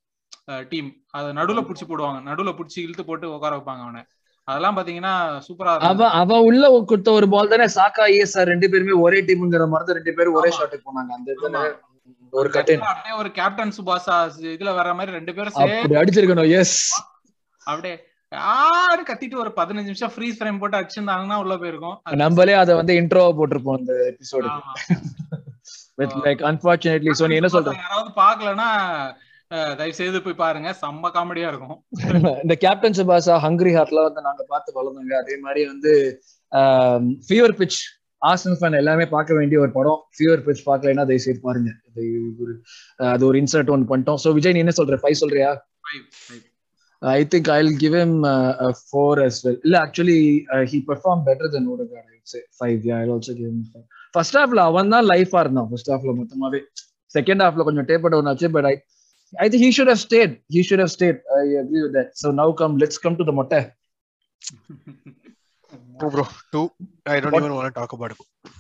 [0.71, 2.21] டீம் அதை நடுவுல புடிச்சு போடுவாங்க.
[2.31, 4.03] நடுவுல புடிச்சு இழுத்து போட்டு உட்கார வைப்பாங்க அவனை.
[4.49, 5.15] அதெல்லாம் பாத்தீங்கன்னா
[5.47, 9.97] சூப்பரா அவ அவ உள்ள கொடுத்த ஒரு பால் தானே சாக்கா ஏஎஸ்ஆர் ரெண்டு பேருமே ஒரே டீம்ங்கிற மாதிரி
[9.99, 10.51] ரெண்டு பேரும் ஒரே.
[10.57, 11.13] ஷாட்டுக்கு போனாங்க.
[11.19, 11.31] அந்த.
[12.33, 12.49] ஒரு
[13.19, 14.17] ஒரு கேப்டன் சுபாஷா
[14.51, 16.77] இதுல வர்ற மாதிரி ரெண்டு பேரும் அப்படி அடிச்சிருக்கணும் எஸ்
[17.63, 17.97] அப்படியே
[18.33, 21.97] யாரு கத்திட்டு ஒரு பதினஞ்சு நிமிஷம் ஃப்ரீஸ் ஃப்ரேம் போட்டு அடிச்சிருந்தாங்கன்னா உள்ள போயிருக்கும்.
[22.23, 24.49] நம்மளே அத வந்து இன்ட்ரோவா போட்டிருப்போம் அந்த episode.
[25.99, 28.69] With like unfortunately so நீ என்ன சொல்ற யாராவது பாக்கலன்னா
[29.51, 30.69] தயவு செய்து போய் பாருங்க.
[30.81, 31.77] செம்ம காமெடியா இருக்கும்.
[32.45, 35.15] இந்த கேப்டன் சுபாஷா ஹங்கரி ஹார்ட்ல வந்து நாங்க பார்த்து வளர்ந்தோங்க.
[35.23, 35.93] அதே மாதிரி வந்து
[37.27, 37.79] ஃபீவர் பிச்
[38.23, 40.01] ஆசன் ஃபேன் எல்லாமே பார்க்க வேண்டிய ஒரு படம்.
[40.17, 41.71] ஃபீவர் பிச் பார்க்கலைன்னா தயவு செய்து பாருங்க
[42.43, 42.53] ஒரு
[43.15, 44.21] அது ஒரு இன்சர்ட் ஒன் பண்ணிட்டோம்.
[44.25, 44.99] சோ விஜய் நீ என்ன சொல்ற?
[45.05, 45.51] ஃபைவ் சொல்றியா.
[47.03, 48.19] I think I will give him
[48.89, 49.59] four as well.
[49.67, 50.19] இல்ல actually
[50.73, 51.69] he perform better then
[52.33, 53.55] say five I also give
[54.15, 55.69] first ஹாஃப்ல அவன் தான் லைஃபா இருந்தான்.
[55.71, 56.61] ஃபர்ஸ்ட் ஹாஃப்ல மொத்தமாவே.
[57.15, 58.75] செகண்ட் ஹாஃப்ல கொஞ்சம் டேப் டவுன் ஆச்சு but I
[59.33, 62.33] I think he should have stayed he should have stayed I agree with that so
[62.33, 63.71] now come let's come to the மொட்டை
[66.01, 66.25] Two, bro.
[66.53, 66.69] Two
[67.03, 68.17] i don't even want to talk about it.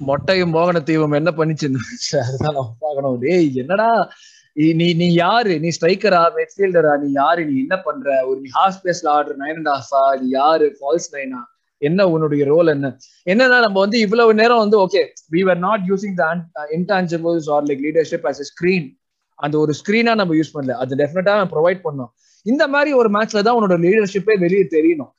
[0.06, 1.76] மொட்டையும் மோகன தீவம் என்ன பண்ணிச்சுன்னு?
[2.28, 3.18] அதுதான் நம்ம பார்க்கணும்.
[3.18, 4.12] டேய் என்னடா?
[4.56, 5.60] நீ- நீ யாரு?
[5.60, 7.44] நீ ஸ்ட்ரைக்கரா மிட்ஃபீல்டரா நீ யாரு?
[7.44, 8.26] நீ என்ன பண்ற?
[8.26, 10.76] ஒரு நீ ஹாஃப் ஸ்பேஸ்ல ஆடுற நைன் அண்ட் ஹாஃபா நீ யாரு?
[10.80, 11.42] ஃபால்ஸ் நைனா
[11.78, 12.96] என்ன உன்னுடைய ரோல் என்ன?
[13.30, 16.26] என்னன்னா நம்ம வந்து இவ்வளவு நேரம் வந்து okay we are not using the
[16.70, 18.98] intangibles or like leadership as screen
[19.38, 20.74] அந்த ஒரு ஸ்கிரீனா நம்ம யூஸ் பண்ணல.
[20.82, 22.10] அது டெஃபினட்டா ப்ரொவைட் பண்ணோம்.
[22.46, 25.12] இந்த மாதிரி ஒரு மேட்ச்ல தான் உன்னோட லீடர்ஷிப்பே வெளியே தெரியணும்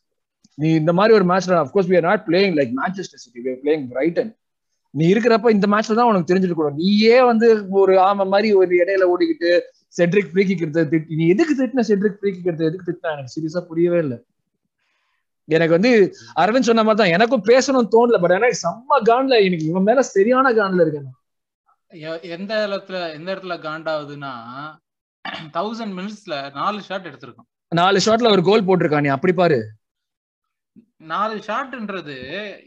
[0.58, 3.86] நீ இந்த மாதிரி ஒரு மேட்ச்ல of course we are not playing like Manchester City we playing
[3.92, 4.32] Brighton
[4.94, 7.48] நீ இருக்கிறப்ப இந்த மேட்ச்ல தான் உனக்கு தெரிஞ்சிருக்கணும் நீயே வந்து
[7.82, 9.52] ஒரு ஆம மாதிரி ஒரு இடையில ஓடிக்கிட்டு
[9.96, 13.14] செட்ரிக் ஃப்ரீ கிக் எடுத்து திட்டி நீ எதுக்கு திட்டின செட்ரிக் ஃப்ரீ கிக் எடுத்து எதுக்கு திட்டினா?
[13.16, 14.18] எனக்கு சீரியஸா புரியவே இல்லை.
[15.50, 15.92] எனக்கு வந்து
[16.42, 20.48] அரவிந்த் சொன்ன மாதிரி தான் எனக்கும் பேசணும்னு தோணல பட் எனக்கு செம்ம கான்ல எனக்கு இவன் மேல சரியான
[20.60, 21.08] கான்ல இருக்கேன்
[22.22, 24.34] எந்த இடத்துல எந்த இடத்துல காண்டாவுதுன்னா
[25.54, 29.60] தௌசண்ட் மினிட்ஸ்ல நாலு ஷாட் எடுத்திருக்கோம் நாலு ஷாட்ல ஒரு கோல் போட்டிருக்கான் நீ அப்படி பாரு.
[30.98, 32.16] நாலு ஷாட்ன்றது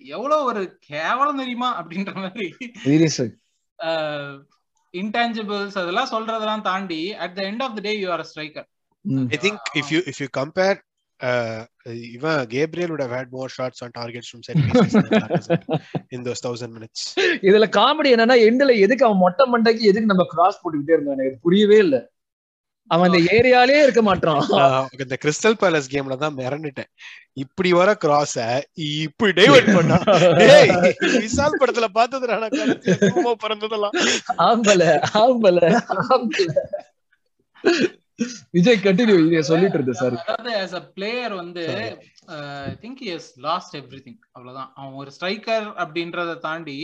[0.07, 2.47] எவ்வளவு ஒரு கேவலம் தெரியுமா அப்படின்ற மாதிரி.
[4.95, 8.69] இன்டான்ஜிபிள்ஸ் அதெல்லாம் சொல்றதெல்லாம் தாண்டி at the end of the day you are striker
[9.35, 10.77] I think if you if you compare
[13.17, 15.67] had more shots on targets from set pieces than Lacazette
[16.11, 17.01] in those thousand minutes.
[17.49, 21.19] இதுல comedy என்னன்னா எண்டுல எதுக்கு அவன் மொட்டை மண்டைக்கு எதுக்கு நம்ம cross போட்டுக்கிட்டே இருந்தோம்?
[21.19, 21.99] எனக்கு புரியவே இல்ல.
[22.95, 24.41] அவன் அந்த ஏரியாலே இருக்க மாட்டான்.
[25.03, 26.91] இந்த கிறிஸ்டல் பேலஸ் கேம்ல தான் மிரண்டுட்டேன்.
[27.43, 28.37] இப்படி வர கிராஸ
[29.03, 29.99] இப்படி டைவர்ட் பண்ணா.
[30.41, 30.73] டேய்,
[31.25, 32.39] விசால் படத்துல பார்த்ததுடா
[33.45, 33.95] பிறந்ததெல்லாம்.
[34.49, 34.83] ஆம்பல
[35.25, 35.61] ஆம்பல
[36.09, 36.51] ஆம்பல
[38.57, 41.63] விஜய் கண்டினியூ இதை சொல்லிட்டு இருந்த சார் அதாவது ஆஸ் அ பிளேயர் வந்து
[42.71, 43.75] I think is lost
[44.07, 44.71] everything அவ்வளவுதான்.
[44.77, 46.79] அவன் ஒரு ஸ்ட்ரைக்கர் அப்படின்றத தாண்டி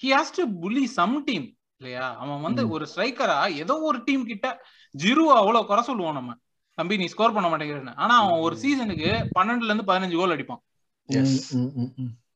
[0.00, 1.46] he has to pull some team
[1.80, 2.06] இல்லையா?
[2.22, 2.62] அவன் வந்து.
[2.74, 4.46] ஒரு ஸ்ட்ரைக்கரா ஏதோ ஒரு டீம் கிட்ட
[4.94, 6.32] ஜிரு அவ்வளவு குறை சொல்லுவோம் நம்ம.
[6.78, 7.94] தம்பி நீ ஸ்கோர் பண்ண மாட்டேங்கிறன்னு.
[8.02, 10.62] ஆனா அவன் ஒரு சீசனுக்கு பன்னெண்டுல இருந்து பதினஞ்சு கோல் அடிப்பான்.
[11.08, 11.30] Yes.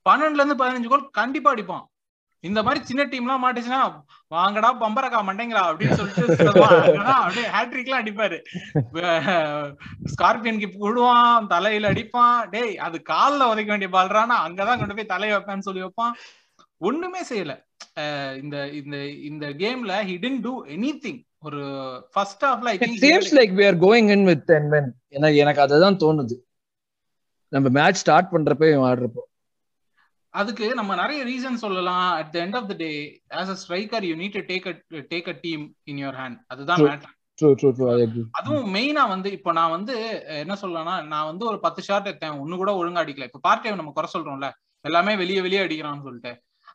[0.08, 1.84] பன்னெண்டுல இருந்து பதினஞ்சு கோல் கண்டிப்பா அடிப்பான்.
[2.48, 3.82] இந்த மாதிரி சின்ன டீம் எல்லாம் மாட்டுச்சுன்னா
[4.34, 5.62] வாங்கடா பம்பரக்கா மண்டைங்களா?
[5.68, 8.38] அப்படின்னு சொல்லிட்டு அப்படியே ஹேட்ரிக் எல்லாம் அடிப்பாரு.
[10.12, 12.48] ஸ்கார்பியன் கிப் விடுவான் தலையில அடிப்பான்.
[12.50, 16.14] டேய் அது கால்ல உதைக்க வேண்டிய பால்றானா அங்கதான் கொண்டு போய் தலையை வைப்பேன்னு சொல்லி வைப்பான்.
[16.88, 17.52] ஒண்ணுமே செய்யல.
[18.42, 18.96] இந்த இந்த
[19.30, 21.62] இந்த கேம்ல ஹி டென்ட் டூ எனி ஒரு
[22.12, 24.86] ஃபர்ஸ்ட் ஹாஃப்ல I think seems like we are going in with 10 men.
[25.08, 26.36] எனக்கு எனக்கு அதுதான் தோணுது.
[27.48, 29.22] நம்ம மேட்ச் ஸ்டார்ட் பண்றப்ப இவன் ஆடுறப்போ.
[30.34, 32.06] அதுக்கு நம்ம நிறைய ரீசன் சொல்லலாம்.
[32.20, 32.90] At the end of the day
[33.40, 34.66] as a striker you need to take
[35.12, 36.82] take a team in your hand அதுதான்.
[36.88, 37.12] மேட்டர்
[38.38, 39.94] அதுவும் மெயினா வந்து இப்போ நான் வந்து
[40.42, 42.36] என்ன சொல்லலாம்னா நான் வந்து ஒரு பத்து ஷாட் எடுத்தேன்.
[42.42, 43.26] ஒண்ணு கூட ஒழுங்கா அடிக்கல.
[43.30, 44.50] இப்போ பார்ட் டைம் நம்ம குறை சொல்றோம்ல.
[44.84, 46.32] எல்லாமே வெளியே வெளியே அடிக்கிறான்னு சொல்லிட்டு.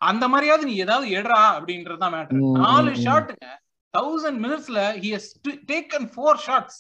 [0.10, 2.91] அந்த மாதிரியாவது நீ ஏதாவது எடுறா அப்படின்றது தான் மேட்டர் நாலு.
[3.05, 3.47] ஷாட்டுங்க
[3.93, 5.32] தௌசண்ட் மினிட்ஸ்ல he has
[5.72, 6.80] taken four shots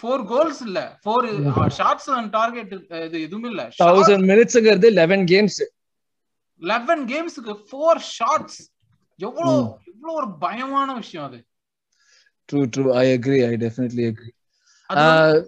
[0.00, 0.80] four goals இல்ல.
[1.02, 1.26] ஃபோர்
[1.78, 2.70] ஷாட்ஸ் அண்ட் டார்கெட்
[3.06, 3.64] இது எதுவுமே இல்ல.
[3.80, 5.58] தௌசண்ட் மினிட்ஸ்ங்கிறது லெவன் கேம்ஸ்
[6.62, 8.58] லெவன் கேம்ஸுக்கு ஃபோர் ஷாட்ஸ்
[9.18, 9.58] எவ்வளவு.
[9.90, 11.38] எவ்வளவு ஒரு பயமான விஷயம் அது.
[12.48, 14.30] True true I agree I definitely agree
[14.90, 15.40] அது வந்து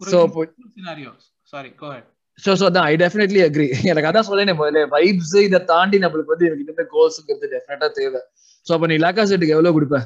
[0.00, 1.12] ஸோ ஒரு scenario
[1.52, 2.08] sorry go ahead
[2.38, 4.84] so so அதான் ஐ டெஃபினெட்லி அக்ரி எனக்கு அதான் சொல்லேன் முதல்ல.
[4.94, 8.20] வைப்ஸ் இதை தாண்டி நம்மளுக்கு வந்து எனக்கு இந்த கோல்ஸுங்கிறது டெஃபினட்டா தேவை.
[8.66, 9.98] ஸோ அப்போ நீ லாக்கா செட்டுக்கு எவ்வளவு கொடுப்ப?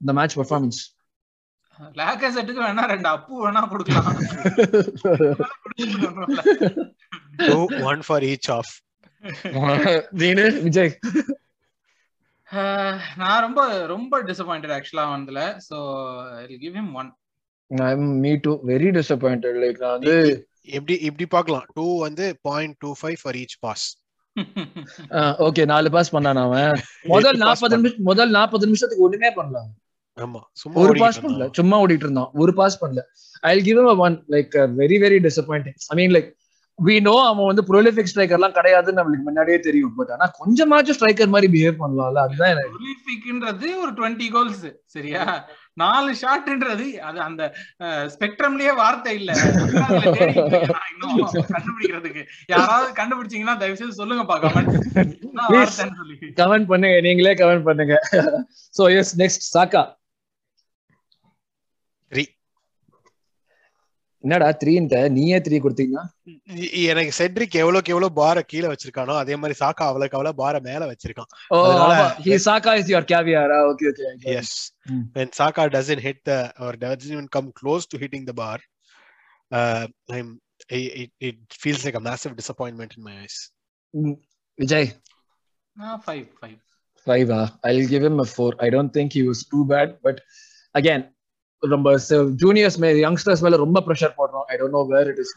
[0.00, 0.80] இந்த மேட்ச் பர்ஃபார்மன்ஸ்
[1.98, 4.10] லேக்க செட்டுக்கு வேணா ரெண்டு அப்பு வேணா கொடுக்கலாம்.
[8.08, 8.70] For each off.
[10.20, 10.92] நீனு விஜய்.
[13.16, 15.40] நான் ரொம்ப ரொம்ப டிசப்பாயிண்டட் ஆக்சுவலா வந்ததுல.
[15.68, 15.78] So
[16.42, 17.10] I give him one
[18.20, 20.16] me too very disappointed like நான் வந்து
[20.68, 21.66] எப்படி இப்படி பார்க்கலாம்.
[21.74, 23.86] டூ வந்து point two five for each pass
[25.46, 26.72] okay நாலு பாஸ் பண்ணான் அவன்?
[27.14, 29.60] முதல் pass நாற்பது நிமிஷம் முதல் நாற்பது நிமிஷத்துக்கு ஒண்ணுமே பண்ணல.
[30.24, 31.46] ஆமா சும்மா ஒரு பாஸ் பண்ணல.
[31.58, 32.30] சும்மா ஓடிட்டு இருந்தான்.
[32.42, 33.02] ஒரு பாஸ் பண்ணல.
[33.50, 36.30] I give him a one like very very disappointing I mean like
[36.78, 39.92] we know அவன் வந்து ப்ரொலிஃபிக் ஸ்ட்ரைக்கர்லாம் கிடையாதுன்னு நம்மளுக்கு முன்னாடியே தெரியும்.
[39.98, 42.74] பட் ஆனா கொஞ்சமாச்சும் ஸ்ட்ரைக்கர் மாதிரி பிஹேவ் பண்ணலாம்ல அதுதான் எனக்கு.
[42.74, 45.22] Prolificன்றது ஒரு டுவெண்ட்டி கோல்ஸ் சரியா?
[45.82, 47.42] நாலு ஷாட்ன்றது அது அந்த
[48.14, 49.32] ஸ்பெக்ட்ரம்லயே வார்த்தை இல்ல.
[51.54, 52.22] கண்டுபிடிக்கிறதுக்கு.
[52.54, 54.72] யாராவது கண்டுபிடிச்சீங்கன்னா தயவு செய்து சொல்லுங்கப்பா கமெண்ட்
[55.40, 56.16] வார்த்தைன்னு சொல்லி.
[56.42, 57.96] கமெண்ட் பண்ணுங்க நீங்களே கமெண்ட் பண்ணுங்க.
[58.78, 59.84] சோ எஸ் நெக்ஸ்ட் சாக்கா.
[64.25, 66.03] என்னடா த்ரீன்ட்ட நீயே த்ரீ கொடுத்தீங்கன்னா
[66.65, 70.89] இ- எனக்கு செட்ரிக் எவ்வளவுக்கு எவ்வளவு பார கீழே வச்சிருக்கானோ அதே மாதிரி சாக்கா அவ்வளவுக்கு அவ்வளவு பார மேல
[70.91, 74.51] வச்சிருக்கான் ஓ அதனால- ஹி சாக்கா is your கேவியாரா okay okay Yes.
[74.89, 75.01] Mm.
[75.15, 78.57] When Saka doesn't hit the or doesn't even come close to hitting the bar,
[79.51, 80.29] uh, I'm
[80.69, 83.37] it, it, it feels like a massive disappointment in my eyes.
[84.57, 84.89] Vijay
[86.05, 86.57] five five
[87.07, 87.45] five ah.
[87.67, 88.49] I'll give him a four.
[88.59, 90.17] I don't think he was too bad, but
[90.75, 91.01] again,
[91.62, 91.90] ரொம்ப
[92.42, 94.46] juniors மே youngsters மேல ரொம்ப pressure போடுறோம்.
[94.52, 95.32] I don't know where it is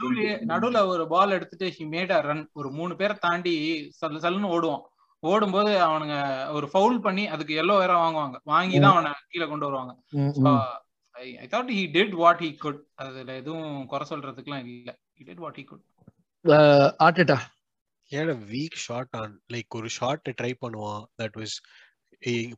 [0.52, 3.54] நடுவுல ஒரு பால் எடுத்துட்டு he made a run ஒரு மூணு பேரை தாண்டி
[4.00, 4.84] சல்லு சல்லுன்னு ஓடுவான்.
[5.24, 6.18] ஓடும்போது அவனுங்க
[6.58, 8.38] ஒரு ஃபவுல் பண்ணி அதுக்கு எல்லோ வேற வாங்குவாங்க.
[8.54, 9.94] வாங்கி தான் அவனை கீழே கொண்டு வருவாங்க.
[11.44, 14.92] I thought he did what he could அதுல எதுவும் குறை சொல்றதுக்குலாம் இல்ல.
[15.18, 15.86] He did what he could
[17.06, 17.40] Arteta
[18.12, 21.04] ஏன் வீக் ஷாட் ஆன் லைக் ஒரு ஷாட் ட்ரை பண்ணுவான்.
[21.22, 21.56] தட் வாஸ்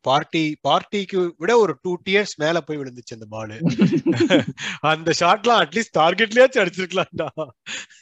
[0.05, 3.53] பார்ட்டி பார்ட்டிக்கு விட ஒரு டூ டியர்ஸ் மேல போய் விழுந்துச்சு அந்த பால்
[4.91, 7.28] அந்த ஷாட்லாம் அட்லீஸ்ட் டார்கெட்லயாச்சும் அடிச்சிருக்கலாம்டா.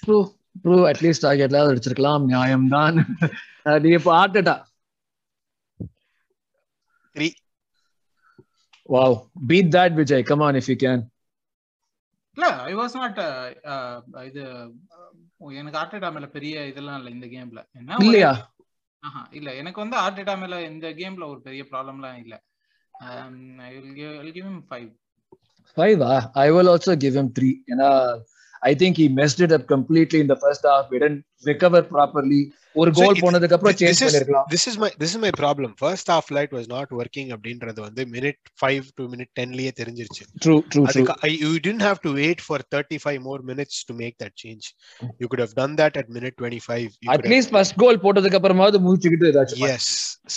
[0.03, 2.23] ட்ரூ அட்லீஸ்ட் டார்கெட்ல அடிச்சிருக்கலாம்.
[2.31, 2.97] நியாயம்தான்.
[3.83, 4.55] நீ இப்போ Arteta
[7.15, 7.27] three
[8.89, 9.15] wow
[9.49, 11.03] beat that Vijay come on if you can
[12.37, 13.19] இல்ல ஐ வாஸ் நாட்
[14.27, 14.41] இது
[15.59, 18.31] எனக்கு ஆர்டேட்டா மேல பெரிய இதெல்லாம் இல்ல இந்த கேம்ல என்ன இல்லையா?
[19.03, 22.35] ஆஹா இல்ல எனக்கு வந்து ஆர்டேட்டா மேல இந்த கேம்ல ஒரு பெரிய ப்ராப்ளம்லாம் இல்ல
[23.63, 26.03] I will give I will give
[26.37, 27.89] I will also give him 3 ஏனா
[28.61, 30.99] I think he messed up completely in the first half we
[31.43, 32.41] recover properly.
[32.73, 36.27] ஒரு கோல் போனதுக்கு அப்புறம் சேஞ்ச் பண்ணிருக்கலாம் this is my this is my problem first half
[36.27, 41.15] light was not working அப்படின்றது வந்து minute five to minute டென்லயே தெரிஞ்சிருச்சு true true அதுக்கு
[41.21, 44.65] I- you didn't have to wait for 35 more minutes to make that change.
[45.19, 46.77] You could have done that at minute 25.
[46.77, 48.79] You could have- at least first goal போட்டதுக்கு அப்புறமாவது
[49.31, 49.87] ஏதாச்சும் yes,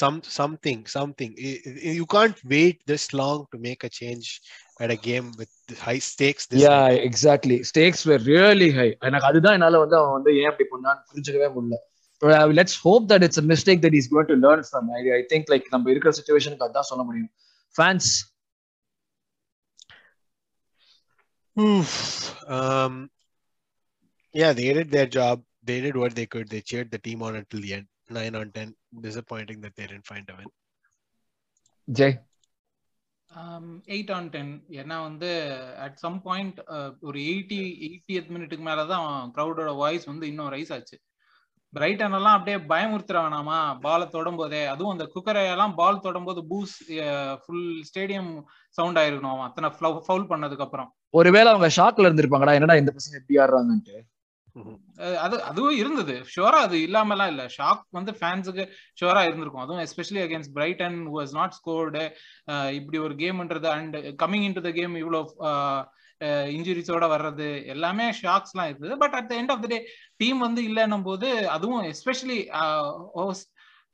[0.00, 1.32] some something something.
[1.42, 4.28] I- I- You can't wait this long to make a change
[4.80, 6.44] at a game with high stakes.
[6.50, 6.98] This yeah high.
[6.98, 11.49] Exactly stakes where really high எனக்கு அதுதான் என்னால வந்து அவன் வந்து ஏன் அப்படி பண்ணான்னு புரிஞ்சுக்கவே
[11.57, 11.77] முடியல
[12.59, 15.67] let's hope that it's mistake that is going to learn from I I think like
[15.75, 17.31] நம்ம இருக்கிற சுச்சுவேஷனுக்கு அதான் சொல்ல முடியும்
[17.75, 18.09] fans
[21.57, 21.91] Oof.
[22.47, 23.09] Um,
[24.33, 25.41] yeah, they did their job.
[25.63, 26.47] They did what they could.
[26.49, 27.87] They cheered the team on until the end.
[28.09, 28.75] Nine on ten.
[29.01, 30.49] Disappointing that they didn't find a win.
[31.87, 32.15] Jai
[33.94, 35.30] Eight on ten ஏன்னா வந்து
[35.84, 36.58] at some point
[37.00, 40.98] ஒரு eighty eightieth மினிட்டுக்கு மேலதான் க்ரௌடோட voice வந்து இன்னும் rice ஆச்சு.
[41.72, 46.74] Brayton எல்லாம் அப்படியே பயமுறுத்துற வேணாமா பாலை தொடும் போதே அதுவும் அந்த குக்கரையெல்லாம் பால் தொடும் போது பூஸ்
[47.44, 48.32] ஃபுல் ஸ்டேடியம்
[48.78, 50.90] சவுண்ட் ஆயிருக்கணும் அத்தனை ஃபவுல் பண்ணதுக்கு அப்புறம்.
[51.10, 52.56] ஒருவேளை அவங்க ஷாக்ல இருந்திருப்பாங்கடா.
[52.58, 53.96] என்னடா இந்த பசங்க எப்படி ஆடுறாங்கன்ட்டு.
[55.24, 56.14] அது அதுவும் இருந்தது.
[56.32, 57.44] ஷுவரா அது இல்லாமலாம் இல்ல.
[57.56, 58.64] ஷாக் வந்து ஃபேன்ஸுக்கு
[59.00, 59.64] ஷுவரா இருந்திருக்கும்.
[59.64, 62.04] அதுவும் especially against Brighton was not scored
[62.78, 65.22] இப்படி ஒரு கேம்ன்றது and coming in to the game இவ்வளோ
[66.56, 68.94] இன்ஜுரிஸோட வர்றது எல்லாமே ஷாக்ஸ்லாம் இருந்தது.
[69.02, 69.78] But at the end of the day
[70.22, 72.38] team வந்து இல்லைன்னும் போது அதுவும் எஸ்பெஷலி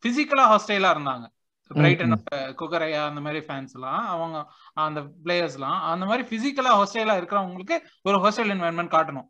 [0.02, 1.26] பிசிக்கலா ஹாஸ்டைலா இருந்தாங்க.
[1.70, 2.14] பிரைட்டன்
[2.60, 4.36] குகரையா அந்த மாதிரி ஃபேன்ஸ் எல்லாம் அவங்க
[4.84, 7.76] அந்த பிளேயர்ஸ் எல்லாம் அந்த மாதிரி பிசிக்கலா ஹாஸ்டைலா இருக்கிறவங்களுக்கு
[8.08, 9.28] ஒரு ஹாஸ்டைல் என்வரன்மெண்ட் காட்டணும்.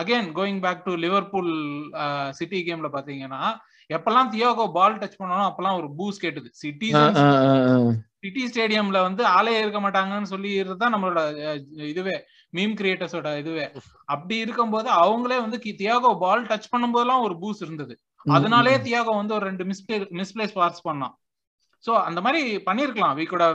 [0.00, 1.52] Again going back to Liverpool
[2.38, 3.42] city கேம்ல பாத்தீங்கன்னா
[3.96, 6.48] எப்பெல்லாம் தியோகோ பால் டச் பண்ணாலும் அப்பெல்லாம் ஒரு பூஸ் கேட்டுது.
[6.62, 6.88] சிட்டி
[8.24, 10.50] சிட்டி ஸ்டேடியம்ல வந்து ஆளே இருக்க மாட்டாங்கன்னு சொல்லி
[10.82, 11.20] தான் நம்மளோட
[11.92, 12.16] இதுவே
[12.56, 13.66] மீம் கிரியேட்டர்ஸோட இதுவே.
[14.14, 17.94] அப்படி இருக்கும்போது அவங்களே வந்து தியாகோ பால் டச் பண்ணும்போதெல்லாம் ஒரு பூஸ் இருந்தது.
[18.36, 21.14] அதனாலே தியாகோ வந்து ஒரு ரெண்டு மிஸ்பிளே மிஸ்பிளேஸ் பாஸ் பண்ணான்.
[21.84, 23.46] சோ அந்த மாதிரி பண்ணிருக்கலாம் we could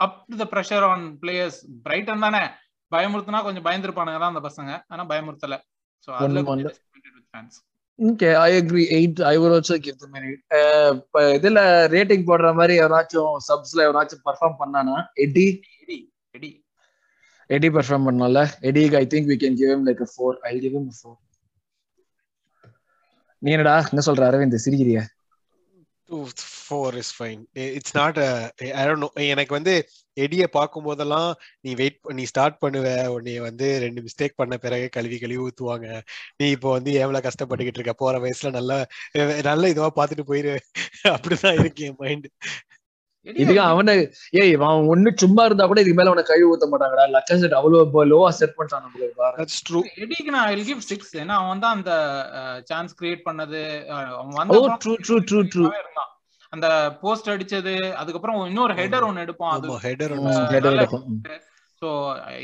[0.00, 2.42] up the pressure on players Brighton தானே.
[2.92, 4.70] பயமுறுத்தினா கொஞ்சம் பயந்துருப்பானுங்க தான் அந்த பசங்க.
[4.88, 5.56] ஆனா பயமுறுத்தல.
[6.08, 6.70] சோ அதுல.
[7.98, 10.06] Okay I agree eight I will also give the
[11.36, 11.60] இதுல
[11.94, 14.96] ரேட்டிங் போடுற மாதிரி எவனாச்சும் சப்ஸ்ல எவனாச்சும் பெர்ஃபார்ம் பண்ணானா?
[15.24, 15.46] Eddie
[15.82, 15.98] Eddie
[16.34, 16.50] Eddie
[17.50, 20.76] Eddie perform பண்ணல எடிக்கு I think we can give him like a 4 I give
[20.78, 21.16] him a 4
[23.42, 24.62] நீ என்னடா என்ன சொல்ற Aravind?
[24.64, 25.02] சிரிக்கிறியா?
[26.10, 26.26] Two,
[26.70, 27.44] four is fine.
[27.54, 29.88] I- It's எனக்கு வந்து
[30.20, 35.18] எடிய பார்க்கும் போதெல்லாம் நீ வெயிட் நீ ஸ்டார்ட் பண்ணுவ உன்னை வந்து ரெண்டு மிஸ்டேக் பண்ண பிறகு கழுவி
[35.18, 36.00] கழுவி ஊத்துவாங்க.
[36.36, 37.92] நீ இப்போ வந்து எவ்வளவு கஷ்டப்பட்டுக்கிட்டு இருக்க?
[37.92, 38.86] போற வயசுல நல்லா
[39.42, 40.58] நல்ல இதுவா பார்த்துட்டு போயிரு.
[41.08, 42.26] அப்படிதான் இருக்கு என் மைண்ட்
[43.26, 43.94] இதுக்கு அவனை
[44.40, 47.04] ஏய் அவன் ஒண்ணு சும்மா இருந்தா கூட இதுக்கு மேல அவனை கழுவி ஊத்த மாட்டாங்கடா.
[47.16, 51.92] லக்கசெட் அவ்வளவு லோவா செட் பண்ணிட்டான் நம்மளுக்கு எடிக்கு நான் வில் கிவ் சிக்ஸ் ஏன்னா அவன் தான் அந்த
[52.70, 53.60] சான்ஸ் கிரியேட் பண்ணது
[54.20, 56.10] அவன் வந்த ட்ரூ ட்ரூ ட்ரூ ட்ரூ இருந்தான்.
[56.52, 56.66] அந்த
[57.02, 59.54] போஸ்ட் அடிச்சது அதுக்கப்புறம் இன்னொரு ஹெடர் ஒன்னு எடுப்பான்.
[59.56, 60.14] அது ஆமா ஹெடர்
[60.68, 60.86] நல்ல
[61.82, 61.90] so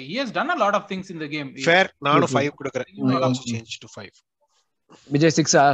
[0.05, 1.49] he has done a lot of things in the game.
[1.67, 2.37] Fair நானும் True, true.
[2.37, 3.45] ஃபைவ் கொடுக்குறேன் I also.
[3.53, 4.13] Change to five
[5.11, 5.65] Vijay சிக்ஸா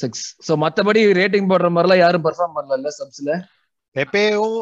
[0.00, 3.32] சிக்ஸ் சோ மத்தபடி ரேட்டிங் போடுற மாதிரிலாம் யாரும் பெர்ஃபார்ம் பண்ணல சப்ஸ்ல
[3.96, 4.58] பெப்பேயும்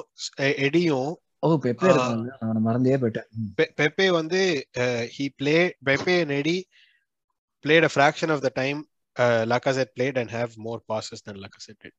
[0.67, 1.11] எடியும்
[1.43, 1.91] ஓ பெப்பே
[2.43, 3.29] நான் மறந்தே போயிட்டேன்
[3.81, 4.41] Pepe வந்து
[5.83, 6.61] Pepe and Eddie
[7.65, 8.79] played a fraction of the time
[9.17, 11.95] uh, Lacazette played and have more passes than Lacazette did.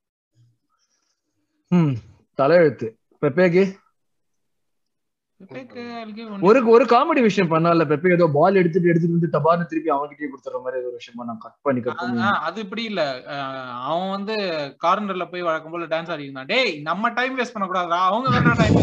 [1.72, 1.96] ம்
[2.40, 2.88] தலையெழுத்து
[3.22, 3.64] பெப்பேக்கு
[6.42, 10.64] ஒரு ஒரு காமெடி விஷயம் பண்ணால பெப்பே ஏதோ பால் எடுத்துட்டு எடுத்துட்டு வந்து டபார்னு திருப்பி அவன்கிட்டயே கொடுத்துற
[10.64, 12.22] மாதிரி ஒரு விஷயம் பண்ணான் கட் பண்ணி கட் பண்ணி.
[12.22, 13.24] அது இப்படி இல்ல.
[13.82, 14.34] அவன் வந்து
[14.84, 16.46] கார்னர்ல போய் வழக்கம் போல டான்ஸ் ஆடி இருந்தான்.
[16.46, 18.76] டேய் நம்ம டைம் வேஸ்ட் பண்ண கூடாதா அவங்க வேற டைம்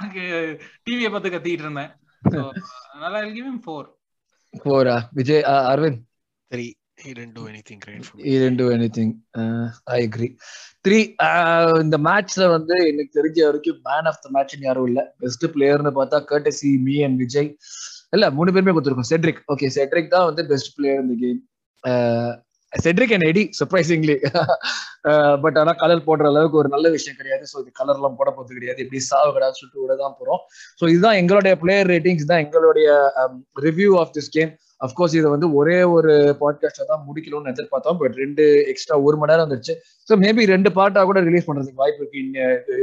[0.00, 0.58] எனக்கு
[0.90, 1.90] டிவியை பார்த்து கத்திட்டு இருந்தேன்.
[2.30, 2.50] So,
[2.92, 3.84] அதனால I'll give him four.
[4.64, 6.00] போரா விஜய் அ, Aravind?
[6.50, 6.79] Three.
[7.02, 8.24] He didn't do anything great for me.
[8.24, 9.10] he didn't do anything.
[9.40, 10.30] Uh, i agree.
[10.84, 15.00] Three uh, இந்த மேட்ச்ல வந்து எனக்கு தெரிஞ்ச வரைக்கும் மேன் ஆஃப் த மேட்ச் யாரும் இல்ல.
[15.22, 17.50] பெஸ்ட் பிளேயர்னு பார்த்தா கர்டசி மீ அண்ட் விஜய்
[18.16, 19.10] இல்ல மூணு பேருமே கொடுத்துருக்கோம்.
[19.12, 21.40] செட்ரிக் ஓகே செட்ரிக் தான் வந்து பெஸ்ட் பிளேயர் இந்த game
[22.72, 24.16] Cedric and Eddie surprisingly
[25.44, 27.44] but ஆனா கலர் போடுற அளவுக்கு ஒரு நல்ல விஷயம் கிடையாது.
[27.52, 28.80] ஸோ இது கலர் எல்லாம் போட போகிறது கிடையாது.
[28.84, 30.42] இப்படி சாவு கிடையாது சொல்லிட்டு விட தான் போறோம்.
[30.80, 32.88] ஸோ இதுதான் எங்களுடைய பிளேயர் ரேட்டிங்ஸ் தான் எங்களுடைய
[33.66, 38.44] review of this game of course இதை வந்து ஒரே ஒரு பாட்காஸ்டா தான் முடிக்கணும்னு எதிர்பார்த்தோம் பட் ரெண்டு
[38.66, 39.74] எக்ஸ்ட்ரா ஒரு மணி நேரம் வந்துருச்சு
[40.08, 42.22] ஸோ மேபி ரெண்டு பார்ட்டா கூட ரிலீஸ் பண்றதுக்கு வாய்ப்பு இருக்கு.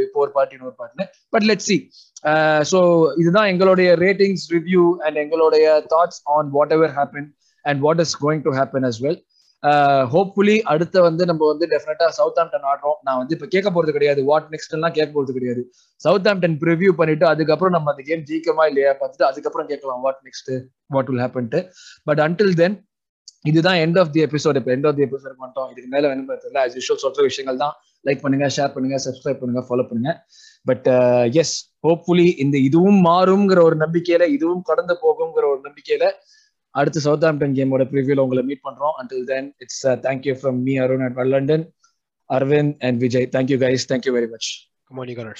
[0.03, 1.77] இப்போ ஒரு பார்ட்டி இன்னொரு பார்ட்னு பட் லெட் சி
[2.71, 2.79] ஸோ
[3.17, 7.27] இதுதான் எங்களுடைய ரேட்டிங்ஸ் ரிவ்யூ அண்ட் எங்களுடைய thoughts on whatever happen
[7.65, 9.19] and what is going to happen as well
[10.13, 12.97] hopefully அடுத்த வந்து நம்ம வந்து டெஃபினட்டா சவுத் ஆம்டன் ஆடுறோம்.
[13.05, 14.21] நான் வந்து இப்ப கேட்க போறது கிடையாது.
[14.29, 15.61] வாட் நெக்ஸ்ட் எல்லாம் கேட்க போறது கிடையாது.
[16.01, 20.51] சவுத் ஆம்டன் ப்ரிவியூ பண்ணிட்டு அதுக்கப்புறம் நம்ம அந்த கேம் ஜீக்கமா இல்லையா பார்த்துட்டு அதுக்கப்புறம் கேட்கலாம் what next
[20.97, 21.61] what will happened
[22.09, 22.77] but until then
[23.49, 26.61] இதுதான் எண்ட் ஆஃப் தி எபிசோட் இப்போ எண்ட் ஆஃப் தி எபிசோட் மட்டும் இதுக்கு மேல வேணும் தெரியல
[26.65, 27.75] ஆஸ் யூஷுவல் சொல்ற விஷயங்கள் தான்.
[28.05, 30.11] லைக் பண்ணுங்க ஷேர் பண்ணுங்க சப்ஸ்கிரைப் பண்ணுங்க ஃபாலோ பண்ணுங்க.
[30.69, 30.87] பட்
[31.41, 31.55] எஸ்
[31.87, 36.05] ஹோப்ஃபுல்லி இந்த இதுவும் மாறுங்கிற ஒரு நம்பிக்கையில இதுவும் கடந்து போகுங்கிற ஒரு நம்பிக்கையில
[36.79, 38.95] அடுத்து சவுத் ஆம்டன் கேமோட ப்ரிவியூல உங்களை மீட் பண்றோம்.
[39.01, 41.65] Until then it's thank you from me Arun at London
[42.29, 44.49] Aravind and Vijay thank you guys thank you very much
[44.89, 45.33] Kumari on.